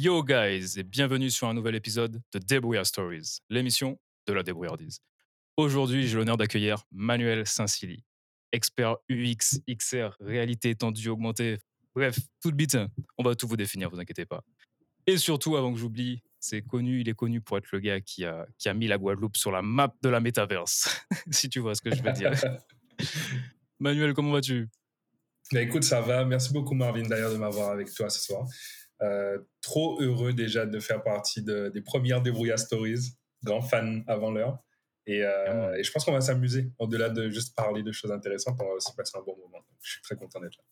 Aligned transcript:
Yo 0.00 0.22
guys 0.22 0.78
et 0.78 0.84
bienvenue 0.84 1.28
sur 1.28 1.48
un 1.48 1.54
nouvel 1.54 1.74
épisode 1.74 2.22
de 2.32 2.38
Débrouillard 2.38 2.86
Stories, 2.86 3.40
l'émission 3.50 3.98
de 4.28 4.32
la 4.32 4.44
débrouillardise. 4.44 5.00
Aujourd'hui, 5.56 6.06
j'ai 6.06 6.16
l'honneur 6.16 6.36
d'accueillir 6.36 6.84
Manuel 6.92 7.44
Saint-Silly, 7.48 8.04
expert 8.52 8.98
UX, 9.10 9.58
XR, 9.68 10.16
réalité 10.20 10.70
étendue, 10.70 11.08
augmentée, 11.08 11.58
bref, 11.96 12.16
tout 12.40 12.50
le 12.50 12.54
bit. 12.54 12.78
On 13.18 13.24
va 13.24 13.34
tout 13.34 13.48
vous 13.48 13.56
définir, 13.56 13.90
vous 13.90 13.98
inquiétez 13.98 14.24
pas. 14.24 14.44
Et 15.08 15.16
surtout, 15.16 15.56
avant 15.56 15.72
que 15.72 15.80
j'oublie, 15.80 16.22
c'est 16.38 16.62
connu, 16.62 17.00
il 17.00 17.08
est 17.08 17.14
connu 17.14 17.40
pour 17.40 17.58
être 17.58 17.66
le 17.72 17.80
gars 17.80 18.00
qui 18.00 18.24
a, 18.24 18.46
qui 18.56 18.68
a 18.68 18.74
mis 18.74 18.86
la 18.86 18.98
Guadeloupe 18.98 19.36
sur 19.36 19.50
la 19.50 19.62
map 19.62 19.92
de 20.00 20.08
la 20.10 20.20
métaverse, 20.20 21.04
si 21.32 21.48
tu 21.48 21.58
vois 21.58 21.74
ce 21.74 21.82
que 21.82 21.92
je 21.92 22.00
veux 22.04 22.12
dire. 22.12 22.30
Manuel, 23.80 24.14
comment 24.14 24.30
vas-tu? 24.30 24.68
Bah, 25.50 25.60
écoute, 25.60 25.82
ça 25.82 26.00
va. 26.00 26.24
Merci 26.24 26.52
beaucoup, 26.52 26.74
Marvin, 26.74 27.02
d'ailleurs, 27.02 27.32
de 27.32 27.38
m'avoir 27.38 27.70
avec 27.70 27.92
toi 27.92 28.08
ce 28.08 28.20
soir. 28.20 28.46
Euh, 29.02 29.38
trop 29.60 30.00
heureux 30.00 30.32
déjà 30.32 30.66
de 30.66 30.80
faire 30.80 31.02
partie 31.02 31.42
des 31.42 31.82
premières 31.82 32.22
Débrouillard 32.22 32.58
Stories. 32.58 33.14
Grand 33.44 33.60
fan 33.60 34.02
avant 34.08 34.32
l'heure. 34.32 34.58
Et, 35.06 35.22
euh, 35.24 35.74
et, 35.76 35.84
je 35.84 35.90
pense 35.90 36.04
qu'on 36.04 36.12
va 36.12 36.20
s'amuser. 36.20 36.70
Au-delà 36.78 37.08
de 37.08 37.30
juste 37.30 37.56
parler 37.56 37.82
de 37.82 37.92
choses 37.92 38.10
intéressantes, 38.10 38.58
on 38.60 38.64
va 38.64 38.74
aussi 38.74 38.94
passer 38.94 39.16
un 39.16 39.22
bon 39.22 39.36
moment. 39.38 39.64
je 39.80 39.92
suis 39.92 40.02
très 40.02 40.16
content 40.16 40.40
d'être 40.40 40.56
là. 40.56 40.64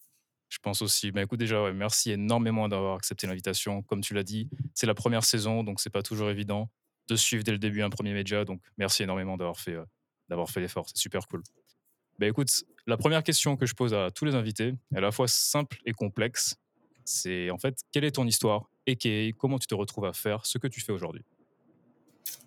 Je 0.48 0.58
pense 0.58 0.82
aussi. 0.82 1.10
Ben 1.10 1.22
écoute, 1.22 1.38
déjà, 1.38 1.72
merci 1.72 2.12
énormément 2.12 2.68
d'avoir 2.68 2.96
accepté 2.96 3.26
l'invitation. 3.26 3.82
Comme 3.82 4.00
tu 4.00 4.14
l'as 4.14 4.22
dit, 4.22 4.48
c'est 4.74 4.86
la 4.86 4.94
première 4.94 5.24
saison, 5.24 5.64
donc 5.64 5.80
c'est 5.80 5.90
pas 5.90 6.02
toujours 6.02 6.30
évident 6.30 6.70
de 7.08 7.16
suivre 7.16 7.44
dès 7.44 7.52
le 7.52 7.58
début 7.58 7.82
un 7.82 7.90
premier 7.90 8.12
média. 8.12 8.44
Donc 8.44 8.60
merci 8.76 9.02
énormément 9.02 9.36
d'avoir 9.36 9.58
fait, 9.58 9.74
euh, 9.74 9.84
d'avoir 10.28 10.50
fait 10.50 10.60
l'effort. 10.60 10.86
C'est 10.88 10.98
super 10.98 11.26
cool. 11.28 11.42
Ben 12.18 12.28
écoute, 12.28 12.50
la 12.86 12.96
première 12.96 13.22
question 13.22 13.56
que 13.56 13.66
je 13.66 13.74
pose 13.74 13.94
à 13.94 14.10
tous 14.10 14.24
les 14.24 14.34
invités 14.34 14.74
est 14.94 14.98
à 14.98 15.00
la 15.00 15.12
fois 15.12 15.28
simple 15.28 15.78
et 15.84 15.92
complexe. 15.92 16.56
C'est 17.06 17.50
en 17.50 17.58
fait, 17.58 17.78
quelle 17.92 18.04
est 18.04 18.16
ton 18.16 18.26
histoire 18.26 18.68
et 18.86 19.32
comment 19.38 19.58
tu 19.58 19.66
te 19.66 19.74
retrouves 19.74 20.04
à 20.04 20.12
faire 20.12 20.44
ce 20.44 20.58
que 20.58 20.66
tu 20.66 20.80
fais 20.80 20.92
aujourd'hui? 20.92 21.22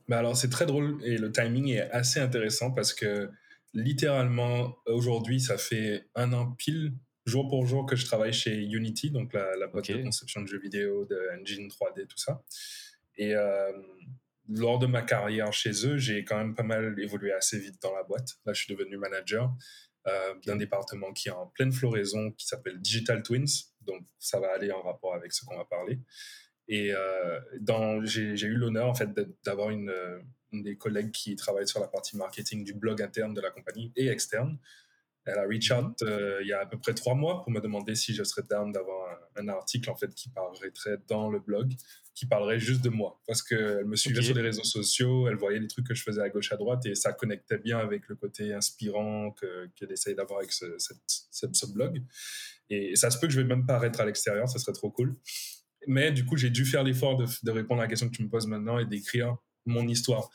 Bah 0.07 0.19
alors 0.19 0.35
c'est 0.35 0.49
très 0.49 0.65
drôle 0.65 0.99
et 1.03 1.17
le 1.17 1.31
timing 1.31 1.69
est 1.69 1.89
assez 1.91 2.19
intéressant 2.19 2.71
parce 2.71 2.93
que 2.93 3.29
littéralement 3.73 4.75
aujourd'hui 4.87 5.39
ça 5.39 5.57
fait 5.57 6.07
un 6.15 6.33
an 6.33 6.51
pile 6.51 6.93
jour 7.25 7.47
pour 7.47 7.65
jour 7.65 7.85
que 7.85 7.95
je 7.95 8.05
travaille 8.05 8.33
chez 8.33 8.55
Unity, 8.55 9.11
donc 9.11 9.33
la, 9.33 9.67
boîte 9.67 9.91
de 9.91 10.03
conception 10.03 10.41
de 10.41 10.47
jeux 10.47 10.59
vidéo, 10.59 11.05
de 11.05 11.19
engine 11.39 11.67
3D, 11.67 12.07
tout 12.07 12.17
ça. 12.17 12.41
Et 13.17 13.35
euh, 13.35 13.71
lors 14.49 14.79
de 14.79 14.87
ma 14.87 15.03
carrière 15.03 15.53
chez 15.53 15.85
eux, 15.85 15.97
j'ai 15.97 16.25
quand 16.25 16.37
même 16.37 16.55
pas 16.55 16.63
mal 16.63 16.95
évolué 16.99 17.31
assez 17.31 17.59
vite 17.59 17.81
dans 17.81 17.93
la 17.93 18.03
boîte. 18.03 18.39
Là, 18.45 18.53
je 18.53 18.63
suis 18.63 18.73
devenu 18.73 18.97
manager 18.97 19.53
euh, 20.09 20.33
d'un 20.45 20.55
département 20.55 21.13
qui 21.13 21.29
est 21.29 21.31
en 21.31 21.47
pleine 21.47 21.71
floraison, 21.71 22.31
qui 22.31 22.47
s'appelle 22.47 22.79
Digital 22.79 23.23
Twins. 23.23 23.47
Donc, 23.81 24.03
ça 24.17 24.39
va 24.39 24.51
aller 24.53 24.71
en 24.71 24.81
rapport 24.81 25.13
avec 25.13 25.31
ce 25.33 25.45
qu'on 25.45 25.57
va 25.57 25.65
parler. 25.65 25.99
Et 26.67 26.93
euh, 26.93 27.39
j'ai 28.05 28.47
eu 28.47 28.55
l'honneur, 28.55 28.87
en 28.87 28.93
fait, 28.93 29.09
d'avoir 29.43 29.69
une, 29.71 29.93
une, 30.51 30.63
des 30.63 30.77
collègues 30.77 31.11
qui 31.11 31.35
travaille 31.35 31.67
sur 31.67 31.79
la 31.79 31.87
partie 31.87 32.17
marketing 32.17 32.63
du 32.63 32.73
blog 32.73 33.01
interne 33.01 33.33
de 33.33 33.41
la 33.41 33.51
compagnie 33.51 33.91
et 33.95 34.07
externe. 34.07 34.57
Elle 35.31 35.39
a 35.39 35.47
reach 35.47 35.71
out 35.71 36.01
euh, 36.01 36.39
il 36.41 36.47
y 36.47 36.53
a 36.53 36.61
à 36.61 36.65
peu 36.65 36.77
près 36.77 36.93
trois 36.93 37.15
mois 37.15 37.41
pour 37.41 37.51
me 37.51 37.59
demander 37.59 37.95
si 37.95 38.13
je 38.13 38.23
serais 38.23 38.43
down 38.49 38.71
d'avoir 38.71 39.17
un, 39.35 39.47
article 39.47 39.89
en 39.89 39.95
fait 39.95 40.13
qui 40.13 40.29
paraîtrait 40.29 40.97
dans 41.07 41.29
le 41.29 41.39
blog, 41.39 41.73
qui 42.13 42.25
parlerait 42.25 42.59
juste 42.59 42.81
de 42.81 42.89
moi, 42.89 43.21
parce 43.25 43.41
qu'elle 43.41 43.85
me 43.85 43.95
suivait 43.95 44.21
sur 44.21 44.35
les 44.35 44.41
réseaux 44.41 44.63
sociaux, 44.63 45.27
elle 45.27 45.35
voyait 45.35 45.59
les 45.59 45.67
trucs 45.67 45.87
que 45.87 45.93
je 45.93 46.03
faisais 46.03 46.21
à 46.21 46.29
gauche 46.29 46.51
à 46.51 46.57
droite 46.57 46.85
et 46.85 46.95
ça 46.95 47.13
connectait 47.13 47.57
bien 47.57 47.79
avec 47.79 48.07
le 48.09 48.15
côté 48.15 48.53
inspirant 48.53 49.33
qu'elle 49.75 49.91
essaye 49.91 50.15
d'avoir 50.15 50.39
avec 50.39 50.51
ce, 50.51 50.65
ce, 50.77 51.65
blog. 51.71 52.03
Et 52.69 52.95
ça 52.95 53.09
se 53.09 53.19
peut 53.19 53.27
que 53.27 53.33
je 53.33 53.39
vais 53.39 53.47
même 53.47 53.65
pas 53.65 53.75
arrêter 53.75 54.01
à 54.01 54.05
l'extérieur, 54.05 54.49
ça 54.49 54.59
serait 54.59 54.73
trop 54.73 54.91
cool. 54.91 55.15
Mais 55.87 56.11
du 56.11 56.25
coup, 56.25 56.35
j'ai 56.35 56.49
dû 56.49 56.65
faire 56.65 56.83
l'effort 56.83 57.17
de, 57.17 57.25
de, 57.43 57.51
répondre 57.51 57.81
à 57.81 57.85
la 57.85 57.89
question 57.89 58.09
que 58.09 58.15
tu 58.15 58.23
me 58.23 58.29
poses 58.29 58.47
maintenant 58.47 58.77
et 58.79 58.85
d'écrire 58.85 59.37
mon 59.65 59.87
histoire. 59.87 60.29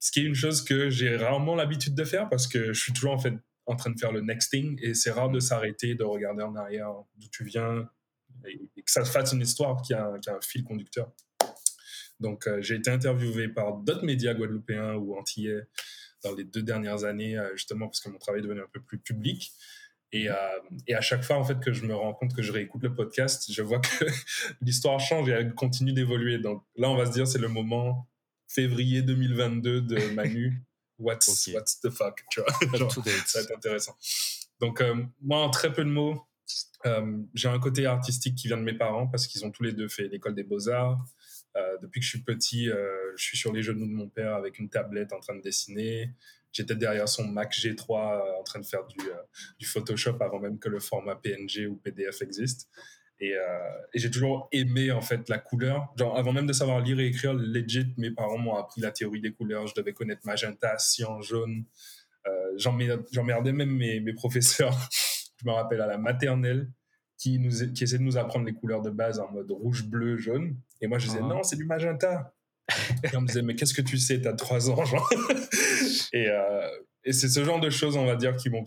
Ce 0.00 0.10
qui 0.10 0.20
est 0.20 0.24
une 0.24 0.34
chose 0.34 0.64
que 0.64 0.88
j'ai 0.88 1.16
rarement 1.16 1.54
l'habitude 1.54 1.94
de 1.94 2.04
faire 2.04 2.28
parce 2.30 2.46
que 2.46 2.72
je 2.72 2.80
suis 2.80 2.92
toujours 2.94 3.12
en 3.12 3.18
fait 3.18 3.34
en 3.70 3.76
train 3.76 3.90
de 3.90 3.98
faire 3.98 4.12
le 4.12 4.20
next 4.20 4.50
thing 4.50 4.78
et 4.82 4.94
c'est 4.94 5.10
rare 5.10 5.30
de 5.30 5.40
s'arrêter, 5.40 5.94
de 5.94 6.04
regarder 6.04 6.42
en 6.42 6.54
arrière 6.56 6.92
d'où 7.16 7.28
tu 7.30 7.44
viens 7.44 7.88
et, 8.46 8.82
que 8.82 8.90
ça 8.90 9.04
fasse 9.04 9.32
une 9.32 9.42
histoire 9.42 9.82
qui 9.82 9.94
a, 9.94 10.12
un 10.12 10.40
fil 10.40 10.64
conducteur. 10.64 11.12
Donc, 12.18 12.46
euh, 12.46 12.60
j'ai 12.60 12.76
été 12.76 12.90
interviewé 12.90 13.48
par 13.48 13.78
d'autres 13.78 14.04
médias 14.04 14.34
guadeloupéens 14.34 14.94
ou 14.94 15.16
antillais 15.16 15.62
dans 16.22 16.34
les 16.34 16.44
deux 16.44 16.62
dernières 16.62 17.04
années, 17.04 17.38
euh, 17.38 17.50
justement 17.54 17.86
parce 17.86 18.00
que 18.00 18.10
mon 18.10 18.18
travail 18.18 18.42
devenu 18.42 18.60
un 18.60 18.68
peu 18.72 18.80
plus 18.80 18.98
public. 18.98 19.52
Et, 20.12 20.28
euh, 20.28 20.34
et, 20.86 20.94
à 20.94 21.00
chaque 21.00 21.22
fois, 21.22 21.36
en 21.36 21.44
fait, 21.44 21.60
que 21.60 21.72
je 21.72 21.86
me 21.86 21.94
rends 21.94 22.12
compte 22.12 22.34
que 22.34 22.42
je 22.42 22.52
réécoute 22.52 22.82
le 22.82 22.94
podcast, 22.94 23.50
je 23.50 23.62
vois 23.62 23.78
que 23.78 24.04
l'histoire 24.60 24.98
change 25.00 25.28
et 25.28 25.32
elle 25.32 25.54
continue 25.54 25.92
d'évoluer. 25.92 26.38
Donc 26.38 26.64
là, 26.76 26.90
on 26.90 26.96
va 26.96 27.06
se 27.06 27.12
dire, 27.12 27.26
c'est 27.26 27.38
le 27.38 27.48
moment 27.48 28.08
février 28.48 29.02
2022 29.02 29.80
de 29.80 30.14
Manu 30.14 30.64
what's, 31.00 31.48
what's 31.52 31.80
the 31.80 31.90
fuck, 31.90 32.22
tu 32.30 32.40
vois. 32.40 32.78
Genre, 32.78 32.92
ça 32.92 33.00
va 33.40 33.44
être 33.44 33.56
intéressant. 33.56 33.96
Donc, 34.60 34.80
euh, 34.80 34.94
moi, 35.20 35.38
en 35.38 35.50
très 35.50 35.72
peu 35.72 35.84
de 35.84 35.90
mots, 35.90 36.22
euh, 36.86 37.18
j'ai 37.34 37.48
un 37.48 37.58
côté 37.58 37.86
artistique 37.86 38.34
qui 38.36 38.48
vient 38.48 38.56
de 38.56 38.62
mes 38.62 38.76
parents 38.76 39.06
parce 39.06 39.26
qu'ils 39.26 39.44
ont 39.44 39.50
tous 39.50 39.62
les 39.62 39.72
deux 39.72 39.88
fait 39.88 40.08
l'école 40.08 40.34
des 40.34 40.44
beaux-arts. 40.44 41.02
Euh, 41.56 41.78
depuis 41.82 42.00
que 42.00 42.04
je 42.04 42.10
suis 42.10 42.22
petit, 42.22 42.66
je 42.66 43.22
suis 43.22 43.36
sur 43.36 43.52
les 43.52 43.62
genoux 43.62 43.86
de 43.86 43.92
mon 43.92 44.08
père 44.08 44.34
avec 44.34 44.58
une 44.58 44.68
tablette 44.68 45.12
en 45.12 45.20
train 45.20 45.34
de 45.34 45.42
dessiner. 45.42 46.14
J'étais 46.52 46.74
derrière 46.74 47.08
son 47.08 47.26
Mac 47.26 47.52
G3 47.52 48.38
en 48.38 48.42
train 48.42 48.60
de 48.60 48.66
faire 48.66 48.84
du, 48.86 48.98
du 49.58 49.66
Photoshop 49.66 50.16
avant 50.20 50.40
même 50.40 50.58
que 50.58 50.68
le 50.68 50.80
format 50.80 51.16
PNG 51.16 51.66
ou 51.68 51.76
PDF 51.76 52.22
existe. 52.22 52.68
Et, 53.20 53.34
euh, 53.34 53.40
et 53.92 53.98
j'ai 53.98 54.10
toujours 54.10 54.48
aimé 54.50 54.90
en 54.90 55.02
fait 55.02 55.28
la 55.28 55.38
couleur. 55.38 55.92
Genre 55.98 56.16
avant 56.16 56.32
même 56.32 56.46
de 56.46 56.52
savoir 56.52 56.80
lire 56.80 56.98
et 57.00 57.06
écrire, 57.06 57.34
legit, 57.34 57.92
mes 57.98 58.10
parents 58.10 58.38
m'ont 58.38 58.56
appris 58.56 58.80
la 58.80 58.90
théorie 58.90 59.20
des 59.20 59.32
couleurs. 59.32 59.66
Je 59.66 59.74
devais 59.74 59.92
connaître 59.92 60.22
magenta, 60.24 60.78
cyan, 60.78 61.20
jaune. 61.20 61.64
Euh, 62.26 62.58
J'emmerdais 63.12 63.52
même 63.52 63.70
mes, 63.70 64.00
mes 64.00 64.12
professeurs. 64.14 64.76
je 65.40 65.46
me 65.46 65.52
rappelle 65.52 65.80
à 65.80 65.86
la 65.86 65.98
maternelle 65.98 66.70
qui 67.18 67.38
nous 67.38 67.72
qui 67.74 67.84
essaient 67.84 67.98
de 67.98 68.02
nous 68.02 68.16
apprendre 68.16 68.46
les 68.46 68.54
couleurs 68.54 68.80
de 68.80 68.90
base 68.90 69.20
en 69.20 69.30
mode 69.30 69.50
rouge, 69.50 69.84
bleu, 69.84 70.16
jaune. 70.16 70.56
Et 70.80 70.86
moi 70.86 70.98
je 70.98 71.06
disais 71.06 71.20
ah. 71.22 71.26
non, 71.26 71.42
c'est 71.42 71.56
du 71.56 71.66
magenta. 71.66 72.34
et 73.02 73.14
on 73.16 73.20
me 73.20 73.26
disait 73.26 73.42
mais 73.42 73.54
qu'est-ce 73.54 73.74
que 73.74 73.82
tu 73.82 73.98
sais, 73.98 74.20
t'as 74.22 74.32
trois 74.32 74.70
ans, 74.70 74.82
genre. 74.86 75.10
et, 76.14 76.28
euh, 76.28 76.68
et 77.04 77.12
c'est 77.12 77.28
ce 77.28 77.44
genre 77.44 77.60
de 77.60 77.68
choses, 77.68 77.96
on 77.96 78.06
va 78.06 78.16
dire, 78.16 78.36
qui 78.36 78.48
m'ont 78.48 78.64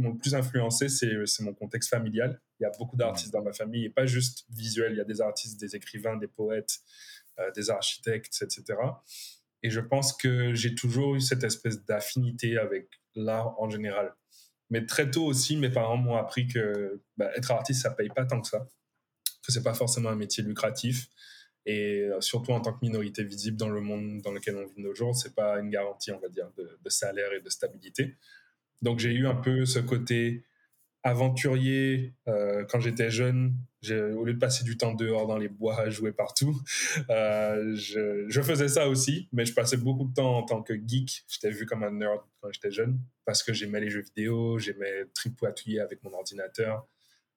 m'ont 0.00 0.10
le 0.10 0.18
plus 0.18 0.34
influencé, 0.34 0.88
c'est 0.88 1.40
mon 1.40 1.54
contexte 1.54 1.90
familial. 1.90 2.40
Il 2.58 2.64
y 2.64 2.66
a 2.66 2.72
beaucoup 2.78 2.96
d'artistes 2.96 3.32
dans 3.32 3.42
ma 3.42 3.52
famille, 3.52 3.84
et 3.86 3.90
pas 3.90 4.06
juste 4.06 4.46
visuel. 4.50 4.92
Il 4.92 4.98
y 4.98 5.00
a 5.00 5.04
des 5.04 5.20
artistes, 5.20 5.60
des 5.60 5.76
écrivains, 5.76 6.16
des 6.16 6.28
poètes, 6.28 6.80
euh, 7.38 7.50
des 7.52 7.70
architectes, 7.70 8.42
etc. 8.42 8.78
Et 9.62 9.70
je 9.70 9.80
pense 9.80 10.12
que 10.12 10.54
j'ai 10.54 10.74
toujours 10.74 11.16
eu 11.16 11.20
cette 11.20 11.44
espèce 11.44 11.84
d'affinité 11.84 12.58
avec 12.58 12.88
l'art 13.14 13.60
en 13.60 13.68
général. 13.68 14.14
Mais 14.70 14.86
très 14.86 15.10
tôt 15.10 15.24
aussi, 15.24 15.56
mes 15.56 15.70
parents 15.70 15.96
m'ont 15.96 16.16
appris 16.16 16.46
que 16.46 17.02
bah, 17.16 17.30
être 17.36 17.50
artiste, 17.50 17.82
ça 17.82 17.90
paye 17.90 18.08
pas 18.08 18.24
tant 18.24 18.40
que 18.40 18.48
ça. 18.48 18.68
Que 19.44 19.52
c'est 19.52 19.62
pas 19.62 19.74
forcément 19.74 20.10
un 20.10 20.16
métier 20.16 20.42
lucratif. 20.44 21.08
Et 21.66 22.02
euh, 22.02 22.20
surtout 22.20 22.52
en 22.52 22.60
tant 22.60 22.72
que 22.72 22.78
minorité 22.82 23.22
visible 23.22 23.56
dans 23.56 23.68
le 23.68 23.80
monde 23.80 24.22
dans 24.22 24.32
lequel 24.32 24.56
on 24.56 24.66
vit 24.66 24.80
nos 24.80 24.94
jours, 24.94 25.14
c'est 25.14 25.34
pas 25.34 25.58
une 25.58 25.70
garantie, 25.70 26.10
on 26.12 26.18
va 26.18 26.28
dire, 26.28 26.50
de, 26.56 26.78
de 26.82 26.88
salaire 26.88 27.32
et 27.32 27.40
de 27.40 27.48
stabilité. 27.50 28.16
Donc 28.82 28.98
j'ai 28.98 29.12
eu 29.12 29.26
un 29.26 29.34
peu 29.34 29.64
ce 29.64 29.78
côté 29.78 30.44
aventurier 31.02 32.14
euh, 32.28 32.64
quand 32.68 32.80
j'étais 32.80 33.10
jeune. 33.10 33.54
Au 33.88 34.24
lieu 34.26 34.34
de 34.34 34.38
passer 34.38 34.62
du 34.62 34.76
temps 34.76 34.92
dehors 34.92 35.26
dans 35.26 35.38
les 35.38 35.48
bois 35.48 35.80
à 35.80 35.88
jouer 35.88 36.12
partout, 36.12 36.54
euh, 37.08 37.74
je, 37.74 38.26
je, 38.28 38.42
faisais 38.42 38.68
ça 38.68 38.90
aussi, 38.90 39.30
mais 39.32 39.46
je 39.46 39.54
passais 39.54 39.78
beaucoup 39.78 40.04
de 40.04 40.12
temps 40.12 40.36
en 40.36 40.42
tant 40.42 40.62
que 40.62 40.74
geek. 40.74 41.24
J'étais 41.28 41.50
vu 41.50 41.64
comme 41.64 41.82
un 41.82 41.90
nerd 41.90 42.20
quand 42.42 42.52
j'étais 42.52 42.70
jeune 42.70 43.00
parce 43.24 43.42
que 43.42 43.54
j'aimais 43.54 43.80
les 43.80 43.88
jeux 43.88 44.02
vidéo, 44.02 44.58
j'aimais 44.58 45.06
tripouiller 45.14 45.80
avec 45.80 46.02
mon 46.04 46.12
ordinateur. 46.12 46.86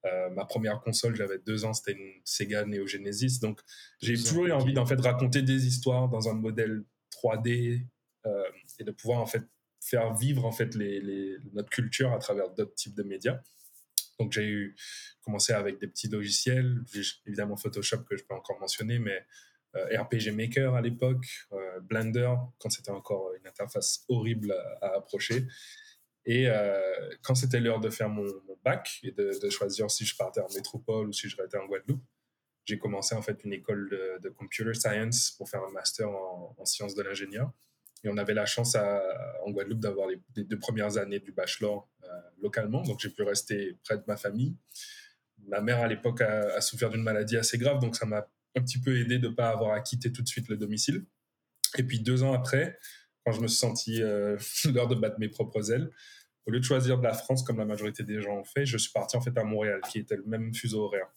Euh, 0.06 0.30
ma 0.32 0.44
première 0.46 0.82
console, 0.82 1.16
j'avais 1.16 1.40
deux 1.40 1.64
ans, 1.64 1.74
c'était 1.74 1.94
une 1.94 2.12
Sega 2.26 2.66
Neo 2.66 2.86
Genesis. 2.86 3.40
Donc, 3.40 3.62
j'ai 4.02 4.16
toujours 4.16 4.48
eu 4.48 4.52
envie 4.52 4.74
d'en 4.74 4.86
fait 4.86 5.00
raconter 5.00 5.42
des 5.42 5.66
histoires 5.66 6.10
dans 6.10 6.28
un 6.28 6.34
modèle 6.34 6.84
3D 7.12 7.86
euh, 8.26 8.44
et 8.80 8.84
de 8.84 8.92
pouvoir 8.92 9.22
en 9.22 9.26
fait 9.26 9.44
faire 9.84 10.14
vivre 10.16 10.46
en 10.46 10.52
fait 10.52 10.76
notre 11.54 11.70
culture 11.70 12.14
à 12.14 12.18
travers 12.18 12.50
d'autres 12.50 12.76
types 12.76 12.96
de 12.96 13.04
médias. 13.04 13.42
Donc 14.20 14.32
j'ai 14.32 14.46
eu 14.46 14.76
commencé 15.22 15.54
avec 15.54 15.80
des 15.80 15.88
petits 15.88 16.08
logiciels, 16.08 16.82
évidemment 17.26 17.58
Photoshop 17.58 18.04
que 18.04 18.16
je 18.16 18.24
peux 18.24 18.34
encore 18.34 18.60
mentionner, 18.60 19.00
mais 19.00 19.26
euh, 19.76 20.02
RPG 20.02 20.32
Maker 20.32 20.76
à 20.76 20.82
l'époque, 20.82 21.26
euh, 21.52 21.80
Blender 21.82 22.34
quand 22.60 22.70
c'était 22.70 22.92
encore 22.92 23.34
une 23.34 23.48
interface 23.48 24.06
horrible 24.08 24.54
à, 24.82 24.96
approcher. 24.96 25.48
Et 26.26 26.48
euh, 26.48 26.80
quand 27.22 27.36
c'était 27.36 27.60
l'heure 27.60 27.82
de 27.82 27.90
faire 27.90 28.10
mon, 28.10 28.26
bac 28.64 29.00
et 29.04 29.12
de, 29.12 29.50
choisir 29.50 29.92
si 29.92 30.06
je 30.06 30.16
partais 30.16 30.40
en 30.40 30.48
métropole 30.56 31.10
ou 31.10 31.12
si 31.12 31.28
je 31.28 31.36
restais 31.36 31.58
en 31.58 31.66
Guadeloupe, 31.66 32.04
j'ai 32.64 32.80
commencé 32.80 33.14
en 33.14 33.22
fait 33.22 33.44
une 33.44 33.52
école 33.52 33.90
de, 34.22 34.30
computer 34.30 34.74
science 34.74 35.32
pour 35.32 35.50
faire 35.50 35.64
un 35.64 35.72
master 35.72 36.08
en 36.08 36.64
sciences 36.64 36.96
de 36.96 37.02
l'ingénieur. 37.02 37.52
Et 38.04 38.10
on 38.10 38.18
avait 38.18 38.34
la 38.34 38.46
chance 38.46 38.76
en 38.76 39.52
Guadeloupe 39.52 39.80
d'avoir 39.80 40.08
les, 40.08 40.44
deux 40.44 40.60
premières 40.60 40.98
années 40.98 41.20
du 41.20 41.32
bachelor 41.32 41.90
euh, 42.04 42.08
localement. 42.42 42.82
Donc 42.82 43.00
j'ai 43.00 43.10
pu 43.10 43.24
rester 43.24 43.78
près 43.84 43.98
de 43.98 44.04
ma 44.08 44.18
famille. 44.18 44.56
Ma 45.48 45.62
mère 45.62 45.80
à 45.80 45.88
l'époque 45.88 46.22
a, 46.22 46.60
souffert 46.62 46.90
d'une 46.90 47.04
maladie 47.04 47.38
assez 47.38 47.58
grave, 47.58 47.80
donc 47.80 47.96
ça 47.96 48.06
m'a 48.06 48.28
un 48.56 48.62
petit 48.62 48.80
peu 48.80 48.98
aidé 49.00 49.20
de 49.20 49.28
ne 49.28 49.34
pas 49.34 49.50
avoir 49.50 49.74
à 49.74 49.82
quitter 49.82 50.12
tout 50.12 50.22
de 50.22 50.28
suite 50.28 50.48
le 50.50 50.58
domicile. 50.58 51.06
Et 51.78 51.84
puis 51.84 52.00
deux 52.00 52.24
ans 52.24 52.34
après, 52.34 52.78
quand 53.26 53.32
je 53.32 53.42
me 53.42 53.48
suis 53.48 53.58
senti 53.58 54.02
euh, 54.02 54.38
l'heure 54.74 54.88
de 54.88 54.96
battre 54.96 55.20
mes 55.20 55.30
propres 55.30 55.72
ailes, 55.72 55.90
au 56.46 56.52
lieu 56.52 56.60
de 56.60 56.66
choisir 56.66 56.98
de 56.98 57.04
la 57.04 57.14
France 57.14 57.44
comme 57.44 57.58
la 57.58 57.66
majorité 57.66 58.04
des 58.04 58.22
gens 58.22 58.38
ont 58.38 58.44
fait, 58.44 58.66
je 58.66 58.78
suis 58.78 58.92
parti 58.92 59.16
en 59.16 59.22
fait 59.22 59.38
à 59.38 59.44
Montréal, 59.44 59.80
qui 59.90 60.00
était 60.00 60.18
le 60.18 60.26
même 60.26 60.54
fuseau 60.54 60.84
horaire. 60.84 61.08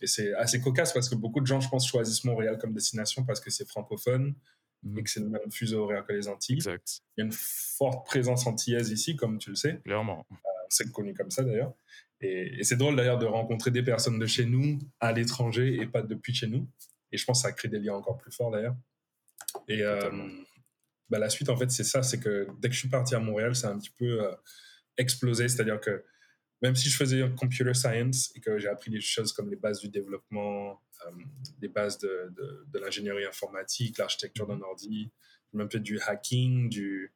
Et 0.00 0.06
c'est 0.06 0.32
assez 0.34 0.60
cocasse 0.60 0.92
parce 0.92 1.08
que 1.08 1.14
beaucoup 1.14 1.40
de 1.40 1.46
gens, 1.46 1.60
je 1.60 1.68
pense, 1.68 1.86
choisissent 1.88 2.24
Montréal 2.24 2.58
comme 2.58 2.72
destination 2.72 3.24
parce 3.24 3.40
que 3.40 3.50
c'est 3.50 3.66
francophone 3.66 4.34
Et 4.96 5.02
que 5.02 5.10
c'est 5.10 5.20
le 5.20 5.28
même 5.28 5.50
fuseau 5.50 5.84
horaire 5.84 6.04
que 6.04 6.12
les 6.12 6.28
Antilles. 6.28 6.56
Exact. 6.56 7.00
Il 7.16 7.20
y 7.20 7.22
a 7.22 7.26
une 7.26 7.32
forte 7.32 8.06
présence 8.06 8.46
antillaise 8.46 8.90
ici, 8.90 9.16
comme 9.16 9.38
tu 9.38 9.50
le 9.50 9.56
sais. 9.56 9.80
Clairement. 9.84 10.26
C'est 10.68 10.90
connu 10.92 11.14
comme 11.14 11.30
ça 11.30 11.42
d'ailleurs. 11.42 11.72
Et, 12.20 12.60
et 12.60 12.64
c'est 12.64 12.76
drôle 12.76 12.96
d'ailleurs 12.96 13.18
de 13.18 13.26
rencontrer 13.26 13.70
des 13.70 13.82
personnes 13.82 14.18
de 14.18 14.26
chez 14.26 14.46
nous 14.46 14.78
à 15.00 15.12
l'étranger 15.12 15.76
et 15.80 15.86
pas 15.86 16.02
depuis 16.02 16.34
chez 16.34 16.46
nous. 16.46 16.68
Et 17.12 17.16
je 17.16 17.24
pense 17.24 17.42
que 17.42 17.48
ça 17.48 17.52
crée 17.52 17.68
des 17.68 17.78
liens 17.78 17.94
encore 17.94 18.18
plus 18.18 18.32
forts 18.32 18.50
d'ailleurs. 18.50 18.76
Et 19.68 19.82
euh, 19.82 20.10
bah, 21.08 21.18
la 21.18 21.30
suite, 21.30 21.48
en 21.48 21.56
fait, 21.56 21.70
c'est 21.70 21.84
ça 21.84 22.02
c'est 22.02 22.20
que 22.20 22.48
dès 22.58 22.68
que 22.68 22.74
je 22.74 22.80
suis 22.80 22.88
parti 22.88 23.14
à 23.14 23.20
Montréal, 23.20 23.54
ça 23.54 23.68
a 23.68 23.72
un 23.72 23.78
petit 23.78 23.92
peu 23.96 24.22
euh, 24.22 24.32
explosé. 24.96 25.48
C'est-à-dire 25.48 25.80
que 25.80 26.04
même 26.62 26.74
si 26.74 26.88
je 26.88 26.96
faisais 26.96 27.22
computer 27.38 27.74
science 27.74 28.32
et 28.34 28.40
que 28.40 28.58
j'ai 28.58 28.68
appris 28.68 28.90
des 28.90 29.00
choses 29.00 29.32
comme 29.32 29.50
les 29.50 29.56
bases 29.56 29.80
du 29.80 29.88
développement, 29.88 30.82
euh, 31.06 31.10
des 31.58 31.68
bases 31.68 31.98
de, 31.98 32.32
de, 32.36 32.66
de 32.68 32.78
l'ingénierie 32.78 33.26
informatique, 33.26 33.98
l'architecture 33.98 34.46
d'un 34.46 34.60
ordi, 34.60 35.12
j'ai 35.52 35.58
même 35.58 35.70
fait 35.70 35.80
du 35.80 36.00
hacking, 36.00 36.68
du, 36.68 37.12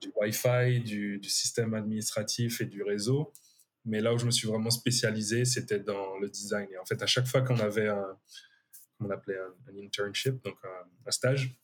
du 0.00 0.12
Wi-Fi, 0.16 0.80
du, 0.80 1.18
du 1.18 1.28
système 1.28 1.74
administratif 1.74 2.60
et 2.60 2.66
du 2.66 2.82
réseau. 2.82 3.32
Mais 3.84 4.00
là 4.00 4.14
où 4.14 4.18
je 4.18 4.26
me 4.26 4.30
suis 4.30 4.48
vraiment 4.48 4.70
spécialisé, 4.70 5.44
c'était 5.44 5.80
dans 5.80 6.18
le 6.18 6.28
design. 6.28 6.68
Et 6.72 6.78
en 6.78 6.84
fait, 6.86 7.02
à 7.02 7.06
chaque 7.06 7.26
fois 7.26 7.42
qu'on 7.42 7.58
avait 7.58 7.88
un, 7.88 8.18
qu'on 8.98 9.10
appelait 9.10 9.38
un, 9.38 9.72
un 9.72 9.84
internship, 9.84 10.42
donc 10.42 10.56
un, 10.64 10.88
un 11.06 11.10
stage, 11.10 11.54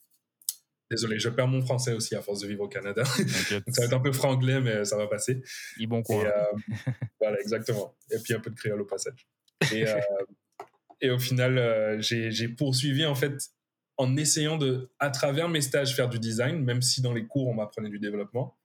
désolé, 0.91 1.19
je 1.19 1.29
perds 1.29 1.49
mon 1.49 1.63
français 1.63 1.93
aussi 1.93 2.15
à 2.17 2.23
force 2.23 2.41
de 2.41 2.49
vivre 2.49 2.65
au 2.65 2.69
Canada. 2.69 3.03
Donc 3.03 3.63
ça 3.69 3.83
va 3.83 3.85
être 3.87 3.93
un 3.93 4.01
peu 4.01 4.13
franglais, 4.13 4.61
mais 4.61 4.85
ça 4.85 4.97
va 4.97 5.07
passer. 5.07 5.43
Il 5.79 5.87
bon 5.87 6.01
Et, 6.01 6.03
coin. 6.03 6.25
euh, 6.25 6.93
voilà, 7.21 7.41
exactement. 7.41 7.95
Et 8.11 8.19
puis 8.19 8.35
un 8.35 8.41
peu 8.41 8.51
de 8.51 8.57
créole 8.57 8.81
au 8.81 8.85
passage. 8.85 9.27
Et, 9.73 9.87
euh, 9.87 10.01
et 11.01 11.11
au 11.11 11.19
final, 11.19 11.59
euh, 11.59 12.01
j'ai 12.01 12.49
poursuivi 12.49 13.07
en 13.07 13.15
fait 13.15 13.51
en 13.97 14.17
essayant 14.17 14.57
de, 14.57 14.91
à 14.99 15.11
travers 15.11 15.49
mes 15.49 15.61
stages, 15.61 15.95
faire 15.95 16.09
du 16.09 16.19
design, 16.19 16.65
même 16.65 16.83
si 16.83 17.03
dans 17.03 17.13
les 17.13 17.27
cours 17.27 17.49
on 17.49 17.55
m'apprenait 17.55 17.91
du 17.91 17.99
développement. 17.99 18.57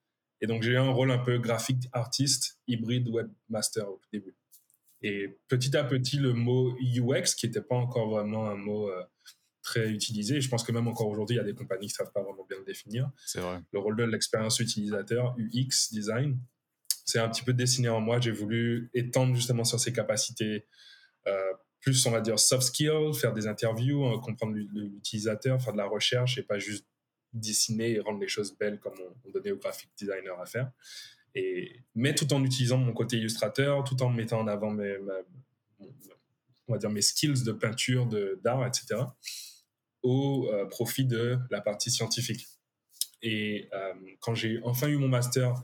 Et 0.42 0.48
donc 0.48 0.64
j'ai 0.64 0.72
eu 0.72 0.78
un 0.78 0.90
rôle 0.90 1.12
un 1.12 1.18
peu 1.18 1.38
graphique 1.38 1.88
artiste, 1.92 2.60
hybride 2.68 3.08
webmaster 3.10 3.88
au 3.90 4.02
début. 4.12 4.36
Et 5.02 5.38
petit 5.48 5.76
à 5.78 5.84
petit, 5.84 6.18
le 6.18 6.34
mot 6.34 6.76
UX, 6.80 7.36
qui 7.36 7.46
n'était 7.46 7.62
pas 7.62 7.76
encore 7.76 8.10
vraiment 8.10 8.50
un 8.50 8.56
mot 8.56 8.90
très 9.66 9.90
utilisé, 9.90 10.40
je 10.42 10.48
pense 10.48 10.64
que 10.64 10.72
même 10.72 10.88
encore 10.88 11.08
aujourd'hui, 11.10 11.36
il 11.36 11.40
y 11.40 11.42
a 11.42 11.44
des 11.44 11.56
compagnies 11.56 11.88
qui 11.88 11.94
ne 11.94 11.98
savent 12.06 12.12
pas 12.14 12.22
vraiment 12.22 12.46
bien 12.48 12.58
le 12.60 12.64
définir 12.66 13.10
C'est 13.26 13.42
vrai. 13.42 13.60
le 13.74 13.80
rôle 13.80 13.98
de 13.98 14.04
l'expérience 14.04 14.60
utilisateur, 14.60 15.36
UX 15.40 15.92
design. 15.92 16.40
C'est 17.04 17.20
un 17.20 17.28
petit 17.30 17.42
peu 17.44 17.52
dessiné 17.54 17.90
en 17.90 18.00
moi. 18.00 18.20
J'ai 18.20 18.32
voulu 18.32 18.90
étendre 18.94 19.36
justement 19.36 19.64
sur 19.64 19.80
ses 19.80 19.92
capacités, 19.92 20.66
euh, 21.28 21.52
plus 21.82 22.06
on 22.06 22.12
va 22.12 22.22
dire 22.22 22.38
soft 22.40 22.64
skills, 22.64 23.14
faire 23.20 23.34
des 23.34 23.48
interviews, 23.48 24.06
euh, 24.06 24.20
comprendre 24.20 24.54
l'u- 24.54 24.70
l'utilisateur, 24.72 25.62
faire 25.62 25.74
de 25.74 25.78
la 25.78 25.88
recherche 25.88 26.38
et 26.38 26.44
pas 26.44 26.60
juste 26.60 26.86
dessiner 27.34 27.92
et 27.94 28.00
rendre 28.00 28.20
les 28.20 28.28
choses 28.28 28.56
belles 28.58 28.80
comme 28.80 28.94
on, 29.00 29.28
on 29.28 29.32
donnait 29.32 29.52
au 29.52 29.58
graphic 29.58 29.90
designer 29.98 30.40
à 30.40 30.46
faire. 30.46 30.72
Et, 31.34 31.82
mais 31.96 32.14
tout 32.16 32.32
en 32.34 32.44
utilisant 32.44 32.78
mon 32.78 32.94
côté 32.94 33.18
illustrateur, 33.18 33.84
tout 33.84 34.02
en 34.04 34.10
mettant 34.10 34.40
en 34.40 34.48
avant 34.48 34.72
mes, 34.72 34.98
ma- 35.00 35.14
on 36.68 36.74
va 36.74 36.78
dire 36.80 36.90
mes 36.90 37.02
skills 37.02 37.44
de 37.44 37.52
peinture, 37.52 38.06
de- 38.08 38.40
d'art, 38.44 38.66
etc., 38.66 38.86
au 40.06 40.48
euh, 40.52 40.66
profit 40.66 41.04
de 41.06 41.38
la 41.50 41.62
partie 41.62 41.90
scientifique. 41.90 42.48
Et 43.24 43.70
euh, 43.74 43.94
quand 44.20 44.36
j'ai 44.36 44.60
enfin 44.64 44.88
eu 44.88 44.98
mon 44.98 45.08
master 45.08 45.56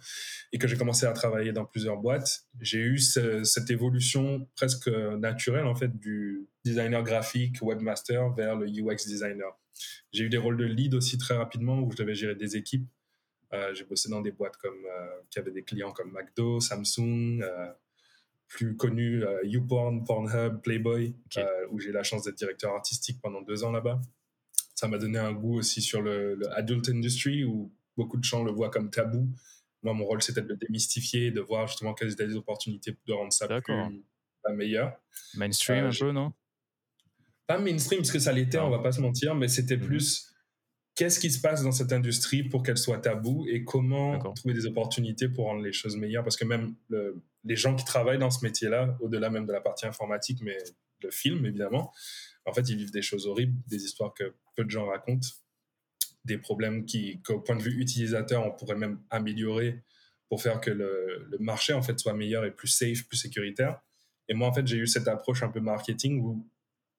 et 0.51 0.57
que 0.57 0.67
j'ai 0.67 0.77
commencé 0.77 1.05
à 1.05 1.11
travailler 1.13 1.51
dans 1.51 1.65
plusieurs 1.65 1.97
boîtes, 1.97 2.45
j'ai 2.59 2.79
eu 2.79 2.97
ce- 2.97 3.43
cette 3.43 3.69
évolution 3.69 4.49
presque 4.55 4.87
naturelle 4.87 5.65
en 5.67 5.75
fait 5.75 5.95
du 5.99 6.47
designer 6.65 7.03
graphique, 7.03 7.57
webmaster 7.61 8.33
vers 8.33 8.55
le 8.55 8.65
UX 8.67 9.05
designer. 9.05 9.51
J'ai 10.11 10.23
eu 10.23 10.29
des 10.29 10.37
rôles 10.37 10.57
de 10.57 10.65
lead 10.65 10.95
aussi 10.95 11.19
très 11.19 11.35
rapidement 11.35 11.79
où 11.81 11.91
je 11.91 11.97
devais 11.97 12.15
gérer 12.15 12.35
des 12.35 12.57
équipes. 12.57 12.87
Euh, 13.53 13.73
j'ai 13.75 13.83
bossé 13.83 14.09
dans 14.09 14.21
des 14.21 14.31
boîtes 14.31 14.57
comme 14.57 14.83
euh, 14.85 15.21
qui 15.29 15.37
avaient 15.37 15.51
des 15.51 15.63
clients 15.63 15.91
comme 15.91 16.11
McDo, 16.11 16.59
Samsung, 16.61 17.43
plus 18.47 18.75
connus 18.75 19.23
euh, 19.23 19.39
YouPorn, 19.43 20.03
Pornhub, 20.03 20.61
Playboy, 20.63 21.15
où 21.69 21.79
j'ai 21.79 21.89
eu 21.89 21.93
la 21.93 22.03
chance 22.03 22.23
d'être 22.23 22.37
directeur 22.37 22.73
artistique 22.73 23.19
pendant 23.21 23.41
deux 23.41 23.63
ans 23.63 23.71
là-bas 23.71 24.01
ça 24.81 24.87
m'a 24.87 24.97
donné 24.97 25.19
un 25.19 25.31
goût 25.31 25.59
aussi 25.59 25.79
sur 25.79 26.01
le, 26.01 26.33
le 26.33 26.51
adult 26.57 26.89
industry 26.89 27.43
où 27.43 27.71
beaucoup 27.95 28.17
de 28.17 28.23
gens 28.23 28.43
le 28.43 28.51
voient 28.51 28.71
comme 28.71 28.89
tabou. 28.89 29.29
Moi, 29.83 29.93
mon 29.93 30.05
rôle, 30.05 30.23
c'était 30.23 30.41
de 30.41 30.47
le 30.47 30.55
démystifier, 30.57 31.29
de 31.29 31.39
voir 31.39 31.67
justement 31.67 31.93
quelles 31.93 32.11
étaient 32.13 32.25
les 32.25 32.35
opportunités 32.35 32.97
de 33.05 33.13
rendre 33.13 33.31
ça 33.31 33.47
plus 33.47 34.03
pas 34.43 34.53
meilleur. 34.53 34.97
Mainstream 35.35 35.83
Euh, 35.85 35.89
un 35.89 35.91
peu, 35.99 36.11
non? 36.11 36.33
Pas 37.45 37.59
mainstream, 37.59 37.99
parce 37.99 38.11
que 38.11 38.17
ça 38.17 38.31
l'était, 38.31 38.57
Non. 38.57 38.65
on 38.65 38.69
va 38.71 38.79
pas 38.79 38.91
se 38.91 39.01
mentir, 39.01 39.35
mais 39.35 39.47
c'était 39.47 39.77
Mhm. 39.77 39.85
plus 39.85 40.33
qu'est-ce 40.95 41.19
qui 41.19 41.29
se 41.29 41.39
passe 41.39 41.61
dans 41.61 41.71
cette 41.71 41.93
industrie 41.93 42.41
pour 42.41 42.63
qu'elle 42.63 42.77
soit 42.77 42.97
tabou 42.97 43.45
et 43.47 43.63
comment 43.63 44.17
trouver 44.33 44.55
des 44.55 44.65
opportunités 44.65 45.29
pour 45.29 45.45
rendre 45.45 45.61
les 45.61 45.73
choses 45.73 45.95
meilleures. 45.95 46.23
Parce 46.23 46.37
que 46.37 46.45
même 46.45 46.73
le- 46.89 47.21
les 47.43 47.55
gens 47.55 47.75
qui 47.75 47.85
travaillent 47.85 48.17
dans 48.17 48.31
ce 48.31 48.43
métier-là, 48.43 48.97
au-delà 48.99 49.29
même 49.29 49.45
de 49.45 49.53
la 49.53 49.61
partie 49.61 49.85
informatique, 49.85 50.39
mais 50.41 50.57
le 51.03 51.11
film, 51.11 51.45
évidemment, 51.45 51.93
en 52.45 52.53
fait, 52.53 52.67
ils 52.69 52.77
vivent 52.77 52.91
des 52.91 53.01
choses 53.01 53.27
horribles, 53.27 53.57
des 53.67 53.83
histoires 53.83 54.13
que 54.13 54.35
peu 54.55 54.63
de 54.63 54.69
gens 54.69 54.87
racontent, 54.87 55.27
des 56.25 56.37
problèmes 56.37 56.85
qui, 56.85 57.21
qu'au 57.21 57.39
point 57.39 57.55
de 57.55 57.61
vue 57.61 57.79
utilisateur, 57.81 58.45
on 58.45 58.51
pourrait 58.51 58.75
même 58.75 58.99
améliorer 59.09 59.83
pour 60.29 60.41
faire 60.41 60.61
que 60.61 60.71
le, 60.71 61.27
le 61.29 61.37
marché, 61.39 61.73
en 61.73 61.81
fait, 61.81 61.99
soit 61.99 62.13
meilleur 62.13 62.45
et 62.45 62.51
plus 62.51 62.67
safe, 62.67 63.03
plus 63.07 63.17
sécuritaire. 63.17 63.81
Et 64.27 64.33
moi, 64.33 64.47
en 64.47 64.53
fait, 64.53 64.65
j'ai 64.65 64.77
eu 64.77 64.87
cette 64.87 65.07
approche 65.07 65.43
un 65.43 65.49
peu 65.49 65.59
marketing 65.59 66.21
où 66.21 66.47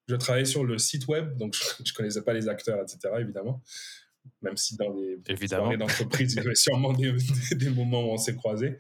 je 0.09 0.17
travaillais 0.17 0.45
sur 0.45 0.65
le 0.65 0.79
site 0.79 1.07
web, 1.09 1.37
donc 1.39 1.55
je, 1.55 1.85
je 1.85 1.93
connaissais 1.93 2.23
pas 2.23 2.35
les 2.35 2.49
acteurs, 2.49 2.83
etc., 2.83 3.15
évidemment. 3.19 3.63
Même 4.41 4.57
si 4.57 4.77
dans 4.77 4.93
les 4.93 5.19
Évidemment. 5.29 5.77
d'entreprise, 5.77 6.35
il 6.35 6.37
y 6.37 6.41
avait 6.41 6.55
sûrement 6.55 6.93
des, 6.93 7.13
des 7.53 7.71
moments 7.71 8.05
où 8.05 8.13
on 8.13 8.19
s'est 8.19 8.37
croisés. 8.37 8.79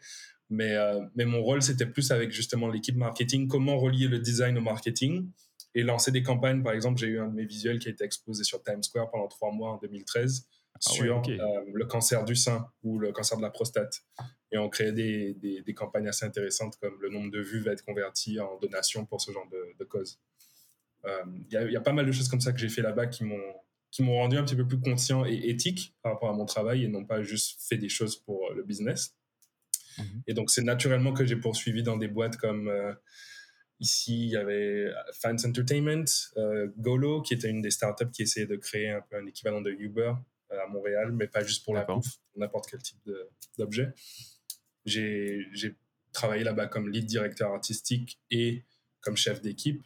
Mais, 0.50 0.76
euh, 0.76 1.00
mais 1.16 1.24
mon 1.24 1.42
rôle, 1.42 1.62
c'était 1.62 1.86
plus 1.86 2.10
avec 2.10 2.30
justement 2.30 2.68
l'équipe 2.68 2.96
marketing, 2.96 3.48
comment 3.48 3.78
relier 3.78 4.06
le 4.06 4.18
design 4.18 4.58
au 4.58 4.60
marketing 4.60 5.30
et 5.74 5.82
lancer 5.82 6.10
des 6.10 6.22
campagnes. 6.22 6.62
Par 6.62 6.72
exemple, 6.72 6.98
j'ai 7.00 7.06
eu 7.08 7.18
un 7.20 7.28
de 7.28 7.34
mes 7.34 7.44
visuels 7.44 7.78
qui 7.78 7.88
a 7.88 7.90
été 7.90 8.04
exposé 8.04 8.44
sur 8.44 8.62
Times 8.62 8.82
Square 8.82 9.10
pendant 9.10 9.28
trois 9.28 9.50
mois 9.52 9.70
en 9.72 9.78
2013 9.78 10.46
Ah 10.48 10.78
ouais, 10.90 10.96
sur 10.96 11.22
euh, 11.28 11.60
le 11.72 11.84
cancer 11.86 12.24
du 12.24 12.36
sein 12.36 12.66
ou 12.82 12.98
le 12.98 13.12
cancer 13.12 13.36
de 13.38 13.42
la 13.42 13.50
prostate. 13.50 14.02
Et 14.50 14.58
on 14.58 14.68
créait 14.68 14.92
des, 14.92 15.34
des, 15.34 15.62
des 15.62 15.74
campagnes 15.74 16.08
assez 16.08 16.26
intéressantes 16.26 16.76
comme 16.80 17.00
le 17.00 17.08
nombre 17.08 17.30
de 17.30 17.40
vues 17.40 17.60
va 17.60 17.72
être 17.72 17.84
converti 17.84 18.38
en 18.38 18.58
donation 18.58 19.06
pour 19.06 19.20
ce 19.20 19.32
genre 19.32 19.48
de, 19.50 19.74
de 19.78 19.84
cause. 19.84 20.20
Euh, 21.06 21.22
Il 21.48 21.52
y, 21.52 21.56
a- 21.56 21.64
il 21.64 21.72
y 21.72 21.76
a 21.76 21.80
pas 21.80 21.92
mal 21.92 22.06
de 22.06 22.12
choses 22.12 22.28
comme 22.28 22.40
ça 22.40 22.52
que 22.52 22.58
j'ai 22.58 22.68
fait 22.68 22.82
là-bas 22.82 23.06
qui 23.06 23.24
m'ont 23.24 23.40
qui 23.90 24.02
m'ont 24.02 24.14
rendu 24.14 24.38
un 24.38 24.42
petit 24.44 24.56
peu 24.56 24.66
plus 24.66 24.80
conscient 24.80 25.26
et 25.26 25.50
éthique 25.50 25.94
par 26.02 26.14
rapport 26.14 26.30
à 26.30 26.32
mon 26.32 26.46
travail 26.46 26.82
et 26.82 26.88
non 26.88 27.04
pas 27.04 27.22
juste 27.22 27.60
fait 27.68 27.76
des 27.76 27.90
choses 27.90 28.16
pour 28.16 28.50
le 28.54 28.62
business. 28.62 29.14
Mhm. 29.98 30.22
Et 30.26 30.32
donc, 30.32 30.50
c'est 30.50 30.62
naturellement 30.62 31.12
que 31.12 31.26
j'ai 31.26 31.36
poursuivi 31.36 31.82
dans 31.82 31.98
des 31.98 32.08
boîtes 32.08 32.38
comme 32.38 32.68
euh, 32.68 32.94
ici, 33.82 34.24
il 34.24 34.30
y 34.30 34.36
avait 34.36 34.90
Fans 35.12 35.36
Entertainment, 35.44 36.04
euh, 36.36 36.68
Golo, 36.78 37.20
qui 37.20 37.34
était 37.34 37.50
une 37.50 37.60
des 37.60 37.70
startups 37.70 38.10
qui 38.10 38.22
essayait 38.22 38.46
de 38.46 38.56
créer 38.56 38.90
un 38.90 39.02
peu 39.02 39.16
un 39.16 39.26
équivalent 39.26 39.60
de 39.60 39.70
Uber 39.70 40.14
euh, 40.52 40.64
à 40.64 40.66
Montréal, 40.68 41.12
mais 41.12 41.26
pas 41.26 41.42
juste 41.42 41.64
pour 41.64 41.74
la 41.74 41.84
bouffe, 41.84 42.18
n'importe 42.36 42.70
quel 42.70 42.80
type 42.80 42.98
d'objet. 43.58 43.92
J'ai 44.86 45.76
travaillé 46.12 46.44
là-bas 46.44 46.66
comme 46.66 46.88
lead 46.88 47.06
directeur 47.06 47.52
artistique 47.52 48.18
et 48.30 48.64
comme 49.00 49.16
chef 49.16 49.40
d'équipe. 49.42 49.82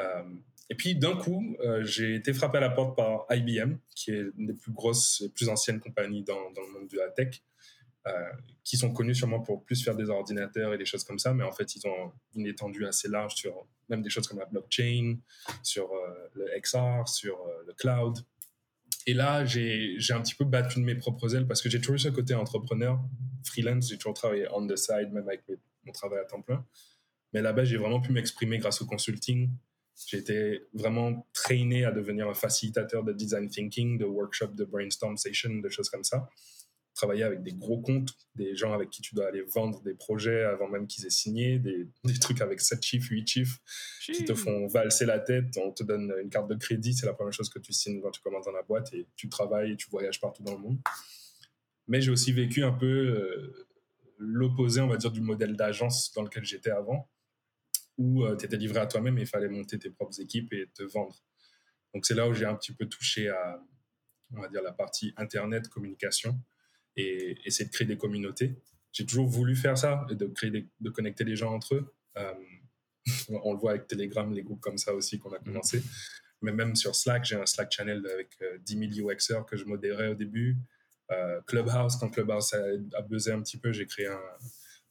Euh, 0.00 0.22
et 0.70 0.74
puis 0.74 0.94
d'un 0.94 1.16
coup, 1.16 1.56
euh, 1.60 1.84
j'ai 1.84 2.14
été 2.14 2.32
frappé 2.32 2.58
à 2.58 2.60
la 2.60 2.70
porte 2.70 2.96
par 2.96 3.26
IBM, 3.30 3.76
qui 3.94 4.10
est 4.10 4.24
une 4.38 4.46
des 4.46 4.54
plus 4.54 4.72
grosses 4.72 5.22
et 5.22 5.28
plus 5.28 5.48
anciennes 5.48 5.80
compagnies 5.80 6.22
dans, 6.22 6.50
dans 6.52 6.62
le 6.62 6.72
monde 6.72 6.88
de 6.88 6.96
la 6.96 7.08
tech, 7.08 7.28
euh, 7.28 7.51
qui 8.64 8.76
sont 8.76 8.92
connus 8.92 9.14
sûrement 9.14 9.40
pour 9.40 9.64
plus 9.64 9.82
faire 9.82 9.94
des 9.94 10.10
ordinateurs 10.10 10.74
et 10.74 10.78
des 10.78 10.84
choses 10.84 11.04
comme 11.04 11.18
ça, 11.18 11.32
mais 11.34 11.44
en 11.44 11.52
fait, 11.52 11.76
ils 11.76 11.86
ont 11.86 12.12
une 12.34 12.46
étendue 12.46 12.86
assez 12.86 13.08
large 13.08 13.34
sur 13.34 13.66
même 13.88 14.02
des 14.02 14.10
choses 14.10 14.26
comme 14.26 14.38
la 14.38 14.46
blockchain, 14.46 15.18
sur 15.62 15.92
euh, 15.92 16.28
le 16.34 16.46
XR, 16.60 17.06
sur 17.06 17.40
euh, 17.40 17.62
le 17.66 17.72
cloud. 17.74 18.18
Et 19.06 19.14
là, 19.14 19.44
j'ai 19.44 19.96
un 20.10 20.20
petit 20.20 20.34
peu 20.34 20.44
battu 20.44 20.80
de 20.80 20.84
mes 20.84 20.94
propres 20.94 21.34
ailes 21.34 21.46
parce 21.46 21.60
que 21.60 21.68
j'ai 21.68 21.80
toujours 21.80 21.96
eu 21.96 21.98
ce 21.98 22.08
côté 22.08 22.34
entrepreneur, 22.34 23.00
freelance, 23.44 23.88
j'ai 23.88 23.98
toujours 23.98 24.14
travaillé 24.14 24.46
on 24.52 24.66
the 24.66 24.76
side, 24.76 25.12
même 25.12 25.26
avec 25.28 25.42
mon 25.84 25.92
travail 25.92 26.20
à 26.20 26.24
temps 26.24 26.40
plein. 26.40 26.64
Mais 27.32 27.42
là-bas, 27.42 27.64
j'ai 27.64 27.78
vraiment 27.78 28.00
pu 28.00 28.12
m'exprimer 28.12 28.58
grâce 28.58 28.80
au 28.80 28.86
consulting. 28.86 29.50
J'ai 30.06 30.18
été 30.18 30.62
vraiment 30.72 31.26
traîné 31.32 31.84
à 31.84 31.90
devenir 31.90 32.28
un 32.28 32.34
facilitateur 32.34 33.02
de 33.02 33.12
design 33.12 33.48
thinking, 33.48 33.98
de 33.98 34.04
workshop, 34.04 34.48
de 34.48 34.64
brainstorm 34.64 35.16
session, 35.16 35.54
de 35.56 35.68
choses 35.68 35.90
comme 35.90 36.04
ça. 36.04 36.28
Travailler 37.02 37.24
avec 37.24 37.42
des 37.42 37.52
gros 37.52 37.80
comptes, 37.80 38.16
des 38.36 38.54
gens 38.54 38.72
avec 38.72 38.88
qui 38.88 39.02
tu 39.02 39.16
dois 39.16 39.26
aller 39.26 39.42
vendre 39.42 39.82
des 39.82 39.94
projets 39.94 40.44
avant 40.44 40.68
même 40.68 40.86
qu'ils 40.86 41.04
aient 41.04 41.10
signé, 41.10 41.58
des, 41.58 41.88
des 42.04 42.18
trucs 42.20 42.40
avec 42.40 42.60
7 42.60 42.80
chiffres, 42.80 43.10
8 43.10 43.26
chiffres, 43.26 43.58
qui 44.04 44.24
te 44.24 44.34
font 44.34 44.68
valser 44.68 45.04
la 45.04 45.18
tête. 45.18 45.46
On 45.56 45.72
te 45.72 45.82
donne 45.82 46.14
une 46.22 46.30
carte 46.30 46.48
de 46.48 46.54
crédit, 46.54 46.94
c'est 46.94 47.06
la 47.06 47.12
première 47.12 47.32
chose 47.32 47.50
que 47.50 47.58
tu 47.58 47.72
signes 47.72 48.00
quand 48.00 48.12
tu 48.12 48.20
commences 48.20 48.44
dans 48.44 48.52
la 48.52 48.62
boîte 48.62 48.94
et 48.94 49.08
tu 49.16 49.28
travailles 49.28 49.72
et 49.72 49.76
tu 49.76 49.90
voyages 49.90 50.20
partout 50.20 50.44
dans 50.44 50.54
le 50.54 50.60
monde. 50.60 50.78
Mais 51.88 52.00
j'ai 52.00 52.12
aussi 52.12 52.30
vécu 52.30 52.62
un 52.62 52.72
peu 52.72 52.86
euh, 52.86 53.66
l'opposé, 54.18 54.80
on 54.80 54.86
va 54.86 54.96
dire, 54.96 55.10
du 55.10 55.20
modèle 55.20 55.56
d'agence 55.56 56.12
dans 56.12 56.22
lequel 56.22 56.44
j'étais 56.44 56.70
avant, 56.70 57.10
où 57.98 58.24
euh, 58.24 58.36
tu 58.36 58.46
étais 58.46 58.56
livré 58.56 58.78
à 58.78 58.86
toi-même 58.86 59.18
et 59.18 59.22
il 59.22 59.26
fallait 59.26 59.48
monter 59.48 59.76
tes 59.76 59.90
propres 59.90 60.20
équipes 60.20 60.52
et 60.52 60.68
te 60.72 60.84
vendre. 60.84 61.20
Donc 61.94 62.06
c'est 62.06 62.14
là 62.14 62.28
où 62.28 62.32
j'ai 62.32 62.44
un 62.44 62.54
petit 62.54 62.72
peu 62.72 62.86
touché 62.86 63.28
à, 63.28 63.60
on 64.36 64.40
va 64.40 64.48
dire, 64.48 64.62
la 64.62 64.72
partie 64.72 65.12
Internet, 65.16 65.66
communication 65.68 66.40
et 66.96 67.36
essayer 67.44 67.68
de 67.68 67.72
créer 67.72 67.86
des 67.86 67.96
communautés. 67.96 68.56
J'ai 68.92 69.06
toujours 69.06 69.26
voulu 69.26 69.56
faire 69.56 69.78
ça, 69.78 70.06
de, 70.10 70.26
créer 70.26 70.50
de 70.50 70.90
connecter 70.90 71.24
les 71.24 71.36
gens 71.36 71.54
entre 71.54 71.76
eux. 71.76 71.94
Euh, 72.18 72.34
on 73.42 73.52
le 73.52 73.58
voit 73.58 73.72
avec 73.72 73.86
Telegram, 73.86 74.32
les 74.32 74.42
groupes 74.42 74.60
comme 74.60 74.78
ça 74.78 74.94
aussi 74.94 75.18
qu'on 75.18 75.32
a 75.32 75.38
mmh. 75.38 75.44
commencé. 75.44 75.82
Mais 76.42 76.52
même 76.52 76.76
sur 76.76 76.94
Slack, 76.94 77.24
j'ai 77.24 77.36
un 77.36 77.46
Slack 77.46 77.72
channel 77.72 78.04
avec 78.12 78.36
10 78.64 78.96
000 78.96 79.10
UXers 79.10 79.44
que 79.46 79.56
je 79.56 79.64
modérais 79.64 80.08
au 80.08 80.14
début. 80.14 80.58
Euh, 81.12 81.40
Clubhouse, 81.42 81.96
quand 81.96 82.10
Clubhouse 82.10 82.54
a, 82.54 82.62
a 82.94 83.02
buzzé 83.02 83.32
un 83.32 83.42
petit 83.42 83.58
peu, 83.58 83.72
j'ai 83.72 83.86
créé 83.86 84.06
un, 84.06 84.20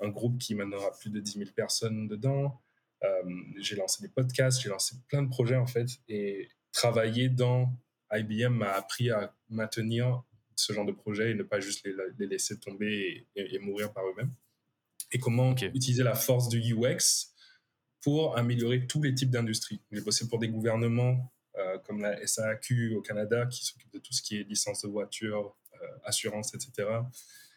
un, 0.02 0.10
groupe 0.10 0.38
qui 0.38 0.56
maintenant 0.56 0.86
a 0.86 0.92
plus 0.92 1.10
de 1.10 1.20
10 1.20 1.40
000 1.40 1.50
personnes 1.56 2.08
dedans. 2.08 2.62
Euh, 3.04 3.24
j'ai 3.58 3.76
lancé 3.76 4.02
des 4.04 4.10
podcasts, 4.10 4.62
j'ai 4.62 4.70
lancé 4.70 4.96
plein 5.08 5.24
de 5.24 5.30
projets 5.30 5.56
en 5.56 5.66
fait. 5.66 5.88
Et 6.08 6.50
travailler 6.72 7.30
dans 7.30 7.74
IBM 8.12 8.54
m'a 8.54 8.74
appris 8.74 9.10
à 9.10 9.36
maintenir 9.50 10.24
ce 10.62 10.74
genre 10.74 10.86
de 10.86 10.92
projet 10.92 11.32
et 11.32 11.34
ne 11.34 11.44
pas 11.44 11.60
juste 11.60 11.86
les, 11.86 12.28
laisser 12.28 12.60
tomber 12.60 13.28
et, 13.36 13.60
mourir 13.60 13.92
par 13.94 14.06
eux-mêmes. 14.08 14.34
Et 15.12 15.20
comment 15.20 15.56
utiliser 15.56 16.04
la 16.04 16.16
force 16.16 16.48
du 16.48 16.60
UX 16.74 17.32
pour 18.02 18.38
améliorer 18.38 18.88
tous 18.88 19.02
les 19.02 19.14
types 19.14 19.30
d'industries. 19.30 19.80
J'ai 19.92 20.02
bossé 20.02 20.28
pour 20.28 20.40
des 20.40 20.50
gouvernements 20.50 21.32
euh, 21.58 21.78
comme 21.80 22.02
la 22.02 22.26
SAQ 22.26 22.96
au 22.96 23.02
Canada 23.02 23.46
qui 23.46 23.64
s'occupe 23.64 23.92
de 23.92 24.00
tout 24.00 24.14
ce 24.14 24.22
qui 24.22 24.38
est 24.38 24.44
licence 24.44 24.82
de 24.82 24.88
voiture, 24.88 25.56
euh, 25.76 25.88
assurance, 26.06 26.54
etc. 26.56 26.90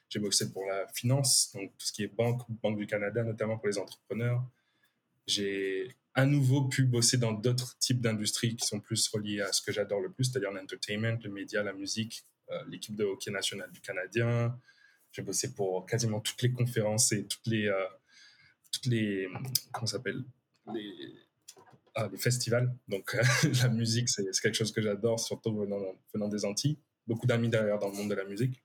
J'ai 0.09 0.19
bossé 0.19 0.53
pour 0.53 0.65
la 0.67 0.87
finance, 0.89 1.51
donc 1.55 1.71
tout 1.79 1.87
ce 1.87 1.93
qui 1.93 2.03
est 2.03 2.15
banque, 2.15 2.43
Banque 2.63 2.79
du 2.79 2.87
Canada, 2.87 3.23
notamment 3.23 3.57
pour 3.57 3.69
les 3.69 3.79
entrepreneurs. 3.79 4.45
J'ai 5.27 5.97
à 6.15 6.27
nouveau 6.27 6.69
pu 6.69 6.85
bosser 6.85 7.17
dans 7.17 7.33
d'autres 7.33 7.79
types 7.79 8.01
d'industries 8.01 8.57
qui 8.57 8.67
sont 8.67 8.81
plus 8.81 9.09
reliées 9.09 9.41
à 9.41 9.53
ce 9.53 9.63
que 9.63 9.73
j'adore 9.73 10.01
le 10.01 10.13
plus, 10.13 10.25
c'est-à-dire 10.25 10.53
l'entertainment, 10.53 11.19
le 11.25 11.31
média, 11.31 11.63
la 11.63 11.73
musique, 11.73 12.25
l'équipe 12.69 12.97
de 12.97 13.05
hockey 13.05 13.31
national 13.31 13.71
du 13.73 13.81
Canadien. 13.81 14.59
J'ai 15.13 15.23
bossé 15.23 15.55
pour 15.55 15.87
quasiment 15.87 16.21
toutes 16.21 16.43
les 16.43 16.53
conférences 16.53 17.13
et 17.13 17.27
toutes 17.27 17.47
les, 17.47 17.69
euh, 17.69 17.87
toutes 18.73 18.87
les 18.87 19.29
comment 19.73 19.87
s'appelle 19.87 20.25
les, 20.73 21.15
ah, 21.95 22.09
les 22.11 22.19
festivals. 22.19 22.75
Donc 22.89 23.17
la 23.63 23.69
musique, 23.69 24.09
c'est 24.09 24.25
quelque 24.43 24.57
chose 24.57 24.73
que 24.73 24.83
j'adore, 24.83 25.21
surtout 25.21 25.57
venant, 25.57 25.81
venant 26.13 26.29
des 26.29 26.45
Antilles. 26.45 26.79
Beaucoup 27.07 27.27
d'amis 27.27 27.49
derrière 27.49 27.79
dans 27.79 27.91
le 27.91 27.97
monde 27.97 28.11
de 28.11 28.15
la 28.15 28.25
musique. 28.25 28.63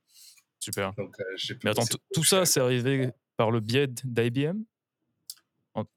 Super. 0.60 0.94
Donc, 0.96 1.16
euh, 1.20 1.56
Mais 1.64 1.70
attends, 1.70 1.86
tout 2.14 2.24
ça, 2.24 2.46
c'est 2.46 2.60
arrivé 2.60 3.12
par 3.38 3.52
le 3.52 3.60
biais 3.60 3.88
d'IBM 3.88 4.64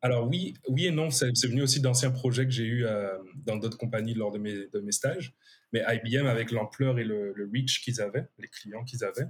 alors 0.00 0.28
oui, 0.28 0.54
oui 0.68 0.86
et 0.86 0.90
non, 0.90 1.10
c'est 1.10 1.30
venu 1.46 1.62
aussi 1.62 1.80
d'anciens 1.80 2.10
projets 2.10 2.44
que 2.44 2.50
j'ai 2.50 2.82
euh, 2.82 3.18
dans 3.34 3.56
d'autres 3.56 3.78
compagnies 3.78 4.14
lors 4.14 4.30
de 4.30 4.38
mes, 4.38 4.66
de 4.68 4.80
mes, 4.80 4.92
stages. 4.92 5.34
Mais 5.72 5.82
IBM, 5.88 6.26
avec 6.26 6.50
l'ampleur 6.50 6.98
et 6.98 7.04
le, 7.04 7.48
reach 7.52 7.82
qu'ils 7.82 8.00
avaient, 8.00 8.28
les 8.38 8.48
clients 8.48 8.84
qu'ils 8.84 9.04
avaient, 9.04 9.28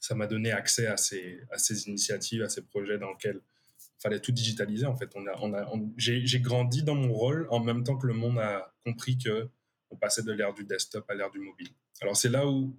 ça 0.00 0.14
m'a 0.14 0.26
donné 0.26 0.52
accès 0.52 0.86
à 0.86 0.96
ces, 0.96 1.40
initiatives, 1.86 2.42
à 2.42 2.48
ces 2.48 2.62
projets 2.62 2.98
dans 2.98 3.10
lesquels 3.10 3.40
il 3.78 4.02
fallait 4.02 4.20
tout 4.20 4.32
digitaliser. 4.32 4.86
En 4.86 4.96
fait, 4.96 5.10
on 5.14 5.26
a, 5.26 5.72
j'ai 5.96 6.40
grandi 6.40 6.82
dans 6.82 6.94
mon 6.94 7.12
rôle 7.12 7.46
en 7.50 7.60
même 7.60 7.82
temps 7.82 7.96
que 7.96 8.06
le 8.06 8.14
monde 8.14 8.38
a 8.38 8.74
compris 8.84 9.18
que 9.18 9.48
on 9.90 9.96
passait 9.96 10.22
de 10.22 10.32
l'ère 10.32 10.52
du 10.52 10.64
desktop 10.64 11.08
à 11.10 11.14
l'ère 11.14 11.30
du 11.30 11.38
mobile. 11.38 11.68
Alors 12.00 12.16
c'est 12.16 12.28
là 12.28 12.46
où 12.46 12.76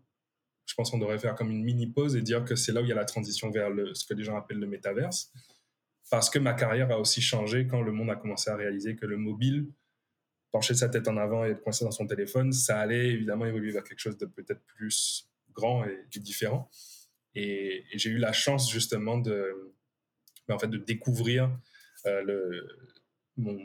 je 0.65 0.74
pense 0.74 0.91
qu'on 0.91 0.98
devrait 0.98 1.17
faire 1.17 1.36
comme 1.36 1.50
une 1.50 1.63
mini 1.63 1.88
pause 1.88 2.17
et 2.17 2.22
dire 2.22 2.44
que 2.44 2.56
c'est 2.56 2.74
là 2.74 2.82
où 2.82 2.84
il 2.84 2.89
y 2.89 2.91
a 2.91 2.96
la 2.96 3.06
transition 3.06 3.50
vers 3.50 3.70
ce 3.94 4.06
que 4.06 4.13
les 4.13 4.24
gens 4.24 4.36
appellent 4.36 4.60
le 4.60 4.67
métaverse 4.67 5.32
parce 6.10 6.29
que 6.29 6.39
ma 6.39 6.53
carrière 6.53 6.91
a 6.91 7.00
aussi 7.00 7.22
changé 7.22 7.67
quand 7.67 7.82
le 7.82 7.91
monde 7.91 8.10
a 8.10 8.15
commencé 8.15 8.50
à 8.50 8.56
réaliser 8.56 8.96
que 8.96 9.06
le 9.06 9.17
mobile, 9.17 9.67
pencher 10.51 10.75
sa 10.75 10.89
tête 10.89 11.07
en 11.07 11.17
avant 11.17 11.45
et 11.45 11.49
être 11.49 11.61
coincé 11.61 11.85
dans 11.85 11.91
son 11.91 12.07
téléphone, 12.07 12.51
ça 12.51 12.79
allait 12.79 13.09
évidemment 13.09 13.45
évoluer 13.45 13.71
vers 13.71 13.83
quelque 13.83 13.99
chose 13.99 14.17
de 14.17 14.25
peut-être 14.25 14.61
plus 14.65 15.27
grand 15.53 15.85
et, 15.85 16.19
différent. 16.19 16.69
Et, 17.35 17.85
j'ai 17.93 18.09
eu 18.09 18.17
la 18.17 18.33
chance 18.33 18.71
justement 18.71 19.17
de, 19.17 19.73
ben, 20.47 20.55
en 20.55 20.59
fait, 20.59 20.67
de 20.67 20.77
découvrir 20.77 21.51
euh, 22.05 22.23
le, 22.23 22.67
mon, 23.37 23.57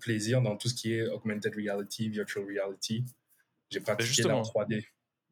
plaisir 0.00 0.42
dans 0.42 0.56
tout 0.56 0.68
ce 0.68 0.74
qui 0.74 0.94
est 0.94 1.06
augmented 1.08 1.54
reality, 1.54 2.08
virtual 2.08 2.44
reality. 2.44 3.04
J'ai 3.70 3.80
ben, 3.80 3.94
pratiqué 3.94 4.22
la 4.22 4.40
3D. 4.40 4.84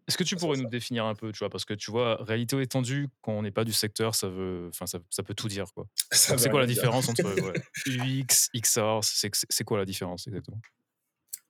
Est-ce 0.09 0.19
que 0.19 0.25
tu 0.25 0.35
pourrais 0.37 0.57
nous 0.57 0.69
définir 0.69 1.05
un 1.05 1.15
peu, 1.15 1.31
tu 1.33 1.39
vois, 1.39 1.49
parce 1.49 1.65
que 1.65 1.75
tu 1.75 1.91
vois, 1.91 2.23
réalité 2.25 2.61
étendue, 2.61 3.09
quand 3.21 3.33
on 3.33 3.43
n'est 3.43 3.53
pas 3.53 3.65
du 3.65 3.73
secteur, 3.73 4.15
ça 4.15 4.29
veut, 4.29 4.69
enfin, 4.69 4.87
ça, 4.87 4.99
ça, 5.11 5.23
peut 5.23 5.35
tout 5.35 5.47
dire, 5.47 5.73
quoi. 5.75 5.87
C'est 6.11 6.51
quoi 6.51 6.61
la 6.61 6.67
différence 6.67 7.09
entre 7.09 7.23
UX, 7.87 8.49
XR 8.55 8.99
C'est 9.03 9.65
quoi 9.65 9.79
la 9.79 9.85
différence 9.85 10.27
exactement? 10.27 10.61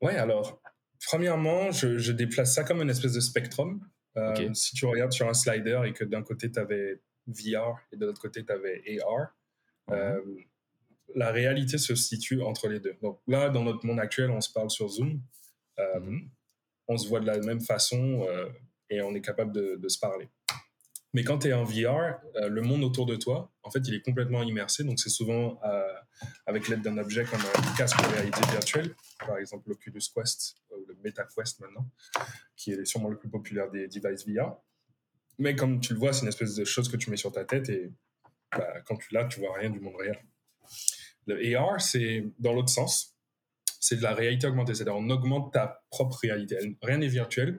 Ouais, 0.03 0.17
alors, 0.17 0.61
premièrement, 1.07 1.71
je, 1.71 2.11
déplace 2.11 2.55
ça 2.55 2.65
comme 2.65 2.83
une 2.83 2.91
espèce 2.91 3.13
de 3.13 3.21
spectrum. 3.21 3.81
Euh, 4.17 4.53
si 4.53 4.75
tu 4.75 4.85
regardes 4.85 5.13
sur 5.13 5.29
un 5.29 5.33
slider 5.33 5.81
et 5.87 5.93
que 5.95 6.05
d'un 6.05 6.23
côté 6.23 6.51
tu 6.51 6.59
avais 6.59 7.01
VR 7.29 7.79
et 7.93 7.97
de 7.97 8.05
l'autre 8.05 8.21
côté 8.21 8.45
tu 8.45 8.53
avais 8.53 8.83
AR, 9.01 9.35
euh, 9.91 10.21
la 11.15 11.31
réalité 11.31 11.79
se 11.79 11.95
situe 11.95 12.43
entre 12.43 12.69
les 12.69 12.81
deux. 12.81 12.95
Donc 13.01 13.21
là, 13.27 13.49
dans 13.49 13.63
notre 13.63 13.87
monde 13.87 14.01
actuel, 14.01 14.31
on 14.31 14.41
se 14.41 14.53
parle 14.53 14.71
sur 14.71 14.89
Zoom. 14.89 15.23
Euh, 15.79 16.01
mmh 16.01 16.31
on 16.89 16.99
se 16.99 17.09
voit 17.09 17.21
de 17.21 17.27
la 17.27 17.39
même 17.39 17.61
façon 17.61 18.27
et 18.91 19.01
on 19.01 19.15
est 19.15 19.21
capable 19.21 19.53
de, 19.53 19.89
se 19.89 20.01
parler. 20.01 20.29
Mais 21.15 21.23
quand 21.23 21.39
tu 21.39 21.49
es 21.49 21.53
en 21.53 21.63
VR, 21.63 22.19
le 22.35 22.61
monde 22.61 22.83
autour 22.83 23.07
de 23.07 23.15
toi, 23.15 23.53
en 23.63 23.71
fait, 23.71 23.79
il 23.87 23.95
est 23.95 24.03
complètement 24.03 24.43
immersé. 24.43 24.83
Donc, 24.83 24.99
c'est 24.99 25.09
souvent 25.09 25.61
avec 26.47 26.69
l'aide 26.69 26.83
d'un 26.83 26.99
objet 26.99 27.25
comme 27.25 27.41
un 27.41 27.77
casque 27.77 28.01
de 28.03 28.15
réalité 28.15 28.41
virtuelle, 28.51 28.95
par 29.19 29.39
exemple 29.39 29.69
l'Oculus 29.69 30.03
Quest 30.15 30.57
ou 30.71 30.85
le 30.87 30.97
Meta 31.03 31.25
Quest 31.25 31.61
maintenant, 31.61 31.89
qui 32.57 32.73
est 32.73 32.85
sûrement 32.85 33.09
le 33.09 33.19
plus 33.19 33.29
populaire 33.29 33.71
des 33.71 33.89
devices 33.89 34.27
VR. 34.27 34.57
Mais 35.39 35.57
comme 35.57 35.81
tu 35.81 35.95
le 35.95 35.99
vois, 35.99 36.13
c'est 36.13 36.23
une 36.23 36.29
espèce 36.29 36.55
de 36.55 36.65
chose 36.65 36.89
que 36.91 36.97
tu 36.97 37.11
mets 37.11 37.17
sur 37.17 37.33
ta 37.33 37.45
tête 37.45 37.69
et 37.69 37.93
bah, 38.53 38.81
quand 38.85 38.97
tu 38.97 39.15
l'as, 39.15 39.25
tu 39.25 39.41
vois 39.41 39.55
rien 39.57 39.71
du 39.71 39.81
monde 39.81 39.97
réel. 39.99 40.19
Le 41.27 41.57
AR, 41.57 41.81
c'est 41.81 42.25
dans 42.39 42.53
l'autre 42.53 42.71
sens 42.71 43.13
c'est 43.83 43.97
de 43.97 44.03
la 44.03 44.15
réalité 44.15 44.47
augmentée. 44.47 44.75
C'est-à-dire, 44.75 44.97
on 44.97 45.11
augmente 45.11 45.53
ta 45.53 45.85
propre 45.91 46.17
réalité. 46.23 46.57
Rien 46.83 46.99
n'est 46.99 47.09
virtuel. 47.09 47.59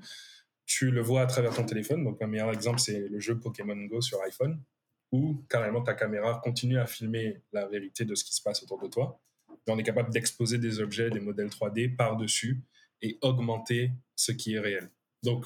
Tu 0.65 0.89
le 0.89 1.01
vois 1.01 1.21
à 1.21 1.25
travers 1.25 1.53
ton 1.53 1.65
téléphone. 1.65 2.05
Donc, 2.05 2.21
un 2.21 2.27
meilleur 2.27 2.51
exemple, 2.51 2.79
c'est 2.79 3.09
le 3.09 3.19
jeu 3.19 3.37
Pokémon 3.37 3.75
Go 3.87 3.99
sur 3.99 4.21
iPhone, 4.23 4.57
où 5.13 5.45
carrément 5.47 5.83
ta 5.83 5.93
caméra 5.93 6.41
continue 6.43 6.79
à 6.79 6.87
filmer 6.87 7.39
la 7.53 7.67
vérité 7.67 8.03
de 8.03 8.15
ce 8.15 8.23
qui 8.23 8.35
se 8.35 8.41
passe 8.41 8.63
autour 8.63 8.81
de 8.81 8.87
toi. 8.87 9.21
On 9.67 9.77
est 9.77 9.83
capable 9.83 10.11
d'exposer 10.11 10.57
des 10.57 10.79
objets, 10.81 11.11
des 11.11 11.19
modèles 11.19 11.49
3D 11.49 11.95
par-dessus 11.95 12.61
et 13.01 13.19
augmenter 13.21 13.91
ce 14.15 14.31
qui 14.31 14.55
est 14.55 14.59
réel. 14.59 14.89
Donc, 15.21 15.45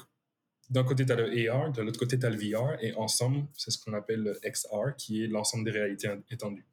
d'un 0.70 0.84
côté, 0.84 1.04
tu 1.04 1.12
as 1.12 1.16
le 1.16 1.50
AR, 1.50 1.70
de 1.70 1.82
l'autre 1.82 1.98
côté, 1.98 2.18
tu 2.18 2.24
as 2.24 2.30
le 2.30 2.36
VR, 2.36 2.82
et 2.82 2.94
ensemble, 2.94 3.46
c'est 3.56 3.70
ce 3.70 3.78
qu'on 3.78 3.92
appelle 3.92 4.22
le 4.22 4.40
XR, 4.42 4.96
qui 4.96 5.22
est 5.22 5.26
l'ensemble 5.26 5.64
des 5.64 5.70
réalités 5.70 6.08
étendues. 6.30 6.66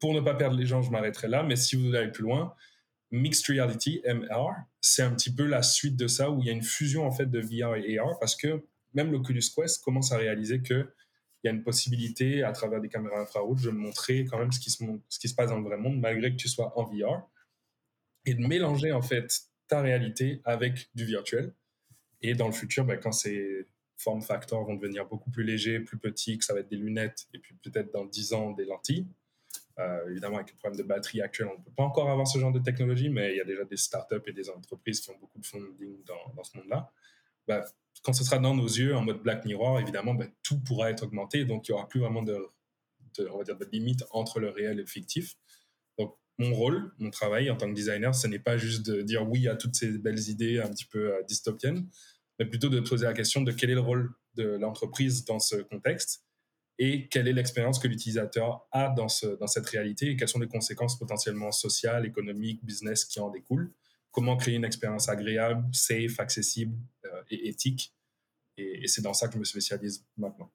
Pour 0.00 0.14
ne 0.14 0.20
pas 0.20 0.34
perdre 0.34 0.56
les 0.56 0.66
gens, 0.66 0.80
je 0.80 0.90
m'arrêterai 0.90 1.28
là, 1.28 1.42
mais 1.42 1.56
si 1.56 1.76
vous 1.76 1.86
voulez 1.86 1.98
aller 1.98 2.12
plus 2.12 2.24
loin, 2.24 2.54
Mixed 3.10 3.46
Reality, 3.48 4.02
MR, 4.06 4.54
c'est 4.80 5.02
un 5.02 5.12
petit 5.14 5.34
peu 5.34 5.44
la 5.44 5.62
suite 5.62 5.96
de 5.96 6.06
ça 6.06 6.30
où 6.30 6.40
il 6.40 6.46
y 6.46 6.50
a 6.50 6.52
une 6.52 6.62
fusion 6.62 7.06
en 7.06 7.12
fait 7.12 7.26
de 7.26 7.40
VR 7.40 7.76
et 7.76 7.98
AR 7.98 8.18
parce 8.18 8.36
que 8.36 8.62
même 8.94 9.10
l'Oculus 9.10 9.42
Quest 9.54 9.82
commence 9.82 10.12
à 10.12 10.18
réaliser 10.18 10.60
que 10.60 10.90
il 11.42 11.46
y 11.46 11.50
a 11.50 11.52
une 11.52 11.62
possibilité 11.62 12.42
à 12.42 12.52
travers 12.52 12.80
des 12.80 12.88
caméras 12.88 13.20
infrarouges 13.20 13.62
de 13.62 13.70
montrer 13.70 14.24
quand 14.24 14.38
même 14.38 14.50
ce 14.50 14.58
qui 14.58 14.70
se, 14.70 15.34
passe 15.34 15.50
dans 15.50 15.58
le 15.58 15.64
vrai 15.64 15.76
monde 15.76 16.00
malgré 16.00 16.32
que 16.32 16.36
tu 16.36 16.48
sois 16.48 16.76
en 16.78 16.84
VR 16.84 17.28
et 18.26 18.34
de 18.34 18.44
mélanger 18.44 18.92
en 18.92 19.02
fait 19.02 19.42
ta 19.68 19.80
réalité 19.80 20.40
avec 20.44 20.90
du 20.94 21.04
virtuel. 21.04 21.54
Et 22.20 22.34
dans 22.34 22.46
le 22.46 22.52
futur, 22.52 22.84
ben, 22.84 22.98
quand 22.98 23.12
ces 23.12 23.66
form 23.96 24.22
factors 24.22 24.64
vont 24.64 24.74
devenir 24.74 25.06
beaucoup 25.06 25.30
plus 25.30 25.44
légers, 25.44 25.80
plus 25.80 25.98
petits, 25.98 26.38
que 26.38 26.44
ça 26.44 26.54
va 26.54 26.60
être 26.60 26.68
des 26.68 26.76
lunettes 26.76 27.28
et 27.32 27.38
puis 27.38 27.54
peut-être 27.62 27.92
dans 27.92 28.04
10 28.04 28.32
ans 28.32 28.50
des 28.52 28.64
lentilles, 28.64 29.06
euh, 29.78 30.10
évidemment, 30.10 30.36
avec 30.36 30.50
le 30.50 30.56
problème 30.56 30.78
de 30.78 30.82
batterie 30.82 31.20
actuel, 31.20 31.48
on 31.48 31.58
ne 31.58 31.62
peut 31.62 31.70
pas 31.70 31.84
encore 31.84 32.10
avoir 32.10 32.26
ce 32.26 32.38
genre 32.40 32.50
de 32.50 32.58
technologie, 32.58 33.10
mais 33.10 33.32
il 33.32 33.36
y 33.36 33.40
a 33.40 33.44
déjà 33.44 33.64
des 33.64 33.76
startups 33.76 34.22
et 34.26 34.32
des 34.32 34.50
entreprises 34.50 35.00
qui 35.00 35.10
ont 35.10 35.18
beaucoup 35.18 35.38
de 35.38 35.46
funding 35.46 36.02
dans 36.04 36.42
ce 36.42 36.56
monde-là. 36.58 36.90
Bah, 37.48 37.64
quand 38.02 38.12
ce 38.12 38.22
sera 38.22 38.38
dans 38.38 38.54
nos 38.54 38.66
yeux, 38.66 38.94
en 38.94 39.02
mode 39.02 39.22
Black 39.22 39.44
Mirror, 39.44 39.80
évidemment, 39.80 40.14
bah, 40.14 40.26
tout 40.42 40.60
pourra 40.60 40.90
être 40.90 41.04
augmenté, 41.04 41.44
donc 41.44 41.68
il 41.68 41.72
n'y 41.72 41.78
aura 41.78 41.88
plus 41.88 42.00
vraiment 42.00 42.22
de, 42.22 42.38
limite 43.72 44.04
entre 44.10 44.38
le 44.38 44.50
réel 44.50 44.78
et 44.78 44.82
le 44.82 44.86
fictif. 44.86 45.34
Donc, 45.98 46.16
mon 46.38 46.54
rôle, 46.54 46.92
mon 46.98 47.10
travail 47.10 47.50
en 47.50 47.56
tant 47.56 47.68
que 47.68 47.74
designer, 47.74 48.14
ce 48.14 48.28
n'est 48.28 48.38
pas 48.38 48.56
juste 48.56 48.86
de 48.86 49.02
dire 49.02 49.28
oui 49.28 49.48
à 49.48 49.56
toutes 49.56 49.74
ces 49.74 49.98
belles 49.98 50.28
idées 50.28 50.60
un 50.60 50.68
petit 50.68 50.84
peu 50.84 51.14
euh, 51.14 51.22
dystopiennes, 51.26 51.88
mais 52.38 52.46
plutôt 52.46 52.68
de 52.68 52.78
poser 52.78 53.06
la 53.06 53.14
question 53.14 53.40
de 53.40 53.50
quel 53.50 53.70
est 53.70 53.74
le 53.74 53.80
rôle 53.80 54.14
de 54.34 54.44
l'entreprise 54.44 55.24
dans 55.24 55.40
ce 55.40 55.56
contexte 55.56 56.22
et 56.78 57.08
quelle 57.08 57.26
est 57.26 57.32
l'expérience 57.32 57.80
que 57.80 57.88
l'utilisateur 57.88 58.68
a 58.70 58.88
dans, 58.90 59.08
ce, 59.08 59.26
dans 59.26 59.48
cette 59.48 59.66
réalité 59.66 60.10
et 60.10 60.16
quelles 60.16 60.28
sont 60.28 60.38
les 60.38 60.46
conséquences 60.46 60.96
potentiellement 60.96 61.50
sociales, 61.50 62.06
économiques, 62.06 62.64
business 62.64 63.04
qui 63.04 63.18
en 63.18 63.30
découlent. 63.30 63.72
Comment 64.12 64.36
créer 64.36 64.54
une 64.54 64.64
expérience 64.64 65.08
agréable, 65.08 65.64
safe, 65.72 66.20
accessible 66.20 66.76
et 67.30 67.48
éthique. 67.48 67.94
Et, 68.56 68.84
et 68.84 68.88
c'est 68.88 69.02
dans 69.02 69.14
ça 69.14 69.28
que 69.28 69.34
je 69.34 69.38
me 69.38 69.44
spécialise 69.44 70.04
maintenant. 70.16 70.50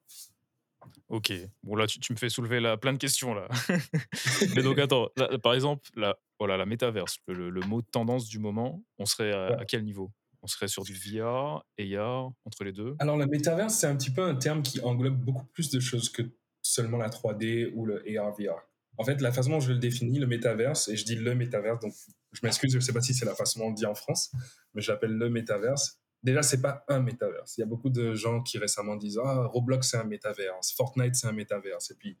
Ok, 1.08 1.32
bon 1.62 1.76
là 1.76 1.86
tu, 1.86 2.12
me 2.12 2.18
fais 2.18 2.28
soulever 2.28 2.60
là, 2.60 2.76
plein 2.76 2.92
de 2.92 2.98
questions 2.98 3.34
là. 3.34 3.48
Mais 4.54 4.62
donc 4.62 4.78
attends, 4.78 5.08
par 5.42 5.54
exemple, 5.54 5.88
la, 5.96 6.16
voilà, 6.38 6.56
la 6.56 6.66
métaverse, 6.66 7.18
le, 7.28 7.60
mot 7.60 7.82
de 7.82 7.86
tendance 7.90 8.26
du 8.28 8.38
moment, 8.38 8.82
on 8.98 9.06
serait 9.06 9.32
à, 9.32 9.64
quel 9.66 9.84
niveau? 9.84 10.12
On 10.42 10.46
serait 10.46 10.68
sur 10.68 10.82
du 10.82 10.92
VR, 10.92 11.64
AR, 11.78 12.32
entre 12.44 12.64
les 12.64 12.72
deux? 12.72 12.96
Alors 12.98 13.16
la 13.16 13.26
métaverse, 13.26 13.74
c'est 13.74 13.86
un 13.86 13.96
petit 13.96 14.10
peu 14.10 14.22
un 14.22 14.34
terme 14.34 14.62
qui 14.62 14.80
englobe 14.80 15.16
beaucoup 15.16 15.46
plus 15.46 15.70
de 15.70 15.80
choses 15.80 16.10
que 16.10 16.22
seulement 16.60 16.98
la 16.98 17.08
3D 17.08 17.72
ou 17.74 17.86
le 17.86 18.02
AR, 18.18 18.32
VR. 18.32 18.60
En 18.96 19.04
fait, 19.04 19.20
la 19.20 19.32
façon 19.32 19.50
dont 19.50 19.60
je 19.60 19.72
le 19.72 19.78
définis, 19.78 20.18
le 20.18 20.26
métaverse, 20.26 20.88
et 20.88 20.96
je 20.96 21.04
dis 21.04 21.16
le 21.16 21.34
métaverse, 21.34 21.80
donc 21.80 21.94
je 22.32 22.40
m'excuse, 22.42 22.72
je 22.72 22.76
ne 22.76 22.82
sais 22.82 22.92
pas 22.92 23.00
si 23.00 23.14
c'est 23.14 23.24
la 23.24 23.34
façon 23.34 23.60
dont 23.60 23.66
on 23.66 23.72
dit 23.72 23.86
en 23.86 23.94
France, 23.94 24.32
mais 24.74 24.82
je 24.82 24.92
l'appelle 24.92 25.12
le 25.12 25.30
métaverse, 25.30 25.98
déjà, 26.24 26.42
c'est 26.42 26.60
pas 26.60 26.84
un 26.88 27.00
métaverse. 27.00 27.56
Il 27.56 27.60
y 27.60 27.62
a 27.62 27.66
beaucoup 27.66 27.90
de 27.90 28.14
gens 28.14 28.42
qui 28.42 28.58
récemment 28.58 28.96
disent 28.96 29.20
Ah, 29.22 29.44
Roblox, 29.46 29.88
c'est 29.88 29.98
un 29.98 30.04
métaverse, 30.04 30.72
Fortnite, 30.72 31.14
c'est 31.14 31.28
un 31.28 31.32
métaverse. 31.32 31.90
Et 31.92 31.94
puis, 31.94 32.18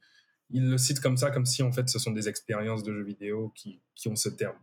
ils 0.50 0.70
le 0.70 0.78
citent 0.78 1.00
comme 1.00 1.16
ça, 1.16 1.30
comme 1.30 1.46
si 1.46 1.62
en 1.62 1.72
fait, 1.72 1.88
ce 1.88 1.98
sont 1.98 2.12
des 2.12 2.28
expériences 2.28 2.84
de 2.84 2.92
jeux 2.92 3.02
vidéo 3.02 3.50
qui, 3.56 3.82
qui 3.94 4.08
ont 4.08 4.16
ce 4.16 4.28
terme. 4.28 4.58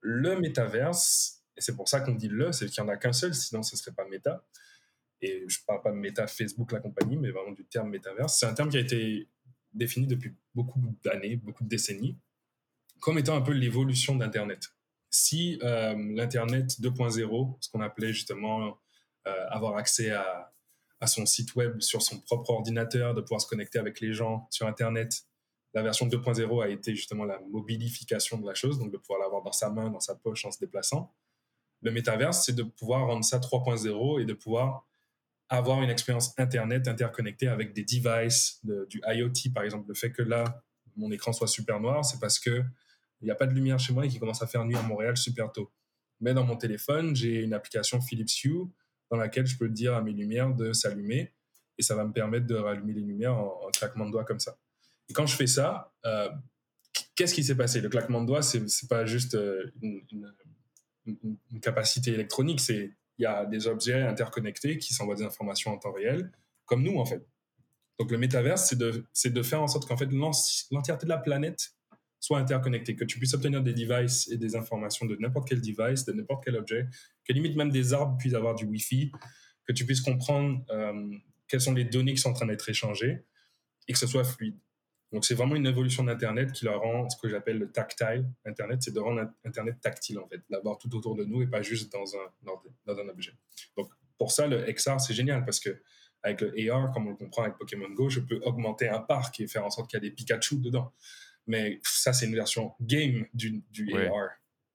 Le 0.00 0.38
métaverse, 0.38 1.44
et 1.56 1.60
c'est 1.60 1.76
pour 1.76 1.88
ça 1.88 2.00
qu'on 2.00 2.14
dit 2.14 2.28
le, 2.28 2.52
c'est 2.52 2.66
qu'il 2.66 2.82
n'y 2.82 2.90
en 2.90 2.92
a 2.92 2.96
qu'un 2.96 3.12
seul, 3.12 3.34
sinon 3.34 3.62
ce 3.62 3.76
serait 3.76 3.94
pas 3.94 4.06
méta. 4.06 4.44
Et 5.22 5.44
je 5.48 5.58
parle 5.66 5.80
pas 5.80 5.92
de 5.92 5.96
méta 5.96 6.26
Facebook, 6.26 6.72
la 6.72 6.80
compagnie, 6.80 7.16
mais 7.16 7.30
vraiment 7.30 7.52
du 7.52 7.64
terme 7.64 7.88
métaverse. 7.88 8.38
C'est 8.38 8.46
un 8.46 8.52
terme 8.52 8.68
qui 8.68 8.76
a 8.76 8.80
été 8.80 9.30
défini 9.72 10.06
depuis 10.06 10.34
beaucoup 10.54 10.80
d'années, 11.04 11.36
beaucoup 11.36 11.64
de 11.64 11.68
décennies, 11.68 12.18
comme 13.00 13.18
étant 13.18 13.36
un 13.36 13.42
peu 13.42 13.52
l'évolution 13.52 14.16
d'Internet 14.16 14.75
si 15.16 15.58
euh, 15.62 15.94
l'Internet 16.14 16.78
2.0, 16.78 17.56
ce 17.60 17.70
qu'on 17.70 17.80
appelait 17.80 18.12
justement 18.12 18.78
euh, 19.26 19.46
avoir 19.48 19.76
accès 19.76 20.10
à, 20.10 20.52
son 21.06 21.24
site 21.24 21.54
web 21.54 21.80
sur 21.80 22.02
son 22.02 22.20
propre 22.20 22.50
ordinateur, 22.50 23.14
de 23.14 23.20
pouvoir 23.20 23.40
se 23.40 23.46
connecter 23.46 23.78
avec 23.78 24.00
les 24.00 24.12
gens 24.12 24.48
sur 24.50 24.66
Internet, 24.66 25.22
la 25.72 25.82
version 25.82 26.06
2.0 26.08 26.64
a 26.64 26.68
été 26.68 26.96
justement 26.96 27.24
la 27.24 27.38
mobilification 27.50 28.38
de 28.38 28.46
la 28.46 28.54
chose, 28.54 28.78
donc 28.78 28.90
de 28.92 28.96
pouvoir 28.96 29.20
l'avoir 29.20 29.42
dans 29.42 29.52
sa 29.52 29.70
main, 29.70 29.88
dans 29.88 30.00
sa 30.00 30.16
poche 30.16 30.44
en 30.44 30.50
se 30.50 30.58
déplaçant. 30.58 31.14
Le 31.82 31.92
métaverse, 31.92 32.44
c'est 32.44 32.54
de 32.54 32.62
pouvoir 32.62 33.06
rendre 33.06 33.24
ça 33.24 33.38
3.0 33.38 34.20
et 34.20 34.24
de 34.24 34.32
pouvoir 34.32 34.86
avoir 35.48 35.82
une 35.82 35.90
expérience 35.90 36.36
Internet 36.38 36.88
interconnectée 36.88 37.48
avec 37.48 37.72
des 37.72 37.84
devices, 37.84 38.60
du 38.64 39.00
IoT 39.06 39.52
par 39.54 39.62
exemple. 39.62 39.86
Le 39.88 39.94
fait 39.94 40.10
que 40.10 40.22
là, 40.22 40.62
mon 40.96 41.10
écran 41.12 41.32
soit 41.32 41.46
super 41.46 41.78
noir, 41.78 42.04
c'est 42.04 42.18
parce 42.18 42.38
que 42.38 42.64
il 43.20 43.24
n'y 43.24 43.30
a 43.30 43.34
pas 43.34 43.46
de 43.46 43.54
lumière 43.54 43.78
chez 43.78 43.92
moi 43.92 44.06
et 44.06 44.08
qui 44.08 44.18
commence 44.18 44.42
à 44.42 44.46
faire 44.46 44.64
nuit 44.64 44.76
à 44.76 44.82
Montréal 44.82 45.16
super 45.16 45.52
tôt. 45.52 45.70
Mais 46.20 46.34
dans 46.34 46.44
mon 46.44 46.56
téléphone, 46.56 47.14
j'ai 47.14 47.42
une 47.42 47.52
application 47.54 48.00
Philips 48.00 48.44
Hue 48.44 48.66
dans 49.10 49.16
laquelle 49.16 49.46
je 49.46 49.56
peux 49.56 49.68
dire 49.68 49.94
à 49.94 50.02
mes 50.02 50.12
lumières 50.12 50.54
de 50.54 50.72
s'allumer 50.72 51.32
et 51.78 51.82
ça 51.82 51.94
va 51.94 52.04
me 52.04 52.12
permettre 52.12 52.46
de 52.46 52.54
rallumer 52.54 52.94
les 52.94 53.02
lumières 53.02 53.36
en, 53.36 53.70
claquement 53.70 54.06
de 54.06 54.12
doigts 54.12 54.24
comme 54.24 54.40
ça. 54.40 54.58
Et 55.08 55.12
quand 55.12 55.26
je 55.26 55.36
fais 55.36 55.46
ça, 55.46 55.92
euh, 56.04 56.28
qu'est-ce 57.14 57.34
qui 57.34 57.44
s'est 57.44 57.56
passé? 57.56 57.80
Le 57.80 57.88
claquement 57.88 58.20
de 58.22 58.26
doigts, 58.26 58.42
c'est 58.42 58.60
n'est 58.60 58.88
pas 58.88 59.04
juste 59.04 59.34
euh, 59.34 59.70
une, 59.82 60.02
une, 61.06 61.60
capacité 61.60 62.12
électronique, 62.12 62.60
c'est 62.60 62.92
il 63.18 63.22
y 63.22 63.26
a 63.26 63.46
des 63.46 63.66
objets 63.66 64.02
interconnectés 64.02 64.78
qui 64.78 64.92
s'envoient 64.92 65.14
des 65.14 65.22
informations 65.22 65.72
en 65.72 65.78
temps 65.78 65.92
réel, 65.92 66.32
comme 66.64 66.82
nous 66.82 66.98
en 66.98 67.04
fait. 67.04 67.26
Donc 67.98 68.10
le 68.10 68.18
métaverse, 68.18 68.68
c'est 68.68 68.76
de, 68.76 69.06
de 69.24 69.42
faire 69.42 69.62
en 69.62 69.68
sorte 69.68 69.86
qu'en 69.86 69.96
fait 69.96 70.10
l'entièreté 70.10 71.06
de 71.06 71.08
la 71.08 71.18
planète 71.18 71.75
soit 72.26 72.38
interconnecté, 72.40 72.96
que 72.96 73.04
tu 73.04 73.18
puisses 73.18 73.34
obtenir 73.34 73.62
des 73.62 73.72
devices 73.72 74.28
et 74.32 74.36
des 74.36 74.56
informations 74.56 75.06
de 75.06 75.14
n'importe 75.20 75.48
quel 75.48 75.60
device, 75.60 76.04
de 76.04 76.12
n'importe 76.12 76.42
quel 76.44 76.56
objet, 76.56 76.88
que 77.24 77.32
limite 77.32 77.54
même 77.54 77.70
des 77.70 77.94
arbres 77.94 78.16
puissent 78.18 78.34
avoir 78.34 78.56
du 78.56 78.64
Wi-Fi, 78.64 79.12
que 79.64 79.72
tu 79.72 79.86
puisses 79.86 80.00
comprendre 80.00 80.64
euh, 80.70 81.08
quelles 81.46 81.60
sont 81.60 81.72
les 81.72 81.84
données 81.84 82.14
qui 82.14 82.20
sont 82.20 82.30
en 82.30 82.32
train 82.32 82.46
d'être 82.46 82.68
échangées 82.68 83.24
et 83.86 83.92
que 83.92 83.98
ce 83.98 84.08
soit 84.08 84.24
fluide. 84.24 84.58
Donc 85.12 85.24
c'est 85.24 85.34
vraiment 85.34 85.54
une 85.54 85.66
évolution 85.66 86.02
d'Internet 86.02 86.50
qui 86.50 86.64
leur 86.64 86.80
rend 86.80 87.08
ce 87.08 87.16
que 87.16 87.28
j'appelle 87.28 87.58
le 87.58 87.70
tactile. 87.70 88.28
Internet, 88.44 88.82
c'est 88.82 88.92
de 88.92 88.98
rendre 88.98 89.30
Internet 89.44 89.76
tactile 89.80 90.18
en 90.18 90.26
fait, 90.26 90.40
d'avoir 90.50 90.78
tout 90.78 90.92
autour 90.96 91.14
de 91.14 91.24
nous 91.24 91.42
et 91.42 91.46
pas 91.46 91.62
juste 91.62 91.92
dans 91.92 92.16
un, 92.16 92.50
dans 92.86 92.98
un 92.98 93.08
objet. 93.08 93.34
Donc 93.76 93.88
pour 94.18 94.32
ça, 94.32 94.48
le 94.48 94.64
XR, 94.72 94.98
c'est 94.98 95.14
génial 95.14 95.44
parce 95.44 95.60
que 95.60 95.80
avec 96.24 96.40
le 96.40 96.72
AR, 96.72 96.90
comme 96.90 97.06
on 97.06 97.10
le 97.10 97.16
comprend 97.16 97.42
avec 97.42 97.56
Pokémon 97.56 97.88
Go, 97.90 98.10
je 98.10 98.18
peux 98.18 98.40
augmenter 98.42 98.88
un 98.88 98.98
parc 98.98 99.38
et 99.38 99.46
faire 99.46 99.64
en 99.64 99.70
sorte 99.70 99.88
qu'il 99.88 99.96
y 99.96 100.02
a 100.04 100.08
des 100.08 100.10
Pikachu 100.10 100.56
dedans. 100.56 100.92
Mais 101.46 101.80
ça, 101.84 102.12
c'est 102.12 102.26
une 102.26 102.34
version 102.34 102.72
game 102.80 103.26
du, 103.32 103.62
du 103.70 103.94
AR. 103.94 104.30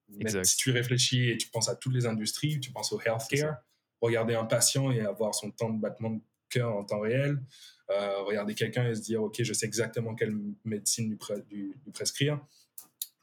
Mais 0.10 0.44
si 0.44 0.58
tu 0.58 0.72
réfléchis 0.72 1.30
et 1.30 1.38
tu 1.38 1.50
penses 1.50 1.70
à 1.70 1.76
toutes 1.76 1.94
les 1.94 2.06
industries, 2.06 2.60
tu 2.60 2.72
penses 2.72 2.92
au 2.92 3.00
healthcare, 3.00 3.58
regarder 4.02 4.36
un 4.36 4.46
patient 4.46 4.92
et 4.92 5.02
avoir 5.02 5.36
son 5.36 5.52
temps 5.52 5.70
de 5.70 5.80
battement 5.80 6.12
de 6.12 6.22
cœur 6.50 6.76
en 6.76 6.84
temps 6.84 7.00
réel, 7.00 7.42
euh, 7.90 8.24
regarder 8.24 8.56
quelqu'un 8.56 8.90
et 8.90 8.96
se 8.96 9.02
dire, 9.02 9.24
OK, 9.24 9.42
je 9.42 9.54
sais 9.54 9.66
exactement 9.66 10.16
quelle 10.16 10.36
médecine 10.66 11.18
lui, 11.50 11.76
prescrire. 11.94 12.40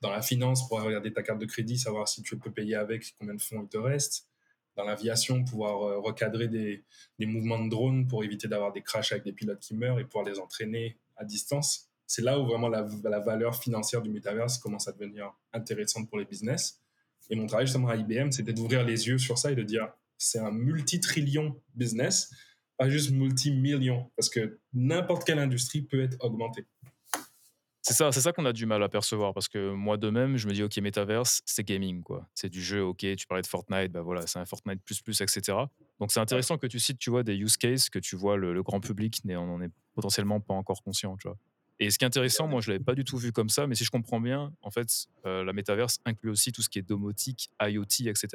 Dans 0.01 0.11
la 0.11 0.23
finance, 0.23 0.69
pour 0.69 0.81
regarder 0.81 1.13
ta 1.13 1.23
carte 1.23 1.41
de 1.41 1.47
crédit, 1.47 1.79
savoir 1.79 2.09
si 2.09 2.23
tu 2.23 2.39
peux 2.39 2.53
payer 2.53 2.77
avec, 2.77 3.15
combien 3.19 3.35
de 3.35 3.43
fonds 3.43 3.63
il 3.63 3.69
te 3.69 3.79
reste. 3.79 4.29
Dans 4.77 4.85
l'aviation, 4.85 5.45
pouvoir 5.45 5.83
euh, 5.83 5.99
recadrer 5.99 6.47
des, 6.47 6.85
des 7.19 7.27
mouvements 7.27 7.59
de 7.59 7.69
drone 7.69 8.07
pour 8.07 8.23
éviter 8.23 8.47
d'avoir 8.47 8.73
des 8.73 8.83
crashs 8.83 9.11
avec 9.11 9.25
des 9.25 9.33
pilotes 9.33 9.59
qui 9.59 9.75
meurent 9.75 9.99
et 9.99 10.05
pouvoir 10.05 10.25
les 10.25 10.39
entraîner 10.39 10.97
à 11.17 11.25
distance 11.25 11.88
c'est 12.09 12.23
là 12.23 12.41
où 12.41 12.47
vraiment 12.47 12.69
la, 12.69 12.83
valeur 13.21 13.55
financière 13.55 14.01
du 14.01 14.11
métaverse 14.11 14.59
commence 14.59 14.89
à 14.89 14.93
devenir 14.93 15.31
intéressante 15.53 16.09
pour 16.09 16.19
les 16.19 16.25
business. 16.25 16.81
Et 17.31 17.37
mon 17.37 17.47
travail 17.47 17.67
justement 17.67 17.89
à 17.89 17.97
IBM, 17.97 18.33
c'était 18.33 18.55
d'ouvrir 18.55 18.83
les 18.83 19.07
yeux 19.09 19.19
sur 19.19 19.37
ça 19.37 19.53
et 19.53 19.55
de 19.55 19.63
dire 19.63 19.93
c'est 20.17 20.39
un 20.39 20.51
multi-trillion 20.51 21.61
business, 21.75 22.31
pas 22.79 22.89
juste 22.89 23.11
multi-million, 23.11 24.11
parce 24.17 24.31
que 24.31 24.59
n'importe 24.73 25.25
quelle 25.25 25.39
industrie 25.39 25.83
peut 25.83 26.03
être 26.03 26.17
augmentée. 26.21 26.67
C'est 27.83 27.95
ça, 27.95 28.11
c'est 28.11 28.23
ça 28.23 28.33
qu'on 28.33 28.47
a 28.47 28.53
du 28.55 28.65
mal 28.65 28.83
à 28.83 28.89
percevoir 28.89 29.35
parce 29.35 29.49
que 29.49 29.73
moi 29.73 29.99
de 29.99 30.09
même, 30.09 30.39
je 30.39 30.49
me 30.49 30.55
dis 30.55 30.63
ok, 30.63 30.79
métaverse, 30.79 31.43
c'est 31.45 31.67
gaming 31.67 32.03
quoi, 32.03 32.27
c'est 32.35 32.49
du 32.49 32.63
jeu. 32.63 32.83
Ok, 32.83 33.05
tu 33.17 33.27
parlais 33.27 33.43
de 33.43 33.47
Fortnite, 33.47 33.93
bah 33.93 34.01
voilà, 34.01 34.27
c'est 34.27 34.39
un 34.39 34.47
Fortnite 34.47 34.83
plus 34.83 35.03
plus, 35.03 35.21
etc. 35.21 35.59
Donc 36.01 36.11
c'est 36.11 36.21
intéressant 36.21 36.57
que 36.57 36.67
tu 36.67 36.79
cites, 36.79 36.99
tu 36.99 37.11
vois, 37.11 37.23
des 37.23 37.37
use 37.37 37.59
cases 37.59 37.91
que 37.91 37.99
tu 37.99 38.17
vois 38.17 38.39
le, 38.39 38.55
le 38.55 38.63
grand 38.63 38.81
public 38.81 39.23
n'en 39.27 39.61
est 39.61 39.71
potentiellement 39.95 40.41
pas 40.41 40.55
encore 40.55 40.83
conscient, 40.83 41.17
tu 41.19 41.29
vois. 41.29 41.37
Et 41.81 41.91
ce 41.91 41.99
qui 41.99 42.05
est 42.05 42.07
intéressant, 42.07 42.49
moi, 42.49 42.61
je 42.61 42.71
l'avais 42.71 42.83
pas 42.83 42.95
du 42.95 43.05
tout 43.05 43.19
vu 43.19 43.33
comme 43.33 43.49
ça, 43.49 43.67
mais 43.67 43.75
si 43.75 43.85
je 43.85 43.91
comprends 43.91 44.21
bien, 44.21 44.53
en 44.63 44.71
fait, 44.71 45.07
euh, 45.27 45.45
la 45.45 45.53
métaverse 45.53 45.99
inclut 46.05 46.31
aussi 46.31 46.51
tout 46.51 46.63
ce 46.63 46.69
qui 46.69 46.79
est 46.79 46.83
domotique, 46.83 47.51
IoT, 47.63 48.09
etc. 48.09 48.29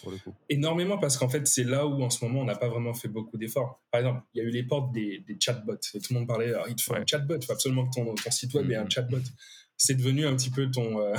Pour 0.00 0.10
le 0.10 0.18
coup. 0.18 0.34
Énormément, 0.48 0.96
parce 0.98 1.16
qu'en 1.16 1.28
fait, 1.28 1.46
c'est 1.46 1.64
là 1.64 1.86
où 1.86 2.02
en 2.02 2.10
ce 2.10 2.24
moment, 2.24 2.40
on 2.40 2.44
n'a 2.44 2.54
pas 2.54 2.68
vraiment 2.68 2.94
fait 2.94 3.08
beaucoup 3.08 3.36
d'efforts. 3.36 3.82
Par 3.90 4.00
exemple, 4.00 4.22
il 4.32 4.42
y 4.42 4.46
a 4.46 4.48
eu 4.48 4.50
les 4.50 4.62
portes 4.62 4.92
des, 4.92 5.24
des 5.26 5.36
chatbots, 5.38 5.74
et 5.94 6.00
tout 6.00 6.14
le 6.14 6.20
monde 6.20 6.28
parlait, 6.28 6.52
ah, 6.54 6.64
il 6.68 6.76
te 6.76 6.82
faut 6.82 6.94
un 6.94 7.04
chatbot, 7.04 7.36
il 7.36 7.44
faut 7.44 7.52
absolument 7.52 7.88
que 7.88 7.94
ton, 7.94 8.14
ton 8.14 8.30
site 8.30 8.54
web 8.54 8.70
ait 8.70 8.76
un 8.76 8.84
mm-hmm. 8.84 8.90
chatbot. 8.90 9.20
C'est 9.76 9.94
devenu 9.94 10.26
un 10.26 10.36
petit 10.36 10.50
peu 10.50 10.70
ton, 10.70 11.00
euh, 11.00 11.14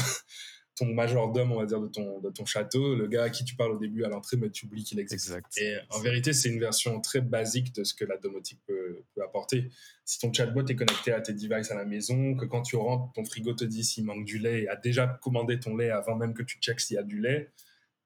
ton 0.75 0.86
majordome, 0.93 1.51
on 1.51 1.59
va 1.59 1.65
dire, 1.65 1.79
de 1.79 1.88
ton, 1.88 2.19
de 2.19 2.29
ton 2.29 2.45
château, 2.45 2.95
le 2.95 3.07
gars 3.07 3.23
à 3.23 3.29
qui 3.29 3.45
tu 3.45 3.55
parles 3.55 3.73
au 3.73 3.77
début 3.77 4.03
à 4.03 4.09
l'entrée, 4.09 4.38
mais 4.38 4.49
tu 4.49 4.65
oublies 4.65 4.83
qu'il 4.83 4.99
existe. 4.99 5.27
Exact. 5.27 5.57
Et 5.57 5.77
en 5.89 5.99
vérité, 5.99 6.33
c'est 6.33 6.49
une 6.49 6.59
version 6.59 6.99
très 6.99 7.21
basique 7.21 7.73
de 7.75 7.83
ce 7.83 7.93
que 7.93 8.05
la 8.05 8.17
domotique 8.17 8.59
peut, 8.65 9.03
peut, 9.13 9.23
apporter. 9.23 9.69
Si 10.05 10.19
ton 10.19 10.33
chatbot 10.33 10.65
est 10.65 10.75
connecté 10.75 11.12
à 11.12 11.21
tes 11.21 11.33
devices 11.33 11.69
à 11.69 11.75
la 11.75 11.86
maison, 11.86 12.36
que 12.36 12.45
quand 12.45 12.63
tu 12.63 12.75
rentres, 12.75 13.13
ton 13.13 13.23
frigo 13.23 13.53
te 13.53 13.63
dit 13.63 13.83
s'il 13.83 14.05
manque 14.05 14.25
du 14.25 14.39
lait 14.39 14.63
et 14.63 14.67
a 14.67 14.75
déjà 14.75 15.07
commandé 15.21 15.59
ton 15.59 15.75
lait 15.75 15.91
avant 15.91 16.15
même 16.15 16.33
que 16.33 16.43
tu 16.43 16.57
checkes 16.59 16.79
s'il 16.79 16.95
y 16.95 16.99
a 16.99 17.03
du 17.03 17.19
lait, 17.19 17.51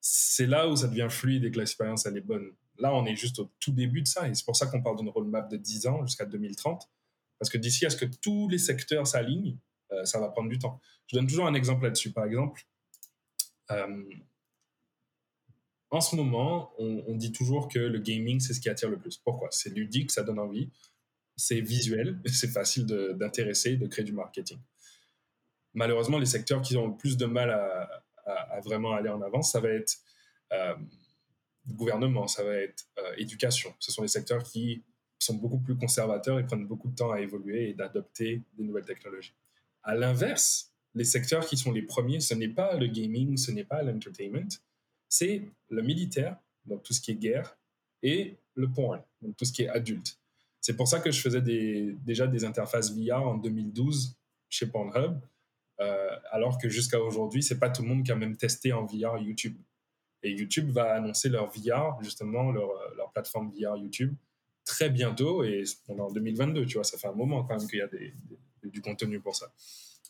c'est 0.01 0.45
là 0.45 0.67
où 0.67 0.75
ça 0.75 0.87
devient 0.87 1.07
fluide 1.09 1.45
et 1.45 1.51
que 1.51 1.59
l'expérience, 1.59 2.05
elle 2.05 2.17
est 2.17 2.21
bonne. 2.21 2.51
Là, 2.79 2.93
on 2.93 3.05
est 3.05 3.15
juste 3.15 3.39
au 3.39 3.49
tout 3.59 3.71
début 3.71 4.01
de 4.01 4.07
ça 4.07 4.27
et 4.27 4.33
c'est 4.33 4.45
pour 4.45 4.55
ça 4.55 4.67
qu'on 4.67 4.81
parle 4.81 4.97
d'une 4.97 5.09
roadmap 5.09 5.49
de 5.49 5.57
10 5.57 5.87
ans 5.87 6.05
jusqu'à 6.05 6.25
2030. 6.25 6.89
Parce 7.39 7.49
que 7.49 7.57
d'ici 7.57 7.85
à 7.85 7.89
ce 7.89 7.97
que 7.97 8.05
tous 8.05 8.49
les 8.49 8.57
secteurs 8.57 9.07
s'alignent, 9.07 9.57
euh, 9.91 10.05
ça 10.05 10.19
va 10.19 10.29
prendre 10.29 10.49
du 10.49 10.59
temps. 10.59 10.79
Je 11.07 11.15
donne 11.15 11.27
toujours 11.27 11.47
un 11.47 11.53
exemple 11.53 11.83
là-dessus. 11.83 12.11
Par 12.11 12.25
exemple, 12.25 12.63
euh, 13.71 14.03
en 15.89 16.01
ce 16.01 16.15
moment, 16.15 16.73
on, 16.77 17.15
dit 17.15 17.31
toujours 17.31 17.69
que 17.69 17.79
le 17.79 17.99
gaming, 17.99 18.39
c'est 18.39 18.53
ce 18.53 18.59
qui 18.59 18.69
attire 18.69 18.89
le 18.89 18.99
plus. 18.99 19.17
Pourquoi? 19.17 19.47
C'est 19.51 19.69
ludique, 19.69 20.11
ça 20.11 20.23
donne 20.23 20.39
envie, 20.39 20.69
c'est 21.37 21.61
visuel, 21.61 22.19
c'est 22.25 22.49
facile 22.49 22.85
d'intéresser, 22.85 23.77
de, 23.77 23.87
créer 23.87 24.03
du 24.03 24.11
marketing. 24.11 24.59
Malheureusement, 25.73 26.17
les 26.17 26.25
secteurs 26.25 26.61
qui 26.61 26.75
ont 26.75 26.87
le 26.87 26.97
plus 26.97 27.15
de 27.15 27.25
mal 27.25 27.51
à, 27.51 28.59
vraiment 28.65 28.91
aller 28.91 29.09
en 29.09 29.21
avant, 29.21 29.41
ça 29.41 29.61
va 29.61 29.69
être 29.69 29.93
euh, 30.51 30.75
gouvernement, 31.67 32.27
ça 32.27 32.43
va 32.43 32.55
être 32.55 32.89
éducation. 33.17 33.73
Ce 33.79 33.91
sont 33.91 34.01
les 34.01 34.09
secteurs 34.09 34.43
qui 34.43 34.83
sont 35.19 35.35
beaucoup 35.35 35.59
plus 35.59 35.77
conservateurs 35.77 36.37
et 36.39 36.45
prennent 36.45 36.67
beaucoup 36.67 36.89
de 36.89 36.95
temps 36.95 37.11
à 37.11 37.21
évoluer 37.21 37.69
et 37.69 37.73
d'adopter 37.73 38.43
des 38.57 38.63
nouvelles 38.63 38.85
technologies. 38.85 39.33
À 39.87 39.95
l'inverse, 39.95 40.73
les 40.95 41.05
secteurs 41.05 41.45
qui 41.45 41.55
sont 41.55 41.71
les 41.71 41.81
premiers, 41.81 42.19
ce 42.19 42.33
n'est 42.33 42.49
pas 42.49 42.75
le 42.75 42.87
gaming, 42.87 43.37
ce 43.37 43.51
n'est 43.51 43.63
pas 43.63 43.81
l'entertainment, 43.83 44.49
c'est 45.07 45.43
le 45.69 45.81
militaire, 45.81 46.37
donc 46.65 46.83
tout 46.83 46.91
ce 46.91 46.99
qui 46.99 47.11
est 47.11 47.15
guerre, 47.15 47.57
et 48.03 48.35
le 48.55 48.69
porn, 48.69 49.01
donc 49.21 49.37
tout 49.37 49.45
ce 49.45 49.53
qui 49.53 49.61
est 49.61 49.69
adulte. 49.69 50.19
C'est 50.59 50.75
pour 50.75 50.89
ça 50.89 50.99
que 50.99 51.09
je 51.09 51.21
faisais 51.21 51.41
déjà 51.41 52.27
des 52.27 52.43
interfaces 52.43 52.93
VR 52.93 53.25
en 53.25 53.37
2012 53.37 54.17
chez 54.49 54.67
Pornhub, 54.67 55.21
euh, 55.79 56.19
alors 56.31 56.57
que 56.57 56.67
jusqu'à 56.67 56.99
aujourd'hui, 56.99 57.41
c'est 57.41 57.57
pas 57.57 57.69
tout 57.69 57.83
le 57.83 57.87
monde 57.87 58.03
qui 58.03 58.11
a 58.11 58.15
même 58.17 58.35
testé 58.35 58.73
en 58.73 58.85
VR 58.85 59.17
YouTube. 59.19 59.55
Et 60.21 60.31
YouTube 60.31 60.69
va 60.71 60.95
annoncer 60.95 61.29
leur 61.29 61.49
VR, 61.49 61.97
justement, 62.01 62.51
leur, 62.51 62.71
leur 62.97 63.09
plateforme 63.13 63.51
VR 63.51 63.77
YouTube, 63.77 64.13
très 64.65 64.89
bientôt, 64.89 65.45
et 65.45 65.63
on 65.87 65.97
en 65.99 66.11
2022, 66.11 66.65
tu 66.65 66.73
vois, 66.73 66.83
ça 66.83 66.97
fait 66.97 67.07
un 67.07 67.13
moment 67.13 67.45
quand 67.45 67.57
même 67.57 67.69
qu'il 67.69 67.79
y 67.79 67.81
a 67.81 67.87
des, 67.87 68.13
du 68.71 68.81
contenu 68.81 69.19
pour 69.19 69.35
ça. 69.35 69.51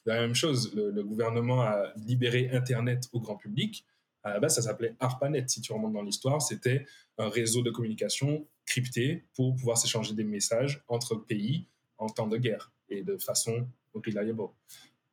La 0.06 0.22
même 0.22 0.36
chose, 0.36 0.74
le, 0.74 1.04
gouvernement 1.04 1.62
a 1.62 1.92
libéré 1.98 2.50
Internet 2.54 3.10
au 3.12 3.20
grand 3.20 3.36
public. 3.36 3.86
À 4.24 4.34
la 4.34 4.40
base, 4.40 4.56
ça 4.56 4.62
s'appelait 4.62 4.96
ARPANET. 5.00 5.48
Si 5.48 5.60
tu 5.60 5.74
remontes 5.74 5.94
dans 5.94 6.02
l'histoire, 6.02 6.42
c'était 6.42 6.86
un 7.18 7.28
réseau 7.28 7.62
de 7.62 7.72
communication 7.72 8.48
crypté 8.66 9.26
pour 9.36 9.56
pouvoir 9.56 9.78
s'échanger 9.78 10.14
des 10.14 10.24
messages 10.24 10.82
entre 10.88 11.16
pays 11.16 11.68
en 11.98 12.08
temps 12.08 12.28
de 12.28 12.38
guerre 12.38 12.72
et 12.90 13.04
de 13.04 13.18
façon 13.18 13.68
reliable. 13.94 14.44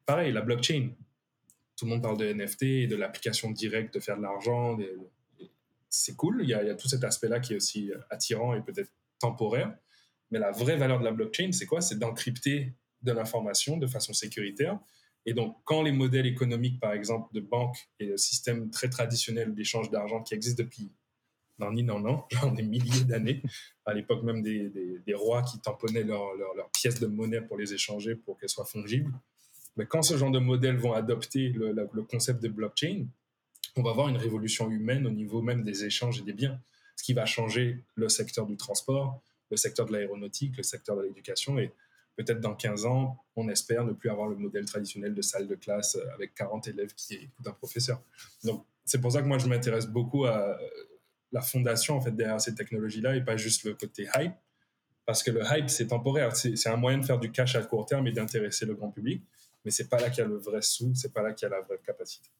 Pareil, 0.07 0.33
la 0.33 0.43
blockchain. 0.43 0.91
Tout 1.77 1.87
le 1.87 1.91
monde 1.91 2.03
parle 2.03 2.19
de 2.19 2.33
NFT 2.33 2.63
et 2.63 2.87
de 2.87 2.95
l'application 2.95 3.51
directe 3.51 3.95
de 3.95 4.01
faire 4.01 4.17
de 4.17 4.23
l'argent. 4.23 4.79
C'est 5.89 6.15
cool. 6.15 6.41
Il 6.43 6.49
y, 6.49 6.55
a, 6.55 6.63
il 6.63 6.69
y 6.69 6.71
a 6.71 6.77
tout 6.77 6.89
cet 6.89 7.03
aspect-là 7.03 7.41
qui 7.41 7.55
est 7.55 7.57
aussi 7.57 7.91
attirant 8.11 8.55
et 8.55 8.63
peut-être 8.63 8.93
temporaire. 9.19 9.77
Mais 10.31 10.39
la 10.39 10.53
vraie 10.53 10.77
valeur 10.77 11.01
de 11.01 11.05
la 11.05 11.11
blockchain, 11.11 11.51
c'est 11.51 11.67
quoi? 11.67 11.81
C'est 11.81 11.99
d'encrypter 11.99 12.75
de 13.05 13.13
l'information 13.13 13.77
de 13.77 13.87
façon 13.87 14.13
sécuritaire. 14.13 14.79
Et 15.27 15.33
donc, 15.33 15.57
quand 15.65 15.83
les 15.83 15.93
modèles 15.93 16.27
économiques, 16.27 16.81
par 16.81 16.93
exemple, 16.93 17.33
de 17.35 17.41
banques 17.41 17.79
et 17.99 18.07
de 18.09 18.17
systèmes 18.17 18.71
très 18.71 18.91
traditionnels 18.91 19.55
d'échange 19.55 19.91
d'argent 19.91 20.23
qui 20.23 20.35
existent 20.35 20.63
depuis 20.63 20.93
non 21.59 21.73
ni 21.73 21.83
non 21.83 22.01
non, 22.01 22.25
genre 22.31 22.53
des 22.53 22.63
milliers 22.63 23.05
d'années, 23.05 23.43
à 23.85 23.95
l'époque 23.95 24.23
même 24.23 24.43
des, 24.43 24.71
des, 25.07 25.15
rois 25.15 25.43
qui 25.43 25.61
tamponnaient 25.61 26.03
leurs 26.03 26.35
leur, 26.35 26.71
pièces 26.71 26.99
de 26.99 27.07
monnaie 27.07 27.41
pour 27.41 27.57
les 27.57 27.73
échanger 27.73 28.17
pour 28.17 28.39
qu'elles 28.39 28.49
soient 28.49 28.65
fongibles. 28.65 29.13
Mais 29.77 29.87
quand 29.87 30.03
ce 30.03 30.17
genre 30.17 30.31
de 30.31 30.39
modèles 30.39 30.77
vont 30.77 30.93
adopter 30.93 31.51
le, 31.51 31.73
le, 31.73 32.03
concept 32.03 32.43
de 32.43 32.49
blockchain, 32.49 33.07
on 33.77 33.83
va 33.83 33.91
avoir 33.91 34.09
une 34.09 34.17
révolution 34.17 34.71
humaine 34.71 35.07
au 35.07 35.11
niveau 35.11 35.43
même 35.43 35.63
des 35.63 35.85
échanges 35.85 36.21
et 36.21 36.23
des 36.23 36.33
biens, 36.33 36.61
ce 36.97 37.05
qui 37.05 37.13
va 37.13 37.25
changer 37.25 37.85
le 37.95 38.09
secteur 38.09 38.47
du 38.47 38.57
transport, 38.57 39.21
le 39.51 39.57
secteur 39.57 39.87
de 39.87 39.93
l'aéronautique, 39.93 40.57
le 40.57 40.63
secteur 40.63 40.97
de 40.97 41.03
l'éducation 41.03 41.59
et 41.59 41.73
peut-être 42.17 42.41
dans 42.41 42.55
15 42.55 42.87
ans, 42.87 43.25
on 43.37 43.49
espère 43.49 43.85
ne 43.85 43.93
plus 43.93 44.11
avoir 44.11 44.29
le 44.29 44.37
modèle 44.37 44.65
traditionnel 44.65 45.15
de 45.15 45.23
salle 45.23 45.47
de 45.47 45.55
classe 45.55 45.97
euh, 45.97 46.15
avec 46.15 46.35
40 46.35 46.69
élèves 46.69 46.95
qui 46.95 47.15
écoutent 47.15 47.47
un 47.47 47.53
professeur. 47.53 48.03
Donc, 48.45 48.67
c'est 48.85 49.01
pour 49.01 49.13
ça 49.13 49.23
que 49.23 49.27
moi, 49.27 49.39
je 49.39 49.47
m'intéresse 49.47 49.87
beaucoup 49.87 50.25
à 50.25 50.37
euh, 50.39 50.69
la 51.33 51.41
fondation 51.41 51.97
en 51.97 52.01
fait, 52.01 52.13
derrière 52.13 52.41
ces 52.41 52.55
technologies-là 52.55 53.17
et 53.17 53.25
pas 53.25 53.37
juste 53.37 53.65
le 53.65 53.75
côté 53.75 54.09
hype. 54.17 54.35
Parce 55.07 55.23
que 55.23 55.31
le 55.31 55.43
hype, 55.45 55.69
c'est 55.69 55.89
temporaire. 55.89 56.35
C'est 56.35 56.69
un 56.69 56.77
moyen 56.77 56.99
de 56.99 57.05
faire 57.05 57.19
du 57.19 57.31
cash 57.31 57.57
à 57.57 57.63
court 57.63 57.85
terme 57.85 58.07
et 58.07 58.13
d'intéresser 58.13 58.65
le 58.65 58.75
grand 58.75 58.91
public. 58.91 59.23
Mais 59.65 59.71
c'est 59.71 59.89
pas 59.89 59.99
là 59.99 60.09
qu'il 60.09 60.19
y 60.19 60.27
a 60.27 60.29
le 60.29 60.37
vrai 60.37 60.63
sou, 60.63 60.95
c'est 60.95 61.13
pas 61.13 61.23
là 61.23 61.33
qu'il 61.33 61.49
y 61.49 61.53
a 61.53 61.57
la 61.57 61.61
vraie 61.63 61.81
capacité. 61.85 62.31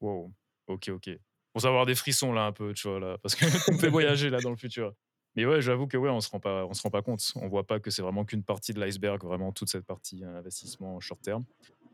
Wow. 0.00 0.32
Ok, 0.66 0.88
ok. 0.88 1.10
Pour 1.52 1.60
savoir 1.60 1.84
des 1.84 1.94
frissons 1.94 2.32
là 2.32 2.46
un 2.46 2.52
peu, 2.52 2.72
tu 2.72 2.88
vois, 2.88 2.98
là, 2.98 3.18
parce 3.18 3.34
que 3.34 3.44
on 3.86 3.90
voyager 3.90 4.30
là 4.30 4.40
dans 4.40 4.50
le 4.50 4.56
futur. 4.56 4.94
Mais 5.36 5.46
ouais, 5.46 5.62
j'avoue 5.62 5.86
que 5.86 5.96
ouais, 5.96 6.10
on 6.10 6.20
se 6.20 6.30
rend 6.30 6.40
pas, 6.40 6.66
on 6.66 6.74
se 6.74 6.82
rend 6.82 6.90
pas 6.90 7.02
compte. 7.02 7.22
On 7.36 7.48
voit 7.48 7.66
pas 7.66 7.80
que 7.80 7.90
c'est 7.90 8.02
vraiment 8.02 8.24
qu'une 8.24 8.42
partie 8.42 8.72
de 8.72 8.80
l'iceberg, 8.80 9.22
vraiment 9.24 9.52
toute 9.52 9.68
cette 9.68 9.86
partie 9.86 10.22
hein, 10.24 10.34
investissement 10.36 11.00
short 11.00 11.20
terme. 11.22 11.44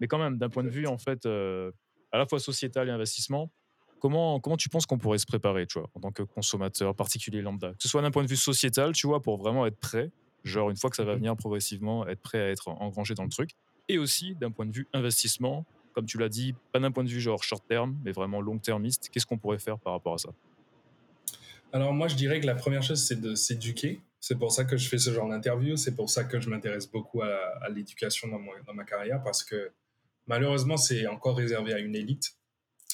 Mais 0.00 0.08
quand 0.08 0.18
même, 0.18 0.38
d'un 0.38 0.48
point 0.48 0.64
de 0.64 0.70
vue 0.70 0.86
en 0.86 0.98
fait, 0.98 1.26
euh, 1.26 1.70
à 2.12 2.18
la 2.18 2.26
fois 2.26 2.40
sociétal 2.40 2.88
et 2.88 2.90
investissement, 2.90 3.50
comment 4.00 4.40
comment 4.40 4.56
tu 4.56 4.68
penses 4.68 4.86
qu'on 4.86 4.98
pourrait 4.98 5.18
se 5.18 5.26
préparer, 5.26 5.66
tu 5.66 5.78
vois, 5.78 5.88
en 5.94 6.00
tant 6.00 6.10
que 6.10 6.22
consommateur 6.22 6.94
particulier 6.94 7.42
lambda, 7.42 7.70
que 7.70 7.82
ce 7.82 7.88
soit 7.88 8.02
d'un 8.02 8.10
point 8.10 8.24
de 8.24 8.28
vue 8.28 8.36
sociétal, 8.36 8.92
tu 8.92 9.06
vois, 9.06 9.22
pour 9.22 9.38
vraiment 9.38 9.66
être 9.66 9.78
prêt, 9.78 10.10
genre 10.44 10.70
une 10.70 10.76
fois 10.76 10.90
que 10.90 10.96
ça 10.96 11.04
va 11.04 11.14
mmh 11.14 11.18
venir 11.18 11.36
progressivement, 11.36 12.06
être 12.06 12.20
prêt 12.20 12.40
à 12.40 12.48
être 12.50 12.68
engrangé 12.68 13.14
dans 13.14 13.24
le 13.24 13.30
truc, 13.30 13.50
et 13.88 13.98
aussi 13.98 14.34
d'un 14.34 14.50
point 14.50 14.66
de 14.66 14.72
vue 14.72 14.86
investissement, 14.92 15.64
comme 15.92 16.06
tu 16.06 16.18
l'as 16.18 16.28
dit, 16.28 16.54
pas 16.72 16.78
d'un 16.78 16.90
point 16.90 17.04
de 17.04 17.08
vue 17.08 17.20
genre 17.20 17.42
short 17.42 17.64
terme, 17.66 17.98
mais 18.04 18.12
vraiment 18.12 18.40
long 18.40 18.58
termiste. 18.58 19.08
Qu'est-ce 19.10 19.26
qu'on 19.26 19.38
pourrait 19.38 19.58
faire 19.58 19.78
par 19.78 19.92
rapport 19.94 20.14
à 20.14 20.18
ça? 20.18 20.30
Alors 21.72 21.92
moi, 21.92 22.08
je 22.08 22.14
dirais 22.14 22.40
que 22.40 22.46
la 22.46 22.54
première 22.54 22.82
chose, 22.82 23.02
c'est 23.02 23.20
de 23.20 23.34
s'éduquer. 23.34 24.00
C'est 24.20 24.38
pour 24.38 24.52
ça 24.52 24.64
que 24.64 24.76
je 24.76 24.88
fais 24.88 24.98
ce 24.98 25.12
genre 25.12 25.28
d'interview. 25.28 25.76
C'est 25.76 25.94
pour 25.94 26.10
ça 26.10 26.24
que 26.24 26.40
je 26.40 26.48
m'intéresse 26.48 26.90
beaucoup 26.90 27.22
à, 27.22 27.68
l'éducation 27.68 28.28
dans, 28.28 28.40
dans, 28.66 28.74
ma 28.74 28.84
carrière, 28.84 29.22
parce 29.22 29.44
que 29.44 29.70
malheureusement, 30.26 30.76
c'est 30.76 31.06
encore 31.06 31.36
réservé 31.36 31.72
à 31.72 31.78
une 31.78 31.94
élite. 31.94 32.36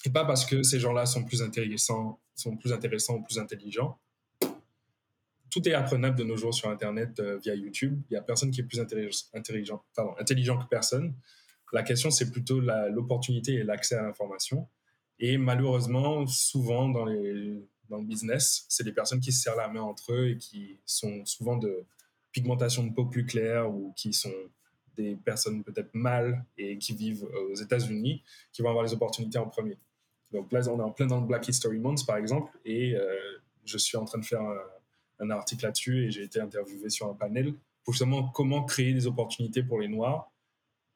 Et 0.04 0.10
pas 0.10 0.24
parce 0.24 0.44
que 0.44 0.62
ces 0.62 0.80
gens-là 0.80 1.06
sont 1.06 1.24
plus 1.24 1.42
intéressants, 1.42 2.20
sont 2.34 2.56
plus 2.56 2.72
intéressants 2.72 3.14
ou 3.14 3.22
plus 3.22 3.38
intelligents. 3.38 3.98
Tout 5.50 5.66
est 5.68 5.72
apprenable 5.72 6.18
de 6.18 6.24
nos 6.24 6.36
jours 6.36 6.52
sur 6.52 6.68
Internet 6.68 7.20
euh, 7.20 7.38
via 7.38 7.54
YouTube. 7.54 8.02
Il 8.10 8.14
n'y 8.14 8.18
a 8.18 8.22
personne 8.22 8.50
qui 8.50 8.60
est 8.60 8.64
plus 8.64 8.80
intelligent, 8.80 9.84
intelligent 10.18 10.58
que 10.58 10.66
personne. 10.66 11.14
La 11.72 11.84
question, 11.84 12.10
c'est 12.10 12.30
plutôt 12.30 12.60
l'opportunité 12.60 13.54
et 13.54 13.62
l'accès 13.62 13.94
à 13.94 14.02
l'information. 14.02 14.68
Et 15.20 15.38
malheureusement, 15.38 16.26
souvent 16.26 16.88
dans 16.88 17.04
les, 17.04 17.64
dans 17.88 17.98
le 17.98 18.04
business, 18.04 18.66
c'est 18.68 18.84
des 18.84 18.92
personnes 18.92 19.20
qui 19.20 19.32
se 19.32 19.42
serrent 19.42 19.56
la 19.56 19.68
main 19.68 19.82
entre 19.82 20.12
eux 20.12 20.30
et 20.30 20.38
qui 20.38 20.78
sont 20.84 21.24
souvent 21.24 21.56
de 21.56 21.84
pigmentation 22.32 22.84
de 22.84 22.92
peau 22.92 23.06
plus 23.06 23.26
claire 23.26 23.72
ou 23.72 23.92
qui 23.96 24.12
sont 24.12 24.32
des 24.96 25.16
personnes 25.16 25.64
peut-être 25.64 25.90
mâles 25.94 26.44
et 26.56 26.78
qui 26.78 26.94
vivent 26.94 27.24
euh, 27.24 27.52
aux 27.52 27.54
États-Unis, 27.54 28.22
qui 28.52 28.62
vont 28.62 28.68
avoir 28.68 28.84
les 28.84 28.92
opportunités 28.92 29.38
en 29.38 29.48
premier. 29.48 29.76
Donc 30.32 30.52
là, 30.52 30.60
on 30.68 30.78
est 30.78 30.82
en 30.82 30.90
plein 30.90 31.06
dans 31.06 31.20
le 31.20 31.26
Black 31.26 31.48
History 31.48 31.78
Month, 31.78 32.06
par 32.06 32.16
exemple, 32.16 32.52
et 32.64 32.94
euh, 32.96 33.16
je 33.64 33.78
suis 33.78 33.96
en 33.96 34.04
train 34.04 34.18
de 34.18 34.24
faire 34.24 34.42
un, 35.20 35.30
article 35.30 35.64
là-dessus 35.64 36.04
et 36.04 36.10
j'ai 36.10 36.22
été 36.22 36.38
interviewé 36.38 36.90
sur 36.90 37.08
un 37.08 37.14
panel 37.14 37.54
pour 37.82 37.94
justement 37.94 38.28
comment 38.28 38.64
créer 38.64 38.92
des 38.92 39.06
opportunités 39.06 39.62
pour 39.62 39.80
les 39.80 39.88
Noirs 39.88 40.30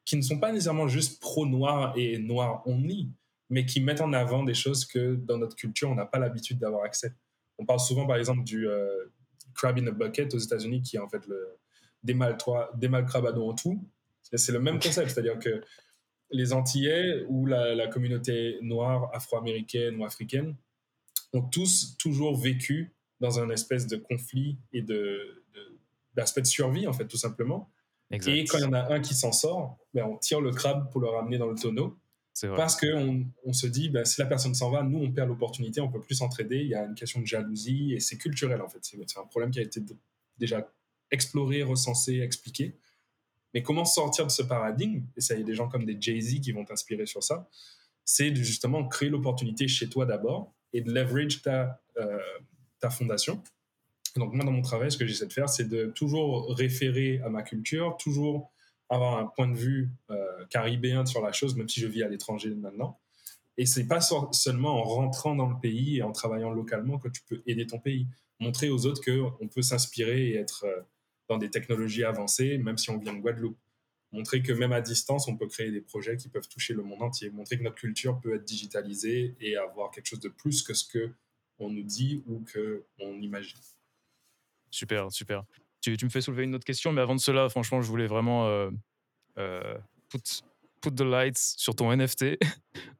qui 0.05 0.17
ne 0.17 0.21
sont 0.21 0.39
pas 0.39 0.51
nécessairement 0.51 0.87
juste 0.87 1.21
pro-noirs 1.21 1.93
et 1.95 2.17
noirs 2.17 2.63
only, 2.65 3.09
mais 3.49 3.65
qui 3.65 3.81
mettent 3.81 4.01
en 4.01 4.13
avant 4.13 4.43
des 4.43 4.53
choses 4.53 4.85
que 4.85 5.15
dans 5.15 5.37
notre 5.37 5.55
culture, 5.55 5.89
on 5.89 5.95
n'a 5.95 6.05
pas 6.05 6.19
l'habitude 6.19 6.59
d'avoir 6.59 6.83
accès. 6.83 7.13
On 7.57 7.65
parle 7.65 7.79
souvent, 7.79 8.05
par 8.05 8.17
exemple, 8.17 8.43
du 8.43 8.67
euh, 8.67 9.11
crab 9.55 9.77
in 9.77 9.87
a 9.87 9.91
bucket 9.91 10.33
aux 10.33 10.37
États-Unis, 10.37 10.81
qui 10.81 10.97
est 10.97 10.99
en 10.99 11.09
fait 11.09 11.25
le 11.27 11.57
démal, 12.03 12.37
démal 12.75 13.05
crabado 13.05 13.49
en 13.49 13.53
tout. 13.53 13.83
C'est 14.21 14.51
le 14.51 14.59
même 14.59 14.79
concept, 14.79 15.09
c'est-à-dire 15.09 15.39
que 15.39 15.61
les 16.31 16.53
Antillais 16.53 17.25
ou 17.27 17.45
la, 17.45 17.87
communauté 17.87 18.59
noire, 18.61 19.09
afro-américaine 19.13 19.95
ou 19.99 20.05
africaine 20.05 20.55
ont 21.33 21.41
tous 21.41 21.97
toujours 21.97 22.37
vécu 22.37 22.93
dans 23.19 23.39
un 23.39 23.49
espèce 23.49 23.87
de 23.87 23.97
conflit 23.97 24.57
et 24.71 24.81
de, 24.81 25.43
d'aspect 26.13 26.41
de, 26.41 26.47
survie, 26.47 26.87
en 26.87 26.93
fait, 26.93 27.07
tout 27.07 27.17
simplement. 27.17 27.71
Et 28.11 28.19
quand 28.45 28.57
il 28.57 28.61
y 28.61 28.65
en 28.65 28.73
a 28.73 28.93
un 28.93 29.01
qui 29.01 29.13
s'en 29.13 29.31
sort, 29.31 29.77
ben 29.93 30.03
on 30.03 30.17
tire 30.17 30.41
le 30.41 30.51
crabe 30.51 30.89
pour 30.91 31.01
le 31.01 31.07
ramener 31.07 31.37
dans 31.37 31.47
le 31.47 31.55
tonneau. 31.55 31.97
Parce 32.47 32.75
qu'on 32.79 33.25
on 33.43 33.53
se 33.53 33.67
dit, 33.67 33.89
bah, 33.89 34.05
si 34.05 34.19
la 34.21 34.27
personne 34.27 34.53
s'en 34.55 34.69
va, 34.69 34.83
nous, 34.83 34.99
on 34.99 35.11
perd 35.11 35.27
l'opportunité, 35.27 35.81
on 35.81 35.89
peut 35.89 36.01
plus 36.01 36.15
s'entraider. 36.15 36.57
Il 36.57 36.67
y 36.67 36.75
a 36.75 36.85
une 36.85 36.95
question 36.95 37.19
de 37.19 37.25
jalousie 37.25 37.93
et 37.93 37.99
c'est 37.99 38.17
culturel, 38.17 38.61
en 38.61 38.69
fait. 38.69 38.79
C'est 38.81 39.19
un 39.19 39.25
problème 39.25 39.51
qui 39.51 39.59
a 39.59 39.63
été 39.63 39.81
déjà 40.37 40.71
exploré, 41.11 41.63
recensé, 41.63 42.19
expliqué. 42.19 42.77
Mais 43.53 43.63
comment 43.63 43.85
sortir 43.85 44.25
de 44.25 44.31
ce 44.31 44.43
paradigme 44.43 45.03
Et 45.17 45.21
ça, 45.21 45.35
y 45.35 45.41
a 45.41 45.43
des 45.43 45.55
gens 45.55 45.67
comme 45.67 45.85
des 45.85 45.97
Jay-Z 45.99 46.41
qui 46.41 46.51
vont 46.51 46.65
t'inspirer 46.65 47.05
sur 47.05 47.23
ça. 47.23 47.49
C'est 48.05 48.35
justement 48.35 48.87
créer 48.87 49.09
l'opportunité 49.09 49.67
chez 49.67 49.89
toi 49.89 50.05
d'abord 50.05 50.53
et 50.71 50.81
de 50.81 50.91
leverage 50.91 51.41
ta, 51.41 51.81
euh, 51.97 52.19
ta 52.79 52.89
fondation. 52.89 53.41
Donc, 54.15 54.33
moi, 54.33 54.45
dans 54.45 54.51
mon 54.51 54.61
travail, 54.61 54.91
ce 54.91 54.97
que 54.97 55.05
j'essaie 55.05 55.27
de 55.27 55.33
faire, 55.33 55.49
c'est 55.49 55.67
de 55.67 55.87
toujours 55.87 56.55
référer 56.55 57.21
à 57.23 57.29
ma 57.29 57.43
culture, 57.43 57.97
toujours 57.97 58.51
avoir 58.89 59.17
un 59.17 59.25
point 59.25 59.47
de 59.47 59.55
vue 59.55 59.89
euh, 60.09 60.45
caribéen 60.49 61.05
sur 61.05 61.21
la 61.21 61.31
chose, 61.31 61.55
même 61.55 61.69
si 61.69 61.79
je 61.79 61.87
vis 61.87 62.03
à 62.03 62.07
l'étranger 62.07 62.49
maintenant. 62.55 62.99
Et 63.57 63.65
c'est 63.65 63.87
pas 63.87 63.99
seulement 64.01 64.81
en 64.81 64.83
rentrant 64.83 65.35
dans 65.35 65.49
le 65.49 65.59
pays 65.59 65.97
et 65.97 66.01
en 66.01 66.11
travaillant 66.11 66.51
localement 66.51 66.97
que 66.97 67.09
tu 67.09 67.21
peux 67.27 67.41
aider 67.45 67.67
ton 67.67 67.79
pays. 67.79 68.07
Montrer 68.39 68.69
aux 68.69 68.85
autres 68.85 69.01
qu'on 69.03 69.47
peut 69.47 69.61
s'inspirer 69.61 70.29
et 70.29 70.35
être 70.35 70.65
euh, 70.65 70.81
dans 71.27 71.37
des 71.37 71.49
technologies 71.49 72.03
avancées, 72.03 72.57
même 72.57 72.77
si 72.77 72.89
on 72.89 72.97
vient 72.97 73.13
de 73.13 73.19
Guadeloupe. 73.19 73.57
Montrer 74.11 74.41
que 74.41 74.53
même 74.53 74.71
à 74.71 74.81
distance, 74.81 75.27
on 75.27 75.37
peut 75.37 75.47
créer 75.47 75.71
des 75.71 75.81
projets 75.81 76.17
qui 76.17 76.29
peuvent 76.29 76.47
toucher 76.47 76.73
le 76.73 76.81
monde 76.81 77.03
entier. 77.03 77.29
Montrer 77.29 77.59
que 77.59 77.63
notre 77.63 77.75
culture 77.75 78.19
peut 78.19 78.33
être 78.33 78.45
digitalisée 78.45 79.35
et 79.39 79.55
avoir 79.55 79.91
quelque 79.91 80.07
chose 80.07 80.19
de 80.19 80.29
plus 80.29 80.63
que 80.63 80.73
ce 80.73 80.87
que 80.87 81.11
on 81.59 81.69
nous 81.69 81.83
dit 81.83 82.23
ou 82.25 82.39
que 82.39 82.85
on 82.99 83.21
imagine. 83.21 83.59
Super, 84.71 85.11
super. 85.11 85.43
Tu, 85.81 85.97
me 86.03 86.09
fais 86.09 86.21
soulever 86.21 86.43
une 86.43 86.55
autre 86.55 86.65
question, 86.65 86.91
mais 86.91 87.01
avant 87.01 87.15
de 87.15 87.19
cela, 87.19 87.49
franchement, 87.49 87.81
je 87.81 87.87
voulais 87.87 88.07
vraiment 88.07 88.47
euh, 88.47 88.69
euh, 89.37 89.75
put, 90.09 90.19
put 90.81 90.91
the 90.91 91.01
lights 91.01 91.37
sur 91.37 91.75
ton 91.75 91.95
NFT. 91.95 92.37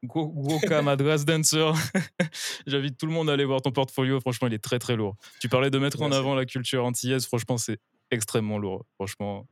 Woka 0.02 0.82
Madras 0.82 1.24
Dancer. 1.26 1.72
J'invite 2.66 2.96
tout 2.96 3.06
le 3.06 3.12
monde 3.12 3.28
à 3.28 3.34
aller 3.34 3.44
voir 3.44 3.60
ton 3.60 3.72
portfolio. 3.72 4.20
Franchement, 4.20 4.48
il 4.48 4.54
est 4.54 4.62
très 4.62 4.78
très 4.78 4.96
lourd. 4.96 5.16
Tu 5.40 5.48
parlais 5.48 5.70
de 5.70 5.78
mettre 5.78 6.00
en 6.02 6.10
avant 6.10 6.34
la 6.34 6.46
culture 6.46 6.84
antillaise. 6.84 7.26
Franchement, 7.26 7.58
c'est 7.58 7.78
extrêmement 8.10 8.58
lourd. 8.58 8.86
Franchement, 8.94 9.46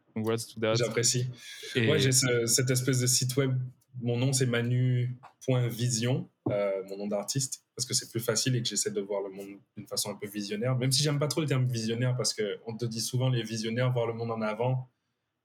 J'apprécie. 0.75 1.31
Et... 1.75 1.87
Moi, 1.87 1.99
j'ai 1.99 2.13
cette 2.13 2.71
espèce 2.71 3.01
de 3.01 3.07
site 3.07 3.37
web 3.37 3.59
mon 4.01 4.17
nom 4.17 4.33
c'est 4.33 4.47
Manu.vision, 4.47 6.29
euh, 6.51 6.83
mon 6.89 6.97
nom 6.97 7.07
d'artiste, 7.07 7.65
parce 7.75 7.87
que 7.87 7.95
c'est 7.95 8.11
plus 8.11 8.21
facile 8.21 8.57
et 8.57 8.63
que 8.63 8.69
j'essaie 8.69 8.91
de 8.91 9.01
voir 9.01 9.23
le 9.23 9.31
monde 9.31 9.59
d'une 9.77 9.87
façon 9.87 10.11
un 10.11 10.15
peu 10.15 10.27
visionnaire. 10.27 10.77
Même 10.77 10.93
si 10.93 11.03
j'aime 11.03 11.19
pas 11.19 11.29
trop 11.29 11.41
le 11.41 11.47
terme 11.47 11.67
visionnaire, 11.67 12.17
parce 12.17 12.35
qu'on 12.35 12.77
te 12.77 12.85
dit 12.85 13.01
souvent 13.01 13.29
les 13.29 13.43
visionnaires 13.43 13.93
voir 13.93 14.07
le 14.07 14.15
monde 14.15 14.31
en 14.31 14.41
avant, 14.41 14.91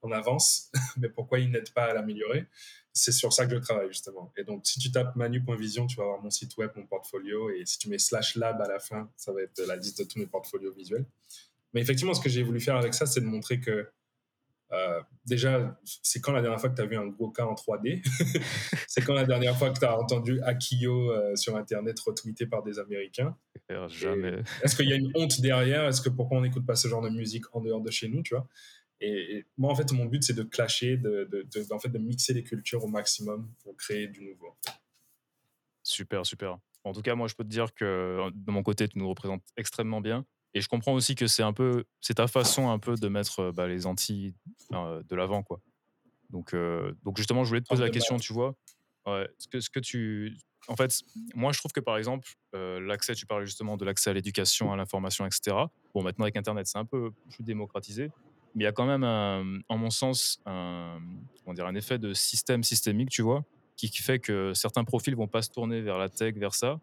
en 0.02 0.12
avance, 0.12 0.72
mais 0.98 1.10
pourquoi 1.10 1.39
ils 1.39 1.50
n'aident 1.50 1.74
pas 1.74 1.86
à 1.86 1.94
l'améliorer? 1.94 2.46
C'est 2.92 3.12
sur 3.12 3.34
ça 3.34 3.48
que 3.48 3.56
je 3.56 3.60
travaille 3.60 3.88
justement. 3.88 4.32
Et 4.38 4.44
donc 4.44 4.66
si 4.66 4.80
tu 4.80 4.92
tapes 4.92 5.16
manu.vision, 5.16 5.88
tu 5.88 5.96
vas 5.96 6.04
avoir 6.04 6.22
mon 6.22 6.30
site 6.30 6.56
web, 6.58 6.72
mon 6.76 6.86
portfolio, 6.86 7.50
et 7.50 7.66
si 7.66 7.80
tu 7.80 7.89
mets 7.89 7.98
slash 7.98 8.36
lab 8.36 8.62
à 8.62 8.68
la 8.68 8.80
fin, 8.80 9.10
ça 9.16 9.32
va 9.32 9.42
être 9.42 9.62
la 9.66 9.76
liste 9.76 10.00
de 10.00 10.04
tous 10.04 10.20
mes 10.20 10.28
portfolios 10.28 10.74
visuels. 10.74 11.06
Mais 11.74 11.82
effectivement, 11.82 12.13
ce 12.13 12.22
que 12.22 12.30
j'ai 12.30 12.44
voulu 12.44 12.60
faire 12.60 12.76
avec 12.76 12.94
ça, 12.94 13.06
c'est 13.06 13.22
de 13.22 13.26
montrer 13.26 13.60
que 13.60 13.89
euh, 14.74 15.02
déjà, 15.26 15.80
c'est 15.84 16.20
quand 16.20 16.32
la 16.32 16.42
dernière 16.42 16.60
fois 16.60 16.70
que 16.70 16.76
tu 16.76 16.82
as 16.82 16.86
vu 16.86 16.98
un 16.98 17.08
gros 17.08 17.30
cas 17.30 17.46
en 17.46 17.54
3D 17.54 18.04
C'est 18.88 19.02
quand 19.02 19.14
la 19.14 19.26
dernière 19.26 19.58
fois 19.58 19.70
que 19.70 19.80
tu 19.80 19.86
as 19.86 19.98
entendu 19.98 20.42
Akio 20.42 21.12
euh, 21.12 21.36
sur 21.36 21.56
Internet 21.56 22.00
retweeté 22.00 22.48
par 22.48 22.64
des 22.64 22.80
Américains? 22.80 23.38
Jamais. 23.88 24.42
Est-ce 24.64 24.76
qu'il 24.76 24.90
y 24.90 24.94
a 24.94 24.96
une 24.96 25.12
honte 25.16 25.42
derrière? 25.42 25.86
Est-ce 25.88 26.02
que 26.02 26.10
pourquoi 26.10 26.38
on 26.38 26.42
n'écoute 26.42 26.66
pas 26.66 26.76
ce 26.76 26.88
genre 26.88 27.02
de 27.02 27.10
musique 27.10 27.46
en 27.54 27.62
dehors 27.62 27.82
de 27.82 27.92
chez 27.92 28.08
nous, 28.08 28.24
tu 28.24 28.36
vois? 28.36 28.48
Et, 29.02 29.46
moi, 29.58 29.72
en 29.72 29.76
fait, 29.76 29.92
mon 29.92 30.06
but, 30.06 30.24
c'est 30.24 30.34
de 30.34 30.44
clasher, 30.44 30.98
de, 30.98 31.28
de, 31.32 31.74
en 31.74 31.80
fait, 31.80 31.90
de 31.90 32.00
mixer 32.00 32.34
les 32.34 32.44
cultures 32.44 32.84
au 32.84 32.88
maximum 32.88 33.52
pour 33.64 33.76
créer 33.76 34.08
du 34.08 34.24
nouveau. 34.24 34.56
Super, 35.84 36.26
super. 36.26 36.58
En 36.86 36.94
tout 36.94 37.02
cas, 37.02 37.16
moi, 37.16 37.28
je 37.28 37.36
peux 37.36 37.44
te 37.44 37.50
dire 37.50 37.74
que 37.74 38.30
de 38.34 38.52
mon 38.52 38.64
côté, 38.64 38.88
tu 38.88 38.98
nous 38.98 39.10
représentes 39.10 39.44
extrêmement 39.58 40.02
bien. 40.02 40.26
Et 40.54 40.62
je 40.62 40.70
comprends 40.70 40.94
aussi 40.94 41.16
que 41.16 41.28
c'est 41.28 41.44
un 41.44 41.54
peu, 41.54 41.86
c'est 42.00 42.16
ta 42.16 42.28
façon 42.28 42.70
un 42.70 42.80
peu 42.80 42.96
de 42.96 43.08
mettre 43.08 43.39
euh, 43.39 43.52
bah, 43.52 43.68
les 43.68 43.86
Antilles 43.86 44.36
de 44.72 45.16
l'avant, 45.16 45.44
quoi. 45.44 45.60
Donc, 46.30 46.54
euh, 46.54 46.94
donc 47.04 47.18
justement, 47.18 47.44
je 47.44 47.50
voulais 47.50 47.62
te 47.62 47.68
poser 47.68 47.84
la 47.84 47.89
question, 47.89 48.18
tu 48.18 48.34
vois, 48.34 48.56
ouais, 49.06 49.30
ce 49.38 49.48
que, 49.48 49.60
ce 49.60 49.70
que 49.70 49.80
tu, 49.80 50.36
en 50.68 50.76
fait, 50.76 51.02
moi, 51.36 51.52
je 51.52 51.60
trouve 51.60 51.72
que 51.72 51.80
par 51.80 51.98
exemple, 51.98 52.28
euh, 52.56 52.80
l'accès, 52.80 53.13
tu 53.13 53.28
parlais 53.28 53.46
justement 53.46 53.78
de 53.78 53.86
l'accès 53.86 54.10
à 54.10 54.13
l'éducation, 54.13 54.74
à 54.74 54.76
l'information, 54.76 55.26
etc. 55.28 55.56
Bon, 55.94 56.02
maintenant 56.02 56.24
avec 56.24 56.36
Internet, 56.36 56.66
c'est 56.66 56.80
un 56.80 56.86
peu 56.86 57.12
plus 57.30 57.44
démocratisé, 57.44 58.10
mais 58.56 58.63
il 58.63 58.66
y 58.66 58.68
a 58.68 58.72
quand 58.72 58.86
même, 58.86 59.04
en 59.70 59.78
mon 59.78 59.92
sens, 59.92 60.42
un, 60.46 61.00
comment 61.44 61.54
dire, 61.54 61.68
un 61.68 61.76
effet 61.76 62.00
de 62.00 62.13
système 62.13 62.63
systémique, 62.63 63.10
tu 63.10 63.22
vois, 63.22 63.44
qui, 63.76 63.92
qui 63.92 64.02
fait 64.02 64.20
que 64.20 64.54
certains 64.56 64.84
profils 64.84 65.16
vont 65.16 65.28
pas 65.28 65.44
se 65.44 65.52
tourner 65.52 65.82
vers 65.82 66.00
la 66.00 66.10
tech, 66.10 66.36
vers 66.36 66.56
ça, 66.56 66.80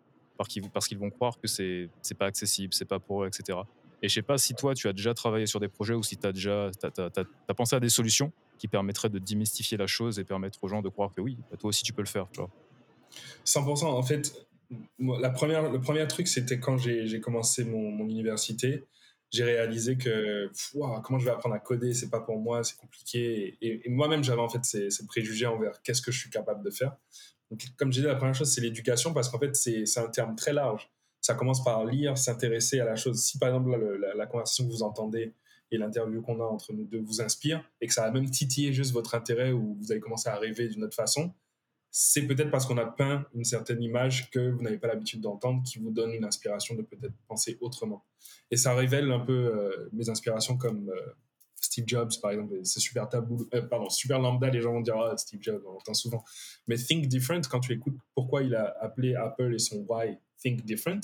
parce 0.73 0.89
qu'ils 0.89 0.99
vont 0.99 1.11
croire 1.11 1.39
que 1.39 1.47
c'est 1.47 1.89
pas 2.19 2.27
accessible, 2.27 2.73
c'est 2.75 2.85
pas 2.85 2.99
pour 2.99 3.25
eux, 3.25 3.27
etc. 3.27 3.59
Et 4.03 4.09
je 4.09 4.15
sais 4.15 4.23
pas 4.23 4.39
si 4.39 4.55
toi, 4.55 4.75
tu 4.75 4.89
as 4.89 4.93
déjà 4.93 5.13
travaillé 5.15 5.47
sur 5.47 5.61
des 5.61 5.69
projets 5.69 5.95
ou 5.95 6.03
si 6.03 6.17
tu 6.17 6.27
as 6.27 6.33
déjà 6.33 6.71
as, 6.83 7.55
pensé 7.55 7.77
à 7.77 7.81
des 7.81 7.91
solutions 7.91 8.33
qui 8.59 8.69
permettraient 8.69 9.11
de 9.11 9.19
démystifier 9.19 9.77
la 9.77 9.87
chose 9.87 10.19
et 10.19 10.25
permettre 10.25 10.63
aux 10.63 10.69
gens 10.69 10.83
de 10.83 10.89
croire 10.89 11.13
que 11.15 11.21
oui, 11.21 11.37
bah, 11.51 11.57
toi 11.59 11.69
aussi 11.69 11.83
tu 11.83 11.93
peux 11.93 12.03
le 12.03 12.09
faire. 12.09 12.27
Tu 12.33 12.41
vois. 12.41 12.51
100%. 13.45 13.85
En 13.85 14.03
fait, 14.03 14.33
la 14.99 15.31
première, 15.31 15.71
le 15.71 15.81
premier 15.81 16.07
truc, 16.07 16.29
c'était 16.29 16.61
quand 16.61 16.79
j'ai 16.79 17.21
commencé 17.21 17.65
mon, 17.65 18.09
université. 18.09 18.85
J'ai 19.33 19.45
réalisé 19.45 19.97
que 19.97 20.51
comment 21.03 21.19
je 21.19 21.25
vais 21.25 21.31
apprendre 21.31 21.55
à 21.55 21.61
coder, 21.61 21.95
c'est 21.95 22.11
pas 22.11 22.21
pour 22.21 22.41
moi, 22.41 22.65
c'est 22.65 22.77
compliqué. 22.77 23.57
Et, 23.61 23.89
moi-même, 23.89 24.25
j'avais 24.25 24.41
en 24.41 24.49
fait 24.49 24.65
ces, 24.65 24.91
ces 24.91 25.07
préjugés 25.07 25.47
envers 25.47 25.83
qu'est-ce 25.83 26.03
que 26.03 26.11
je 26.11 26.19
suis 26.19 26.31
capable 26.31 26.65
de 26.65 26.71
faire. 26.71 26.97
Donc, 27.51 27.63
comme 27.77 27.93
je 27.93 27.99
disais, 27.99 28.09
la 28.09 28.15
première 28.15 28.35
chose, 28.35 28.53
c'est 28.53 28.61
l'éducation, 28.61 29.13
parce 29.13 29.29
qu'en 29.29 29.39
fait, 29.39 29.55
c'est 29.57 29.99
un 29.99 30.09
terme 30.09 30.37
très 30.37 30.53
large. 30.53 30.91
Ça 31.21 31.35
commence 31.35 31.63
par 31.63 31.85
lire, 31.85 32.17
s'intéresser 32.17 32.81
à 32.81 32.85
la 32.85 32.97
chose. 32.97 33.23
Si, 33.23 33.39
par 33.39 33.49
exemple, 33.49 33.77
la, 34.17 34.27
conversation 34.27 34.67
que 34.67 34.71
vous 34.71 34.83
entendez 34.83 35.35
et 35.71 35.79
l'interview 35.79 36.23
qu'on 36.23 36.41
a 36.41 36.45
entre 36.45 36.73
nous 36.73 36.85
deux 36.85 37.01
vous 37.01 37.21
inspire, 37.21 37.63
et 37.81 37.87
que 37.87 37.93
ça 37.93 38.05
a 38.05 38.11
même 38.11 38.31
titillé 38.31 38.73
juste 38.73 38.93
votre 38.93 39.15
intérêt 39.15 39.53
ou 39.53 39.77
vous 39.81 39.93
avez 39.93 40.01
commencé 40.01 40.29
à 40.29 40.37
rêver 40.37 40.69
d'une 40.69 40.83
autre 40.85 40.97
façon, 40.97 41.33
c'est 41.93 42.27
peut-être 42.27 42.51
parce 42.51 42.67
qu'on 42.67 42.79
a 42.79 42.87
peint 42.87 43.27
une 43.35 43.45
certaine 43.45 43.83
image 43.83 44.31
que 44.31 44.51
vous 44.51 44.63
n'avez 44.63 44.79
pas 44.79 44.87
l'habitude 44.87 45.21
d'entendre 45.21 45.63
qui 45.65 45.79
vous 45.79 45.91
donne 45.91 46.13
une 46.13 46.25
inspiration 46.25 46.77
de 46.77 46.83
peut-être 46.83 47.15
penser 47.27 47.59
autrement. 47.61 48.05
Et 48.51 48.57
ça 48.57 48.75
révèle 48.75 49.11
un 49.11 49.21
peu 49.21 49.33
euh, 49.33 49.89
mes 49.93 50.09
inspirations 50.09 50.57
comme 50.57 50.89
euh, 50.89 51.13
Steve 51.61 51.85
Jobs, 51.87 52.11
par 52.23 52.31
exemple, 52.33 52.59
c'est 52.65 52.81
super 52.81 53.09
tabou, 53.09 53.47
euh, 53.55 53.63
pardon, 53.63 53.89
super 53.91 54.19
lambda, 54.19 54.49
les 54.49 54.61
gens 54.61 54.73
vont 54.73 54.81
dire 54.81 54.97
ah, 54.97 55.17
Steve 55.17 55.41
Jobs, 55.43 55.63
on 55.67 55.77
entend 55.77 55.95
souvent. 55.95 56.25
Mais 56.67 56.77
Think 56.77 57.07
Different, 57.07 57.43
quand 57.51 57.61
tu 57.61 57.73
écoutes 57.73 57.97
pourquoi 58.15 58.43
il 58.43 58.55
a 58.55 58.75
appelé 58.81 59.15
Apple 59.15 59.55
et 59.55 59.59
son 59.59 59.85
why 59.89 60.19
Think 60.39 60.65
Different, 60.65 61.01